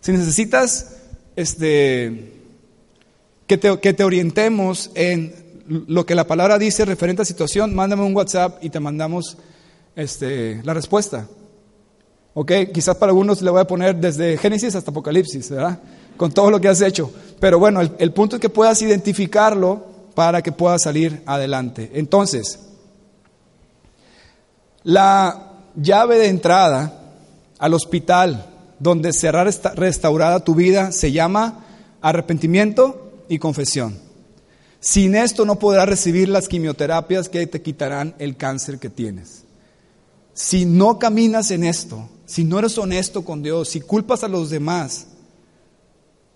Si 0.00 0.10
necesitas 0.10 0.96
este, 1.36 2.32
que, 3.46 3.58
te, 3.58 3.78
que 3.78 3.92
te 3.92 4.04
orientemos 4.04 4.90
en 4.94 5.34
lo 5.66 6.06
que 6.06 6.14
la 6.14 6.26
palabra 6.26 6.56
dice 6.58 6.86
referente 6.86 7.20
a 7.20 7.26
situación, 7.26 7.74
mándame 7.74 8.04
un 8.04 8.16
WhatsApp 8.16 8.64
y 8.64 8.70
te 8.70 8.80
mandamos 8.80 9.36
este, 9.96 10.62
la 10.64 10.72
respuesta. 10.72 11.28
Ok, 12.36 12.50
quizás 12.72 12.96
para 12.96 13.10
algunos 13.10 13.40
le 13.42 13.50
voy 13.50 13.60
a 13.60 13.66
poner 13.66 13.94
desde 13.94 14.36
Génesis 14.36 14.74
hasta 14.74 14.90
Apocalipsis, 14.90 15.50
¿verdad? 15.50 15.78
Con 16.16 16.32
todo 16.32 16.50
lo 16.50 16.60
que 16.60 16.68
has 16.68 16.80
hecho. 16.80 17.12
Pero 17.38 17.60
bueno, 17.60 17.80
el, 17.80 18.12
punto 18.12 18.36
es 18.36 18.42
que 18.42 18.48
puedas 18.48 18.82
identificarlo 18.82 19.86
para 20.16 20.42
que 20.42 20.50
puedas 20.50 20.82
salir 20.82 21.22
adelante. 21.26 21.92
Entonces, 21.94 22.58
la 24.82 25.52
llave 25.76 26.18
de 26.18 26.26
entrada 26.26 27.12
al 27.58 27.72
hospital 27.72 28.50
donde 28.80 29.12
será 29.12 29.44
restaurada 29.44 30.40
tu 30.40 30.56
vida 30.56 30.90
se 30.90 31.12
llama 31.12 31.64
arrepentimiento 32.00 33.12
y 33.28 33.38
confesión. 33.38 33.96
Sin 34.80 35.14
esto 35.14 35.44
no 35.44 35.58
podrás 35.60 35.88
recibir 35.88 36.28
las 36.28 36.48
quimioterapias 36.48 37.28
que 37.28 37.46
te 37.46 37.62
quitarán 37.62 38.14
el 38.18 38.36
cáncer 38.36 38.78
que 38.80 38.90
tienes. 38.90 39.44
Si 40.34 40.64
no 40.66 40.98
caminas 40.98 41.52
en 41.52 41.64
esto, 41.64 42.08
si 42.26 42.44
no 42.44 42.58
eres 42.58 42.78
honesto 42.78 43.24
con 43.24 43.42
Dios, 43.42 43.68
si 43.68 43.80
culpas 43.80 44.24
a 44.24 44.28
los 44.28 44.50
demás 44.50 45.08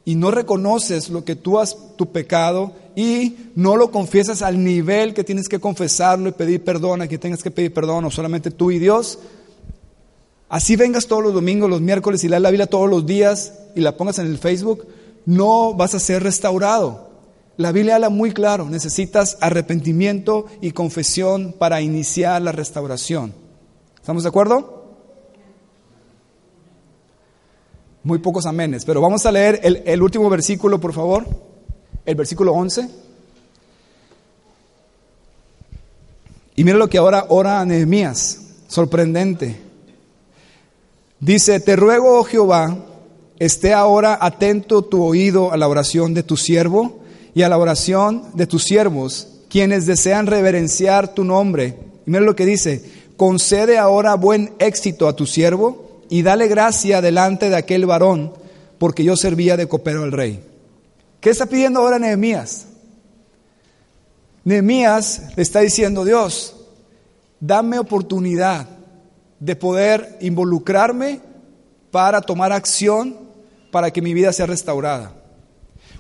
y 0.05 0.15
no 0.15 0.31
reconoces 0.31 1.11
lo 1.11 1.25
que 1.25 1.37
tú 1.37 1.59
has, 1.59 1.77
tu 1.97 2.13
pecado 2.13 2.73
y 2.97 3.37
no 3.55 3.77
lo 3.77 3.91
confiesas 3.91 4.43
al 4.43 4.63
nivel 4.63 5.15
que 5.15 5.25
tienes 5.25 5.49
que 5.49 5.61
confesarlo 5.61 6.29
y 6.29 6.33
pedir 6.33 6.65
perdón, 6.65 7.03
a 7.03 7.09
que 7.09 7.19
tengas 7.19 7.43
que 7.43 7.51
pedir 7.51 7.73
perdón, 7.73 8.05
o 8.05 8.11
solamente 8.11 8.51
tú 8.51 8.71
y 8.71 8.79
Dios, 8.79 9.19
Así 10.49 10.77
vengas 10.77 11.07
todos 11.07 11.23
los 11.23 11.35
domingos, 11.35 11.69
los 11.69 11.83
miércoles 11.83 12.25
y 12.25 12.29
leas 12.29 12.41
la 12.41 12.51
Biblia 12.51 12.67
todos 12.67 12.89
los 12.89 13.05
días 13.05 13.53
y 13.75 13.81
la 13.81 13.97
pongas 13.97 14.19
en 14.19 14.27
el 14.27 14.39
Facebook, 14.39 14.87
no 15.27 15.75
vas 15.75 15.95
a 15.95 16.01
ser 16.01 16.23
restaurado. 16.23 17.09
La 17.59 17.71
Biblia 17.71 17.97
habla 17.97 18.09
muy 18.09 18.33
claro, 18.33 18.67
necesitas 18.71 19.37
arrepentimiento 19.41 20.47
y 20.63 20.71
confesión 20.71 21.55
para 21.59 21.83
iniciar 21.83 22.41
la 22.41 22.53
restauración. 22.53 23.35
¿Estamos 23.97 24.23
de 24.23 24.29
acuerdo? 24.31 24.78
Muy 28.09 28.21
pocos 28.21 28.47
amenes, 28.47 28.87
pero 28.87 29.03
vamos 29.03 29.27
a 29.27 29.31
leer 29.31 29.61
el, 29.63 30.03
último 30.03 30.31
versículo, 30.31 30.81
por 30.81 30.95
favor, 30.95 31.27
el 32.07 32.15
versículo 32.15 32.55
11. 32.55 32.89
Y 36.57 36.65
mira 36.65 36.79
lo 36.79 36.89
que 36.89 36.97
ahora 36.97 37.27
ora 37.29 37.63
Nehemías, 37.67 38.41
sorprendente. 38.67 39.61
Dice, 41.21 41.61
te 41.61 41.77
ruego, 41.77 42.19
oh 42.19 42.25
Jehová, 42.25 42.79
esté 43.39 43.75
ahora 43.75 44.17
atento 44.19 44.81
tu 44.81 45.05
oído 45.05 45.53
a 45.53 45.59
la 45.59 45.69
oración 45.69 46.15
de 46.15 46.23
tu 46.23 46.39
siervo 46.39 47.01
y 47.35 47.43
a 47.43 47.51
la 47.51 47.59
oración 47.59 48.25
de 48.33 48.47
tus 48.47 48.65
siervos, 48.65 49.29
quienes 49.51 49.85
desean 49.85 50.27
reverenciar 50.27 51.13
tu 51.13 51.25
nombre. 51.25 51.77
Y 52.07 52.11
mira 52.11 52.23
lo 52.23 52.35
que 52.35 52.47
dice, 52.47 52.91
concede 53.19 53.77
ahora 53.77 54.15
buen 54.15 54.55
éxito 54.61 55.09
a 55.09 55.15
tu 55.15 55.27
siervo 55.27 55.88
y 56.09 56.23
dale 56.23 56.49
gracia 56.49 57.01
delante 57.01 57.51
de 57.51 57.57
aquel 57.57 57.87
varón, 57.87 58.33
porque 58.79 59.05
yo 59.05 59.17
servía 59.17 59.57
de 59.57 59.69
copero 59.69 60.03
al 60.03 60.13
rey. 60.13 60.43
¿Qué 61.21 61.31
está 61.31 61.47
pidiendo 61.47 61.81
ahora 61.81 61.99
Nehemías? 61.99 62.67
Nehemías 64.45 65.23
le 65.37 65.43
está 65.43 65.61
diciendo, 65.61 66.05
Dios, 66.05 66.57
dame 67.41 67.79
oportunidad 67.79 68.67
de 69.41 69.57
poder 69.57 70.17
involucrarme 70.21 71.21
para 71.91 72.21
tomar 72.21 72.53
acción 72.53 73.17
para 73.71 73.91
que 73.91 74.03
mi 74.03 74.15
vida 74.15 74.33
sea 74.33 74.47
restaurada. 74.47 75.13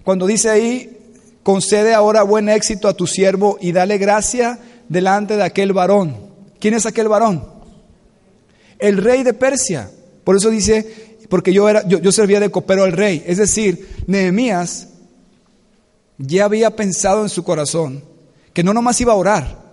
Cuando 0.04 0.26
dice 0.26 0.48
ahí, 0.50 0.98
concede 1.42 1.94
ahora 1.94 2.22
buen 2.22 2.48
éxito 2.48 2.88
a 2.88 2.94
tu 2.94 3.06
siervo 3.06 3.59
y 3.61 3.72
dale 3.72 3.98
gracia 3.98 4.59
delante 4.88 5.36
de 5.36 5.44
aquel 5.44 5.72
varón. 5.72 6.16
¿Quién 6.61 6.74
es 6.74 6.86
aquel 6.86 7.09
varón? 7.09 7.44
El 8.78 8.96
rey 8.96 9.22
de 9.22 9.34
Persia. 9.34 9.90
Por 10.29 10.37
eso 10.37 10.51
dice, 10.51 11.16
porque 11.31 11.55
yo, 11.55 11.70
era, 11.70 11.89
yo, 11.89 12.01
yo 12.01 12.12
servía 12.12 12.39
de 12.39 12.51
copero 12.51 12.85
al 12.85 12.93
rey. 12.93 13.24
Es 13.26 13.39
decir, 13.39 13.89
Nehemías 14.07 14.89
ya 16.18 16.45
había 16.45 16.76
pensado 16.76 17.22
en 17.22 17.31
su 17.31 17.45
corazón 17.45 18.05
que 18.53 18.62
no 18.62 18.74
nomás 18.74 19.01
iba 19.01 19.14
a 19.14 19.16
orar, 19.16 19.72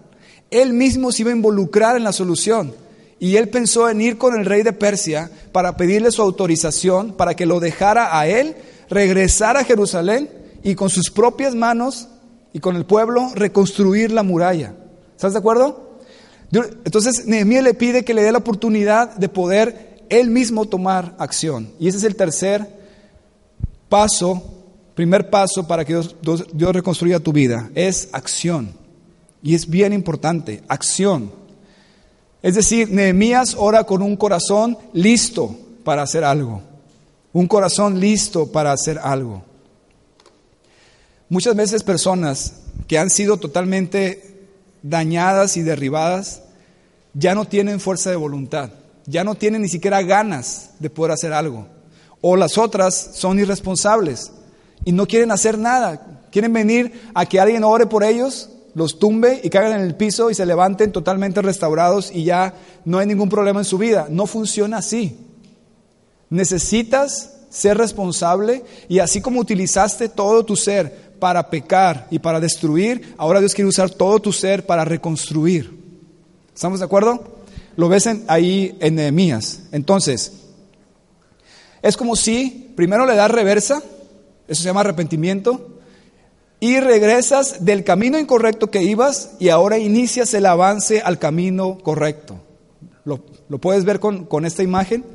él 0.50 0.72
mismo 0.72 1.12
se 1.12 1.24
iba 1.24 1.32
a 1.32 1.36
involucrar 1.36 1.98
en 1.98 2.06
la 2.06 2.14
solución. 2.14 2.74
Y 3.20 3.36
él 3.36 3.50
pensó 3.50 3.90
en 3.90 4.00
ir 4.00 4.18
con 4.18 4.34
el 4.34 4.46
rey 4.46 4.64
de 4.64 4.72
Persia 4.72 5.30
para 5.52 5.76
pedirle 5.76 6.10
su 6.10 6.22
autorización 6.22 7.18
para 7.18 7.34
que 7.34 7.46
lo 7.46 7.60
dejara 7.60 8.18
a 8.18 8.26
él, 8.26 8.56
regresar 8.90 9.58
a 9.58 9.66
Jerusalén 9.66 10.30
y 10.64 10.76
con 10.76 10.90
sus 10.90 11.12
propias 11.12 11.54
manos 11.54 12.08
y 12.54 12.62
con 12.62 12.78
el 12.78 12.86
pueblo 12.86 13.30
reconstruir 13.36 14.10
la 14.10 14.24
muralla. 14.24 14.74
¿Estás 15.18 15.34
de 15.34 15.40
acuerdo? 15.40 16.00
Entonces 16.50 17.26
Nehemías 17.26 17.62
le 17.66 17.74
pide 17.74 18.06
que 18.06 18.14
le 18.14 18.24
dé 18.24 18.32
la 18.32 18.38
oportunidad 18.38 19.18
de 19.18 19.28
poder 19.28 19.85
él 20.10 20.30
mismo 20.30 20.66
tomar 20.66 21.16
acción. 21.20 21.72
Y 21.80 21.88
ese 21.88 21.98
es 21.98 22.04
el 22.04 22.16
tercer 22.16 22.68
paso, 23.90 24.44
primer 24.94 25.30
paso 25.30 25.68
para 25.68 25.86
que 25.86 26.02
Dios, 26.22 26.46
reconstruya 26.74 27.20
tu 27.20 27.32
vida, 27.32 27.70
es 27.76 28.10
acción. 28.12 28.74
Y 29.42 29.56
es 29.56 29.70
bien 29.70 29.94
importante, 29.94 30.64
acción. 30.68 31.32
Es 32.42 32.56
decir, 32.56 32.92
Nehemías 32.92 33.56
ora 33.58 33.84
con 33.84 34.02
un 34.02 34.16
corazón 34.16 34.78
listo 34.94 35.56
para 35.84 36.02
hacer 36.02 36.24
algo. 36.24 36.62
Un 37.34 37.48
corazón 37.48 38.00
listo 38.00 38.52
para 38.52 38.72
hacer 38.72 39.00
algo. 39.00 39.44
Muchas 41.30 41.56
veces 41.56 41.84
personas 41.84 42.62
que 42.88 42.98
han 42.98 43.10
sido 43.10 43.38
totalmente 43.38 44.48
dañadas 44.84 45.58
y 45.58 45.64
derribadas 45.64 46.44
ya 47.14 47.34
no 47.34 47.46
tienen 47.46 47.80
fuerza 47.80 48.10
de 48.10 48.16
voluntad, 48.16 48.70
ya 49.06 49.24
no 49.24 49.36
tienen 49.36 49.62
ni 49.62 49.70
siquiera 49.70 50.02
ganas 50.02 50.72
de 50.80 50.90
poder 50.90 51.12
hacer 51.12 51.34
algo. 51.34 51.68
O 52.22 52.36
las 52.36 52.58
otras 52.58 53.12
son 53.14 53.40
irresponsables 53.40 54.32
y 54.84 54.92
no 54.92 55.06
quieren 55.06 55.32
hacer 55.32 55.58
nada. 55.58 56.22
Quieren 56.32 56.54
venir 56.54 57.10
a 57.14 57.26
que 57.26 57.40
alguien 57.40 57.64
ore 57.64 57.86
por 57.86 58.04
ellos 58.04 58.50
los 58.76 59.00
tumbe 59.00 59.40
y 59.42 59.50
caigan 59.50 59.80
en 59.80 59.88
el 59.88 59.96
piso 59.96 60.30
y 60.30 60.36
se 60.36 60.46
levanten 60.46 60.92
totalmente 60.92 61.42
restaurados 61.42 62.12
y 62.14 62.26
ya 62.26 62.54
no 62.84 63.00
hay 63.00 63.08
ningún 63.08 63.30
problema 63.30 63.62
en 63.62 63.66
su 63.66 63.78
vida. 63.78 64.08
No 64.10 64.28
funciona 64.28 64.78
así. 64.78 65.18
Necesitas 66.30 67.32
ser 67.50 67.78
responsable 67.78 68.64
y 68.90 69.00
así 69.00 69.22
como 69.22 69.40
utilizaste 69.40 70.10
todo 70.10 70.44
tu 70.44 70.58
ser 70.58 71.16
para 71.20 71.50
pecar 71.50 72.08
y 72.12 72.20
para 72.20 72.42
destruir, 72.42 73.16
ahora 73.18 73.40
Dios 73.40 73.54
quiere 73.54 73.70
usar 73.70 73.90
todo 73.90 74.20
tu 74.20 74.34
ser 74.34 74.66
para 74.66 74.84
reconstruir. 74.84 75.74
¿Estamos 76.54 76.80
de 76.80 76.86
acuerdo? 76.86 77.35
Lo 77.76 77.90
ves 77.90 78.10
ahí 78.28 78.78
en 78.80 78.96
Nehemías. 78.96 79.64
Entonces, 79.72 80.32
es 81.82 81.98
como 81.98 82.16
si 82.16 82.74
primero 82.76 83.06
le 83.06 83.16
das 83.16 83.30
reversa, 83.30 83.84
eso 84.48 84.62
se 84.62 84.68
llama 84.68 84.82
arrepentimiento, 84.82 85.76
y 86.60 86.80
regresas 86.80 87.66
del 87.66 87.84
camino 87.84 88.18
incorrecto 88.18 88.72
que 88.72 88.82
ibas 88.82 89.32
y 89.40 89.50
ahora 89.50 89.78
inicias 89.78 90.34
el 90.34 90.46
avance 90.46 91.02
al 91.02 91.20
camino 91.20 91.78
correcto. 91.78 92.40
¿Lo, 93.04 93.20
puedes 93.60 93.86
ver 93.86 94.00
con, 94.00 94.46
esta 94.46 94.64
imagen? 94.64 95.06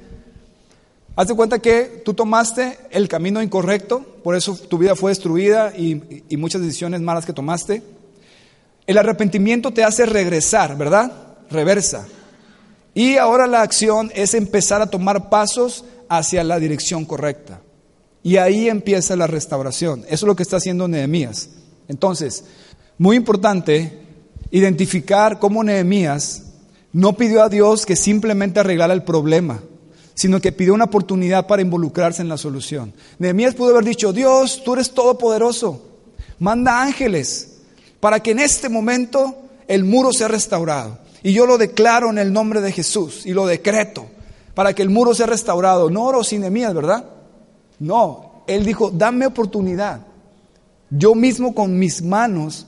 Haz 1.17 1.29
de 1.29 1.35
cuenta 1.35 1.59
que 1.59 2.03
tú 2.05 2.15
tomaste 2.15 2.79
el 2.91 3.09
camino 3.09 3.43
incorrecto, 3.43 4.01
por 4.23 4.37
eso 4.37 4.55
tu 4.55 4.79
vida 4.79 4.95
fue 4.95 5.11
destruida 5.11 5.73
y, 5.77 6.23
y 6.29 6.37
muchas 6.37 6.61
decisiones 6.61 7.01
malas 7.01 7.27
que 7.27 7.33
tomaste. 7.33 7.83
El 8.87 8.99
arrepentimiento 8.99 9.73
te 9.73 9.83
hace 9.83 10.07
regresar, 10.07 10.77
¿verdad? 10.79 11.13
Reversa. 11.51 12.07
Y 12.95 13.17
ahora 13.17 13.47
la 13.47 13.63
acción 13.63 14.11
es 14.15 14.35
empezar 14.35 14.83
a 14.83 14.91
tomar 14.91 15.31
pasos 15.31 15.85
hacia 16.09 16.43
la 16.45 16.59
dirección 16.59 17.05
correcta. 17.05 17.61
Y 18.23 18.37
ahí 18.37 18.69
empieza 18.69 19.17
la 19.17 19.27
restauración. 19.27 20.01
Eso 20.07 20.15
es 20.15 20.23
lo 20.23 20.37
que 20.37 20.43
está 20.43 20.57
haciendo 20.57 20.89
Nehemías. 20.89 21.51
Entonces, 21.89 22.45
muy 22.99 23.17
importante 23.17 23.99
identificar 24.51 25.39
cómo 25.39 25.65
Nehemías 25.65 26.43
no 26.93 27.15
pidió 27.15 27.43
a 27.43 27.49
Dios 27.49 27.87
que 27.87 27.97
simplemente 27.97 28.61
arreglara 28.61 28.93
el 28.93 29.05
problema, 29.05 29.63
sino 30.15 30.41
que 30.41 30.53
pidió 30.53 30.75
una 30.75 30.85
oportunidad 30.85 31.47
para 31.47 31.63
involucrarse 31.63 32.23
en 32.23 32.29
la 32.29 32.37
solución. 32.37 32.93
Nehemías 33.19 33.55
pudo 33.55 33.71
haber 33.71 33.85
dicho, 33.85 34.13
Dios, 34.13 34.63
tú 34.65 34.75
eres 34.75 34.91
todopoderoso, 34.91 35.83
manda 36.39 36.83
ángeles 36.83 37.59
para 38.01 38.21
que 38.21 38.33
en 38.33 38.41
este 38.41 38.69
momento 38.69 39.37
el 39.69 39.85
muro 39.85 40.13
sea 40.13 40.29
restaurado. 40.29 40.99
Y 41.23 41.33
yo 41.33 41.47
lo 41.47 41.59
declaro 41.59 42.11
en 42.11 42.19
el 42.19 42.33
nombre 42.33 42.61
de 42.61 42.73
Jesús 42.73 43.27
y 43.27 43.33
lo 43.33 43.47
decreto 43.47 44.07
para 44.55 44.75
que 44.75 44.83
el 44.83 44.91
muro 44.91 45.15
sea 45.15 45.27
restaurado. 45.27 45.91
No 45.91 46.05
oro 46.05 46.25
sin 46.25 46.41
Nehemías, 46.41 46.75
¿verdad? 46.75 47.05
No, 47.79 48.43
él 48.47 48.65
dijo, 48.65 48.91
dame 48.91 49.27
oportunidad. 49.27 50.01
Yo 50.91 51.15
mismo 51.15 51.55
con 51.55 51.79
mis 51.79 52.03
manos 52.03 52.67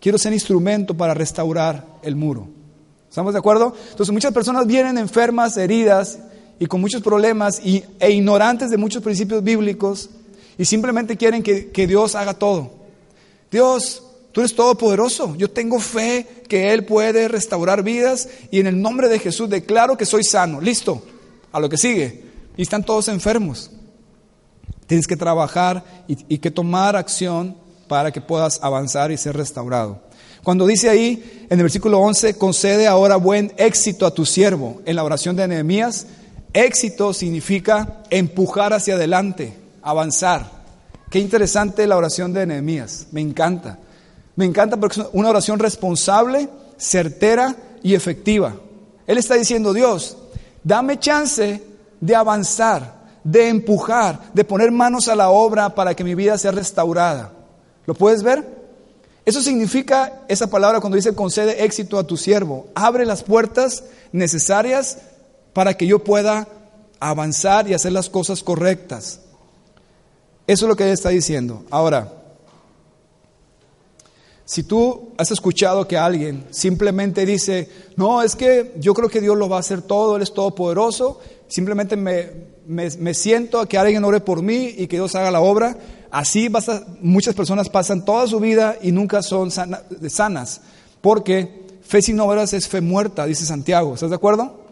quiero 0.00 0.18
ser 0.18 0.32
instrumento 0.32 0.96
para 0.96 1.14
restaurar 1.14 1.84
el 2.02 2.16
muro. 2.16 2.48
¿Estamos 3.08 3.32
de 3.32 3.38
acuerdo? 3.38 3.74
Entonces 3.90 4.12
muchas 4.12 4.32
personas 4.32 4.66
vienen 4.66 4.96
enfermas, 4.96 5.56
heridas 5.56 6.20
y 6.58 6.66
con 6.66 6.80
muchos 6.80 7.02
problemas 7.02 7.60
y, 7.64 7.84
e 7.98 8.12
ignorantes 8.12 8.70
de 8.70 8.76
muchos 8.76 9.02
principios 9.02 9.42
bíblicos 9.42 10.10
y 10.56 10.64
simplemente 10.64 11.16
quieren 11.16 11.42
que, 11.42 11.70
que 11.70 11.86
Dios 11.86 12.14
haga 12.14 12.34
todo. 12.34 12.70
Dios, 13.50 14.04
tú 14.32 14.40
eres 14.40 14.54
todopoderoso. 14.54 15.36
Yo 15.36 15.50
tengo 15.50 15.80
fe 15.80 16.26
que 16.48 16.72
Él 16.72 16.84
puede 16.84 17.28
restaurar 17.28 17.82
vidas 17.82 18.28
y 18.50 18.60
en 18.60 18.66
el 18.66 18.80
nombre 18.80 19.08
de 19.08 19.18
Jesús 19.18 19.48
declaro 19.48 19.96
que 19.96 20.06
soy 20.06 20.24
sano. 20.24 20.60
Listo, 20.60 21.02
a 21.52 21.60
lo 21.60 21.68
que 21.68 21.76
sigue. 21.76 22.24
Y 22.56 22.62
están 22.62 22.84
todos 22.84 23.08
enfermos. 23.08 23.70
Tienes 24.86 25.06
que 25.06 25.16
trabajar 25.16 25.84
y, 26.08 26.18
y 26.28 26.38
que 26.38 26.50
tomar 26.50 26.96
acción 26.96 27.56
para 27.88 28.12
que 28.12 28.20
puedas 28.20 28.60
avanzar 28.62 29.10
y 29.12 29.16
ser 29.16 29.36
restaurado. 29.36 30.00
Cuando 30.42 30.66
dice 30.66 30.88
ahí 30.88 31.46
en 31.50 31.58
el 31.58 31.64
versículo 31.64 32.00
11, 32.00 32.34
concede 32.34 32.86
ahora 32.86 33.16
buen 33.16 33.52
éxito 33.56 34.06
a 34.06 34.14
tu 34.14 34.24
siervo, 34.24 34.80
en 34.86 34.96
la 34.96 35.04
oración 35.04 35.36
de 35.36 35.46
Nehemías, 35.46 36.06
éxito 36.52 37.12
significa 37.12 38.02
empujar 38.10 38.72
hacia 38.72 38.94
adelante, 38.94 39.52
avanzar. 39.82 40.50
Qué 41.10 41.18
interesante 41.18 41.86
la 41.86 41.96
oración 41.96 42.32
de 42.32 42.46
Nehemías, 42.46 43.08
me 43.12 43.20
encanta. 43.20 43.78
Me 44.40 44.46
encanta 44.46 44.78
porque 44.78 45.02
es 45.02 45.06
una 45.12 45.28
oración 45.28 45.58
responsable, 45.58 46.48
certera 46.78 47.54
y 47.82 47.92
efectiva. 47.94 48.54
Él 49.06 49.18
está 49.18 49.34
diciendo, 49.34 49.74
Dios, 49.74 50.16
dame 50.64 50.98
chance 50.98 51.62
de 52.00 52.16
avanzar, 52.16 53.18
de 53.22 53.48
empujar, 53.48 54.18
de 54.32 54.42
poner 54.42 54.70
manos 54.72 55.08
a 55.08 55.14
la 55.14 55.28
obra 55.28 55.74
para 55.74 55.94
que 55.94 56.04
mi 56.04 56.14
vida 56.14 56.38
sea 56.38 56.52
restaurada. 56.52 57.32
¿Lo 57.84 57.92
puedes 57.92 58.22
ver? 58.22 58.48
Eso 59.26 59.42
significa 59.42 60.22
esa 60.26 60.46
palabra 60.46 60.80
cuando 60.80 60.96
dice 60.96 61.14
concede 61.14 61.62
éxito 61.62 61.98
a 61.98 62.06
tu 62.06 62.16
siervo. 62.16 62.68
Abre 62.74 63.04
las 63.04 63.22
puertas 63.22 63.84
necesarias 64.10 65.00
para 65.52 65.74
que 65.74 65.86
yo 65.86 66.02
pueda 66.02 66.48
avanzar 66.98 67.68
y 67.68 67.74
hacer 67.74 67.92
las 67.92 68.08
cosas 68.08 68.42
correctas. 68.42 69.20
Eso 70.46 70.64
es 70.64 70.68
lo 70.70 70.76
que 70.76 70.84
él 70.84 70.92
está 70.92 71.10
diciendo. 71.10 71.62
Ahora, 71.70 72.19
si 74.50 74.64
tú 74.64 75.12
has 75.16 75.30
escuchado 75.30 75.86
que 75.86 75.96
alguien 75.96 76.44
simplemente 76.50 77.24
dice, 77.24 77.68
no, 77.94 78.20
es 78.20 78.34
que 78.34 78.74
yo 78.80 78.94
creo 78.94 79.08
que 79.08 79.20
Dios 79.20 79.38
lo 79.38 79.48
va 79.48 79.58
a 79.58 79.60
hacer 79.60 79.80
todo, 79.80 80.16
Él 80.16 80.22
es 80.22 80.34
todopoderoso, 80.34 81.20
simplemente 81.46 81.94
me, 81.94 82.30
me, 82.66 83.14
siento 83.14 83.60
a 83.60 83.68
que 83.68 83.78
alguien 83.78 84.02
ore 84.02 84.18
por 84.18 84.42
mí 84.42 84.74
y 84.76 84.88
que 84.88 84.96
Dios 84.96 85.14
haga 85.14 85.30
la 85.30 85.40
obra, 85.40 85.78
así 86.10 86.50
muchas 87.00 87.36
personas 87.36 87.68
pasan 87.68 88.04
toda 88.04 88.26
su 88.26 88.40
vida 88.40 88.76
y 88.82 88.90
nunca 88.90 89.22
son 89.22 89.52
sanas, 89.52 90.60
porque 91.00 91.78
fe 91.82 92.02
sin 92.02 92.18
obras 92.18 92.52
es 92.52 92.66
fe 92.66 92.80
muerta, 92.80 93.26
dice 93.26 93.46
Santiago, 93.46 93.94
¿estás 93.94 94.10
de 94.10 94.16
acuerdo? 94.16 94.64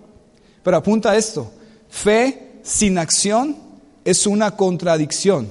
Pero 0.64 0.76
apunta 0.76 1.12
a 1.12 1.16
esto, 1.16 1.52
fe 1.88 2.58
sin 2.64 2.98
acción 2.98 3.56
es 4.04 4.26
una 4.26 4.56
contradicción. 4.56 5.48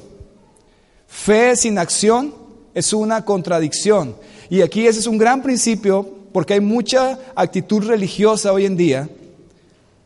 Fe 1.08 1.56
sin 1.56 1.78
acción 1.78 2.47
es 2.78 2.94
una 2.94 3.26
contradicción. 3.26 4.16
Y 4.52 4.62
aquí 4.62 4.86
ese 4.86 5.00
es 5.00 5.08
un 5.08 5.18
gran 5.18 5.42
principio 5.42 6.08
porque 6.32 6.54
hay 6.54 6.60
mucha 6.60 7.18
actitud 7.34 7.84
religiosa 7.84 8.54
hoy 8.54 8.68
en 8.68 8.78
día 8.78 9.10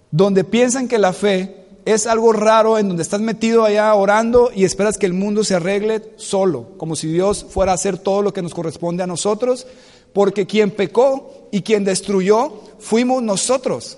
donde 0.10 0.46
piensan 0.46 0.88
que 0.88 0.98
la 0.98 1.12
fe 1.12 1.66
es 1.84 2.08
algo 2.08 2.32
raro 2.32 2.78
en 2.78 2.88
donde 2.88 3.04
estás 3.04 3.20
metido 3.20 3.66
allá 3.66 3.94
orando 3.94 4.52
y 4.56 4.64
esperas 4.64 4.98
que 4.98 5.06
el 5.06 5.14
mundo 5.14 5.44
se 5.44 5.56
arregle 5.56 6.14
solo, 6.16 6.70
como 6.78 6.96
si 6.96 7.08
Dios 7.12 7.46
fuera 7.50 7.74
a 7.74 7.76
hacer 7.76 7.98
todo 7.98 8.22
lo 8.22 8.32
que 8.32 8.42
nos 8.42 8.54
corresponde 8.54 9.04
a 9.04 9.08
nosotros, 9.08 9.68
porque 10.14 10.46
quien 10.46 10.72
pecó 10.72 11.50
y 11.52 11.64
quien 11.64 11.84
destruyó 11.84 12.54
fuimos 12.80 13.22
nosotros, 13.22 13.98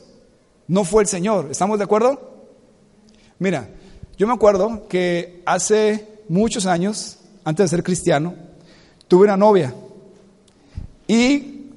no 0.67 0.83
fue 0.83 1.03
el 1.03 1.07
Señor. 1.07 1.49
¿Estamos 1.51 1.77
de 1.77 1.83
acuerdo? 1.83 2.19
Mira, 3.37 3.69
yo 4.17 4.25
me 4.25 4.33
acuerdo 4.33 4.87
que 4.87 5.43
hace 5.45 6.07
muchos 6.27 6.65
años, 6.65 7.19
antes 7.43 7.65
de 7.65 7.75
ser 7.75 7.83
cristiano, 7.83 8.33
tuve 9.13 9.25
una 9.25 9.37
novia 9.37 9.71
y 11.07 11.67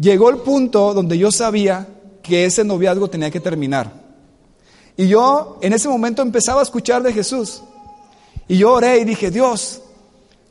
llegó 0.00 0.28
el 0.28 0.38
punto 0.38 0.92
donde 0.92 1.16
yo 1.16 1.30
sabía 1.30 1.86
que 2.20 2.46
ese 2.46 2.64
noviazgo 2.64 3.08
tenía 3.08 3.30
que 3.30 3.38
terminar. 3.38 3.92
Y 4.96 5.06
yo 5.06 5.60
en 5.62 5.72
ese 5.72 5.88
momento 5.88 6.20
empezaba 6.20 6.58
a 6.58 6.64
escuchar 6.64 7.00
de 7.04 7.12
Jesús. 7.12 7.62
Y 8.48 8.56
yo 8.58 8.72
oré 8.72 8.98
y 8.98 9.04
dije, 9.04 9.30
Dios, 9.30 9.82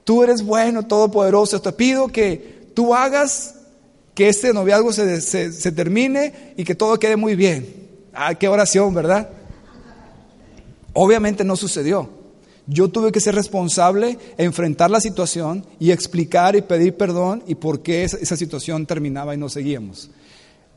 tú 0.06 0.24
eres 0.24 0.46
bueno, 0.46 0.84
todopoderoso, 0.84 1.62
te 1.62 1.74
pido 1.74 2.08
que 2.08 2.70
tú 2.74 2.96
hagas 2.96 3.56
que 4.16 4.30
este 4.30 4.54
noviazgo 4.54 4.94
se, 4.94 5.20
se 5.20 5.72
termine 5.74 6.54
y 6.56 6.64
que 6.64 6.74
todo 6.74 6.98
quede 7.00 7.18
muy 7.18 7.36
bien. 7.36 7.68
Ah, 8.14 8.34
qué 8.36 8.48
oración, 8.48 8.94
¿verdad? 8.94 9.28
Obviamente 10.94 11.44
no 11.44 11.58
sucedió. 11.58 12.23
Yo 12.66 12.88
tuve 12.88 13.12
que 13.12 13.20
ser 13.20 13.36
responsable, 13.36 14.18
enfrentar 14.38 14.90
la 14.90 15.02
situación 15.02 15.66
y 15.80 15.92
explicar 15.92 16.56
y 16.56 16.62
pedir 16.62 16.96
perdón 16.96 17.44
y 17.48 17.56
por 17.56 17.82
qué 17.82 18.04
esa 18.04 18.38
situación 18.38 18.86
terminaba 18.86 19.34
y 19.34 19.38
no 19.38 19.50
seguíamos. 19.50 20.10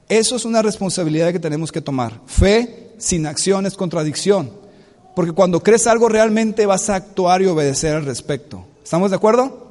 Eso 0.09 0.37
es 0.37 0.45
una 0.45 0.63
responsabilidad 0.63 1.33
que 1.33 1.39
tenemos 1.39 1.71
que 1.73 1.81
tomar. 1.81 2.21
Fe 2.27 2.93
sin 2.99 3.27
acción 3.27 3.67
es 3.67 3.75
contradicción. 3.75 4.51
Porque 5.15 5.33
cuando 5.33 5.63
crees 5.63 5.87
algo 5.87 6.09
realmente 6.09 6.67
vas 6.67 6.91
a 6.91 6.97
actuar 6.97 7.43
y 7.43 7.47
obedecer 7.47 7.95
al 7.95 8.05
respecto. 8.05 8.67
¿Estamos 8.85 9.11
de 9.11 9.17
acuerdo? 9.17 9.67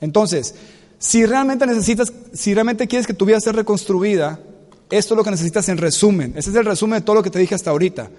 Entonces, 0.00 0.54
si 0.98 1.26
realmente 1.26 1.66
necesitas, 1.66 2.12
si 2.32 2.54
realmente 2.54 2.88
quieres 2.88 3.06
que 3.06 3.14
tu 3.14 3.26
vida 3.26 3.40
sea 3.40 3.52
reconstruida, 3.52 4.40
esto 4.90 5.14
es 5.14 5.16
lo 5.16 5.24
que 5.24 5.30
necesitas 5.30 5.68
en 5.68 5.78
resumen. 5.78 6.32
Ese 6.36 6.50
es 6.50 6.56
el 6.56 6.64
resumen 6.64 7.00
de 7.00 7.04
todo 7.04 7.16
lo 7.16 7.22
que 7.22 7.30
te 7.30 7.38
dije 7.38 7.54
hasta 7.54 7.70
ahorita. 7.70 8.10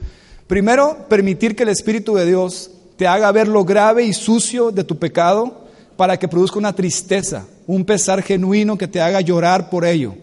Primero, 0.47 1.05
permitir 1.09 1.55
que 1.55 1.63
el 1.63 1.69
Espíritu 1.69 2.15
de 2.15 2.25
Dios 2.25 2.71
te 2.97 3.07
haga 3.07 3.31
ver 3.31 3.47
lo 3.47 3.65
grave 3.65 4.03
y 4.03 4.13
sucio 4.13 4.71
de 4.71 4.83
tu 4.83 4.97
pecado 4.97 5.63
para 5.95 6.17
que 6.17 6.27
produzca 6.27 6.59
una 6.59 6.75
tristeza, 6.75 7.45
un 7.67 7.85
pesar 7.85 8.21
genuino 8.21 8.77
que 8.77 8.87
te 8.87 9.01
haga 9.01 9.21
llorar 9.21 9.69
por 9.69 9.85
ello. 9.85 10.15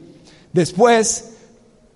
Después, 0.52 1.30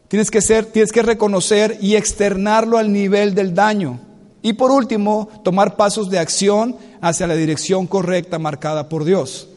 tienes 0.09 0.31
que, 0.31 0.41
ser, 0.41 0.67
tienes 0.67 0.93
que 0.93 1.03
reconocer 1.03 1.79
y 1.81 1.97
externarlo 1.97 2.79
al 2.79 2.93
nivel 2.93 3.35
del 3.35 3.55
daño. 3.55 4.01
Y 4.43 4.53
por 4.53 4.71
último, 4.71 5.29
tomar 5.43 5.77
pasos 5.77 6.11
de 6.11 6.19
acción 6.19 6.77
hacia 7.01 7.27
la 7.27 7.35
dirección 7.35 7.87
correcta 7.87 8.39
marcada 8.39 8.89
por 8.89 9.05
Dios. 9.05 9.49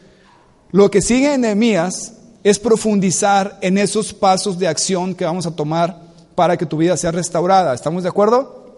Lo 0.72 0.90
que 0.90 1.02
sigue 1.02 1.34
en 1.34 1.42
Nehemías 1.42 2.14
es 2.44 2.60
profundizar 2.60 3.58
en 3.62 3.78
esos 3.78 4.14
pasos 4.14 4.58
de 4.58 4.68
acción 4.68 5.14
que 5.14 5.26
vamos 5.26 5.46
a 5.46 5.56
tomar 5.56 6.07
para 6.38 6.56
que 6.56 6.68
tu 6.68 6.78
vida 6.78 6.96
sea 6.98 7.10
restaurada. 7.10 7.74
¿Estamos 7.74 8.04
de 8.04 8.10
acuerdo? 8.10 8.78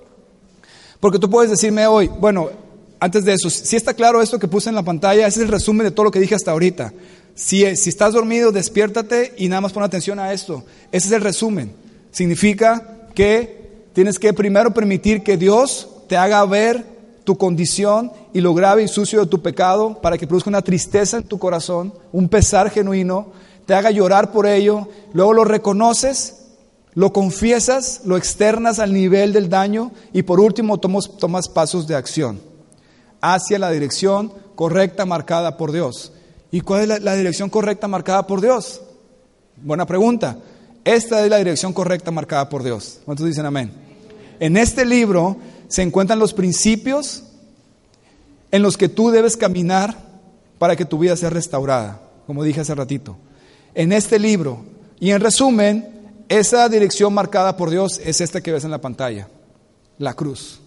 Porque 1.02 1.20
tú 1.20 1.30
puedes 1.30 1.52
decirme 1.52 1.88
hoy, 1.88 2.08
bueno, 2.08 2.50
antes 3.02 3.26
de 3.26 3.34
eso, 3.34 3.50
si 3.50 3.76
está 3.76 3.94
claro 3.94 4.22
esto 4.22 4.40
que 4.40 4.48
puse 4.48 4.70
en 4.70 4.76
la 4.76 4.84
pantalla, 4.84 5.28
ese 5.28 5.42
es 5.42 5.46
el 5.46 5.52
resumen 5.52 5.84
de 5.84 5.92
todo 5.92 6.06
lo 6.06 6.12
que 6.12 6.22
dije 6.22 6.36
hasta 6.36 6.52
ahorita. 6.52 6.94
Si, 7.36 7.76
si 7.76 7.90
estás 7.90 8.14
dormido, 8.14 8.54
despiértate 8.54 9.34
y 9.36 9.50
nada 9.50 9.60
más 9.60 9.74
pon 9.74 9.84
atención 9.84 10.20
a 10.20 10.32
esto. 10.32 10.64
Ese 10.94 11.08
es 11.08 11.12
el 11.12 11.20
resumen. 11.20 11.74
Significa 12.12 13.10
que 13.14 13.90
tienes 13.92 14.20
que 14.20 14.32
primero 14.32 14.74
permitir 14.74 15.22
que 15.22 15.36
Dios 15.36 15.90
te 16.08 16.16
haga 16.16 16.46
ver 16.46 16.86
tu 17.26 17.38
condición 17.38 18.14
y 18.32 18.40
lo 18.40 18.54
grave 18.54 18.84
y 18.84 18.88
sucio 18.88 19.20
de 19.20 19.28
tu 19.28 19.42
pecado 19.42 20.00
para 20.02 20.18
que 20.18 20.28
produzca 20.28 20.50
una 20.50 20.62
tristeza 20.62 21.18
en 21.18 21.24
tu 21.24 21.40
corazón, 21.40 21.94
un 22.14 22.30
pesar 22.30 22.70
genuino, 22.70 23.34
te 23.66 23.74
haga 23.74 23.92
llorar 23.92 24.32
por 24.32 24.48
ello, 24.48 24.88
luego 25.12 25.34
lo 25.34 25.44
reconoces, 25.44 26.39
lo 27.00 27.14
confiesas, 27.14 28.02
lo 28.04 28.18
externas 28.18 28.78
al 28.78 28.92
nivel 28.92 29.32
del 29.32 29.48
daño 29.48 29.94
y 30.12 30.24
por 30.24 30.42
último 30.42 30.82
tomas, 30.82 31.10
tomas 31.18 31.48
pasos 31.48 31.88
de 31.88 31.96
acción 31.96 32.42
hacia 33.22 33.58
la 33.58 33.72
dirección 33.72 34.34
correcta 34.54 35.06
marcada 35.06 35.56
por 35.56 35.72
Dios. 35.72 36.12
¿Y 36.52 36.60
cuál 36.60 36.82
es 36.82 36.88
la, 36.90 37.00
la 37.00 37.16
dirección 37.16 37.50
correcta 37.50 37.88
marcada 37.88 38.28
por 38.28 38.42
Dios? 38.42 38.82
Buena 39.64 39.86
pregunta. 39.86 40.40
Esta 40.84 41.24
es 41.24 41.30
la 41.30 41.38
dirección 41.38 41.72
correcta 41.72 42.12
marcada 42.12 42.50
por 42.50 42.64
Dios. 42.64 43.00
¿Cuántos 43.06 43.26
dicen 43.26 43.46
amén? 43.46 43.72
En 44.42 44.58
este 44.58 44.84
libro 44.84 45.38
se 45.70 45.84
encuentran 45.84 46.20
los 46.20 46.34
principios 46.34 47.24
en 48.52 48.62
los 48.62 48.76
que 48.76 48.90
tú 48.90 49.10
debes 49.10 49.38
caminar 49.38 49.96
para 50.58 50.76
que 50.76 50.84
tu 50.84 51.00
vida 51.00 51.16
sea 51.16 51.30
restaurada, 51.30 52.02
como 52.28 52.44
dije 52.44 52.60
hace 52.60 52.76
ratito. 52.76 53.16
En 53.74 53.94
este 53.94 54.20
libro, 54.20 54.66
y 55.00 55.12
en 55.12 55.22
resumen, 55.22 55.99
esa 56.30 56.70
dirección 56.70 57.14
marcada 57.14 57.58
por 57.58 57.72
Dios 57.72 58.00
es 58.04 58.22
esta 58.22 58.42
que 58.42 58.52
ves 58.52 58.64
en 58.64 58.72
la 58.72 58.80
pantalla, 58.80 59.28
la 59.98 60.14
cruz. 60.14 60.62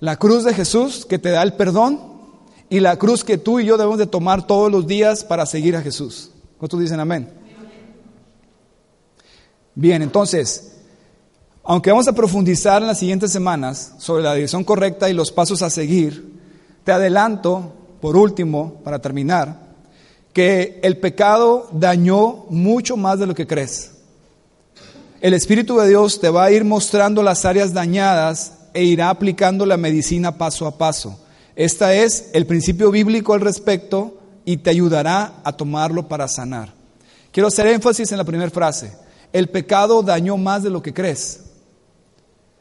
La 0.00 0.16
cruz 0.16 0.44
de 0.44 0.52
Jesús 0.52 1.06
que 1.06 1.20
te 1.20 1.30
da 1.30 1.44
el 1.44 1.54
perdón 1.54 2.00
y 2.68 2.80
la 2.80 2.96
cruz 2.96 3.22
que 3.22 3.38
tú 3.38 3.60
y 3.60 3.66
yo 3.66 3.76
debemos 3.76 3.98
de 3.98 4.06
tomar 4.06 4.46
todos 4.46 4.70
los 4.70 4.86
días 4.88 5.22
para 5.22 5.46
seguir 5.46 5.76
a 5.76 5.80
Jesús. 5.80 6.30
¿Cuántos 6.58 6.80
dicen 6.80 6.98
amén? 6.98 7.32
Bien, 9.76 10.02
entonces, 10.02 10.72
aunque 11.62 11.90
vamos 11.90 12.08
a 12.08 12.12
profundizar 12.12 12.82
en 12.82 12.88
las 12.88 12.98
siguientes 12.98 13.30
semanas 13.30 13.94
sobre 13.98 14.24
la 14.24 14.34
dirección 14.34 14.64
correcta 14.64 15.08
y 15.08 15.14
los 15.14 15.30
pasos 15.30 15.62
a 15.62 15.70
seguir, 15.70 16.40
te 16.82 16.90
adelanto, 16.90 17.72
por 18.00 18.16
último, 18.16 18.80
para 18.82 18.98
terminar, 18.98 19.70
que 20.32 20.80
el 20.82 20.98
pecado 20.98 21.68
dañó 21.72 22.46
mucho 22.50 22.96
más 22.96 23.20
de 23.20 23.26
lo 23.26 23.34
que 23.36 23.46
crees. 23.46 23.91
El 25.22 25.34
Espíritu 25.34 25.78
de 25.78 25.88
Dios 25.88 26.18
te 26.18 26.30
va 26.30 26.46
a 26.46 26.50
ir 26.50 26.64
mostrando 26.64 27.22
las 27.22 27.44
áreas 27.44 27.72
dañadas 27.72 28.54
e 28.74 28.82
irá 28.82 29.08
aplicando 29.08 29.64
la 29.64 29.76
medicina 29.76 30.36
paso 30.36 30.66
a 30.66 30.76
paso. 30.76 31.16
Este 31.54 32.02
es 32.02 32.30
el 32.32 32.44
principio 32.44 32.90
bíblico 32.90 33.32
al 33.32 33.40
respecto 33.40 34.18
y 34.44 34.56
te 34.56 34.70
ayudará 34.70 35.34
a 35.44 35.52
tomarlo 35.52 36.08
para 36.08 36.26
sanar. 36.26 36.74
Quiero 37.30 37.46
hacer 37.46 37.68
énfasis 37.68 38.10
en 38.10 38.18
la 38.18 38.24
primera 38.24 38.50
frase. 38.50 38.94
El 39.32 39.48
pecado 39.48 40.02
dañó 40.02 40.36
más 40.38 40.64
de 40.64 40.70
lo 40.70 40.82
que 40.82 40.92
crees. 40.92 41.44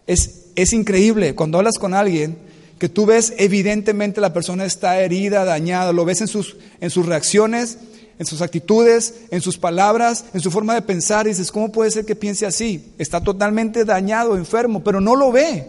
Es, 0.05 0.49
es 0.55 0.71
increíble 0.71 1.33
cuando 1.33 1.57
hablas 1.57 1.79
con 1.79 1.95
alguien 1.95 2.37
que 2.77 2.89
tú 2.89 3.07
ves 3.07 3.33
evidentemente 3.39 4.21
la 4.21 4.33
persona 4.33 4.65
está 4.65 4.99
herida, 4.99 5.45
dañada, 5.45 5.93
lo 5.93 6.05
ves 6.05 6.21
en 6.21 6.27
sus, 6.27 6.57
en 6.79 6.91
sus 6.91 7.07
reacciones, 7.07 7.79
en 8.21 8.27
sus 8.27 8.43
actitudes, 8.43 9.15
en 9.31 9.41
sus 9.41 9.57
palabras, 9.57 10.25
en 10.31 10.41
su 10.41 10.51
forma 10.51 10.75
de 10.75 10.83
pensar, 10.83 11.25
y 11.25 11.31
dices, 11.31 11.51
¿cómo 11.51 11.71
puede 11.71 11.89
ser 11.89 12.05
que 12.05 12.15
piense 12.15 12.45
así? 12.45 12.93
Está 12.99 13.19
totalmente 13.19 13.83
dañado, 13.83 14.37
enfermo, 14.37 14.83
pero 14.83 15.01
no 15.01 15.15
lo 15.15 15.31
ve. 15.31 15.67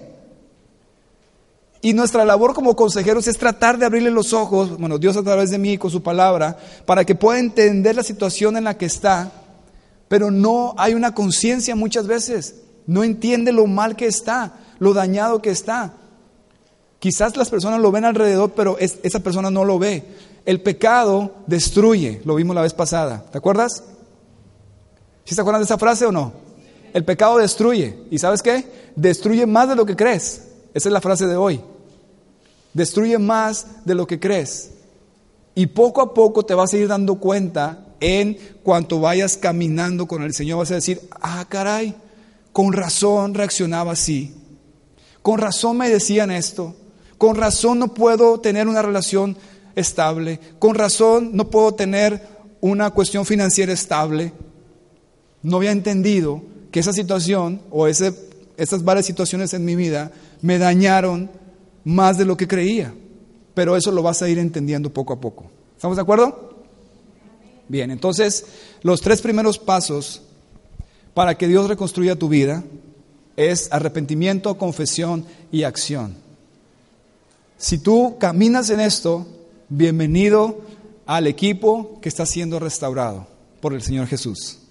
Y 1.80 1.94
nuestra 1.94 2.26
labor 2.26 2.52
como 2.52 2.76
consejeros 2.76 3.26
es 3.26 3.38
tratar 3.38 3.78
de 3.78 3.86
abrirle 3.86 4.10
los 4.10 4.34
ojos, 4.34 4.76
bueno, 4.76 4.98
Dios 4.98 5.16
a 5.16 5.22
través 5.22 5.48
de 5.48 5.56
mí 5.56 5.78
con 5.78 5.90
su 5.90 6.02
palabra, 6.02 6.58
para 6.84 7.06
que 7.06 7.14
pueda 7.14 7.38
entender 7.38 7.96
la 7.96 8.02
situación 8.02 8.58
en 8.58 8.64
la 8.64 8.76
que 8.76 8.84
está, 8.84 9.32
pero 10.08 10.30
no 10.30 10.74
hay 10.76 10.92
una 10.92 11.14
conciencia 11.14 11.74
muchas 11.74 12.06
veces, 12.06 12.56
no 12.86 13.02
entiende 13.02 13.52
lo 13.52 13.66
mal 13.66 13.96
que 13.96 14.08
está, 14.08 14.58
lo 14.78 14.92
dañado 14.92 15.40
que 15.40 15.48
está. 15.48 15.94
Quizás 16.98 17.34
las 17.34 17.48
personas 17.48 17.80
lo 17.80 17.90
ven 17.90 18.04
alrededor, 18.04 18.52
pero 18.54 18.76
esa 18.78 19.20
persona 19.20 19.50
no 19.50 19.64
lo 19.64 19.78
ve. 19.78 20.04
El 20.44 20.60
pecado 20.60 21.34
destruye, 21.46 22.20
lo 22.24 22.34
vimos 22.34 22.54
la 22.54 22.62
vez 22.62 22.74
pasada. 22.74 23.24
¿Te 23.30 23.38
acuerdas? 23.38 23.84
¿Sí 25.24 25.34
se 25.34 25.40
acuerdan 25.40 25.60
de 25.60 25.66
esa 25.66 25.78
frase 25.78 26.04
o 26.06 26.12
no? 26.12 26.32
El 26.92 27.04
pecado 27.04 27.38
destruye. 27.38 27.98
¿Y 28.10 28.18
sabes 28.18 28.42
qué? 28.42 28.66
Destruye 28.96 29.46
más 29.46 29.68
de 29.68 29.76
lo 29.76 29.86
que 29.86 29.96
crees. 29.96 30.48
Esa 30.74 30.88
es 30.88 30.92
la 30.92 31.00
frase 31.00 31.26
de 31.26 31.36
hoy. 31.36 31.60
Destruye 32.74 33.18
más 33.18 33.84
de 33.84 33.94
lo 33.94 34.06
que 34.06 34.18
crees. 34.18 34.70
Y 35.54 35.66
poco 35.66 36.00
a 36.00 36.14
poco 36.14 36.44
te 36.44 36.54
vas 36.54 36.72
a 36.72 36.76
ir 36.76 36.88
dando 36.88 37.16
cuenta 37.16 37.86
en 38.00 38.36
cuanto 38.62 39.00
vayas 39.00 39.36
caminando 39.36 40.06
con 40.06 40.22
el 40.22 40.34
Señor. 40.34 40.58
Vas 40.58 40.70
a 40.72 40.76
decir, 40.76 41.00
ah, 41.20 41.44
caray, 41.48 41.94
con 42.52 42.72
razón 42.72 43.34
reaccionaba 43.34 43.92
así. 43.92 44.34
Con 45.22 45.38
razón 45.38 45.76
me 45.76 45.88
decían 45.88 46.30
esto. 46.30 46.74
Con 47.16 47.36
razón 47.36 47.78
no 47.78 47.94
puedo 47.94 48.40
tener 48.40 48.66
una 48.66 48.82
relación 48.82 49.36
estable. 49.74 50.40
Con 50.58 50.74
razón 50.74 51.30
no 51.34 51.50
puedo 51.50 51.74
tener 51.74 52.22
una 52.60 52.90
cuestión 52.90 53.26
financiera 53.26 53.72
estable. 53.72 54.32
No 55.42 55.56
había 55.56 55.72
entendido 55.72 56.42
que 56.70 56.80
esa 56.80 56.92
situación 56.92 57.60
o 57.70 57.86
ese, 57.86 58.14
esas 58.56 58.84
varias 58.84 59.06
situaciones 59.06 59.52
en 59.54 59.64
mi 59.64 59.76
vida 59.76 60.12
me 60.40 60.58
dañaron 60.58 61.30
más 61.84 62.18
de 62.18 62.24
lo 62.24 62.36
que 62.36 62.48
creía. 62.48 62.94
Pero 63.54 63.76
eso 63.76 63.92
lo 63.92 64.02
vas 64.02 64.22
a 64.22 64.28
ir 64.28 64.38
entendiendo 64.38 64.92
poco 64.92 65.12
a 65.12 65.20
poco. 65.20 65.50
¿Estamos 65.76 65.96
de 65.96 66.02
acuerdo? 66.02 66.52
Bien, 67.68 67.90
entonces 67.90 68.44
los 68.82 69.00
tres 69.00 69.20
primeros 69.20 69.58
pasos 69.58 70.22
para 71.14 71.36
que 71.36 71.48
Dios 71.48 71.68
reconstruya 71.68 72.16
tu 72.16 72.28
vida 72.28 72.62
es 73.36 73.68
arrepentimiento, 73.72 74.56
confesión 74.56 75.24
y 75.50 75.64
acción. 75.64 76.16
Si 77.58 77.78
tú 77.78 78.16
caminas 78.18 78.70
en 78.70 78.80
esto, 78.80 79.26
bienvenido 79.74 80.60
al 81.06 81.26
equipo 81.26 81.98
que 82.02 82.10
está 82.10 82.26
siendo 82.26 82.58
restaurado 82.58 83.26
por 83.62 83.72
el 83.72 83.80
Señor 83.80 84.06
Jesús. 84.06 84.61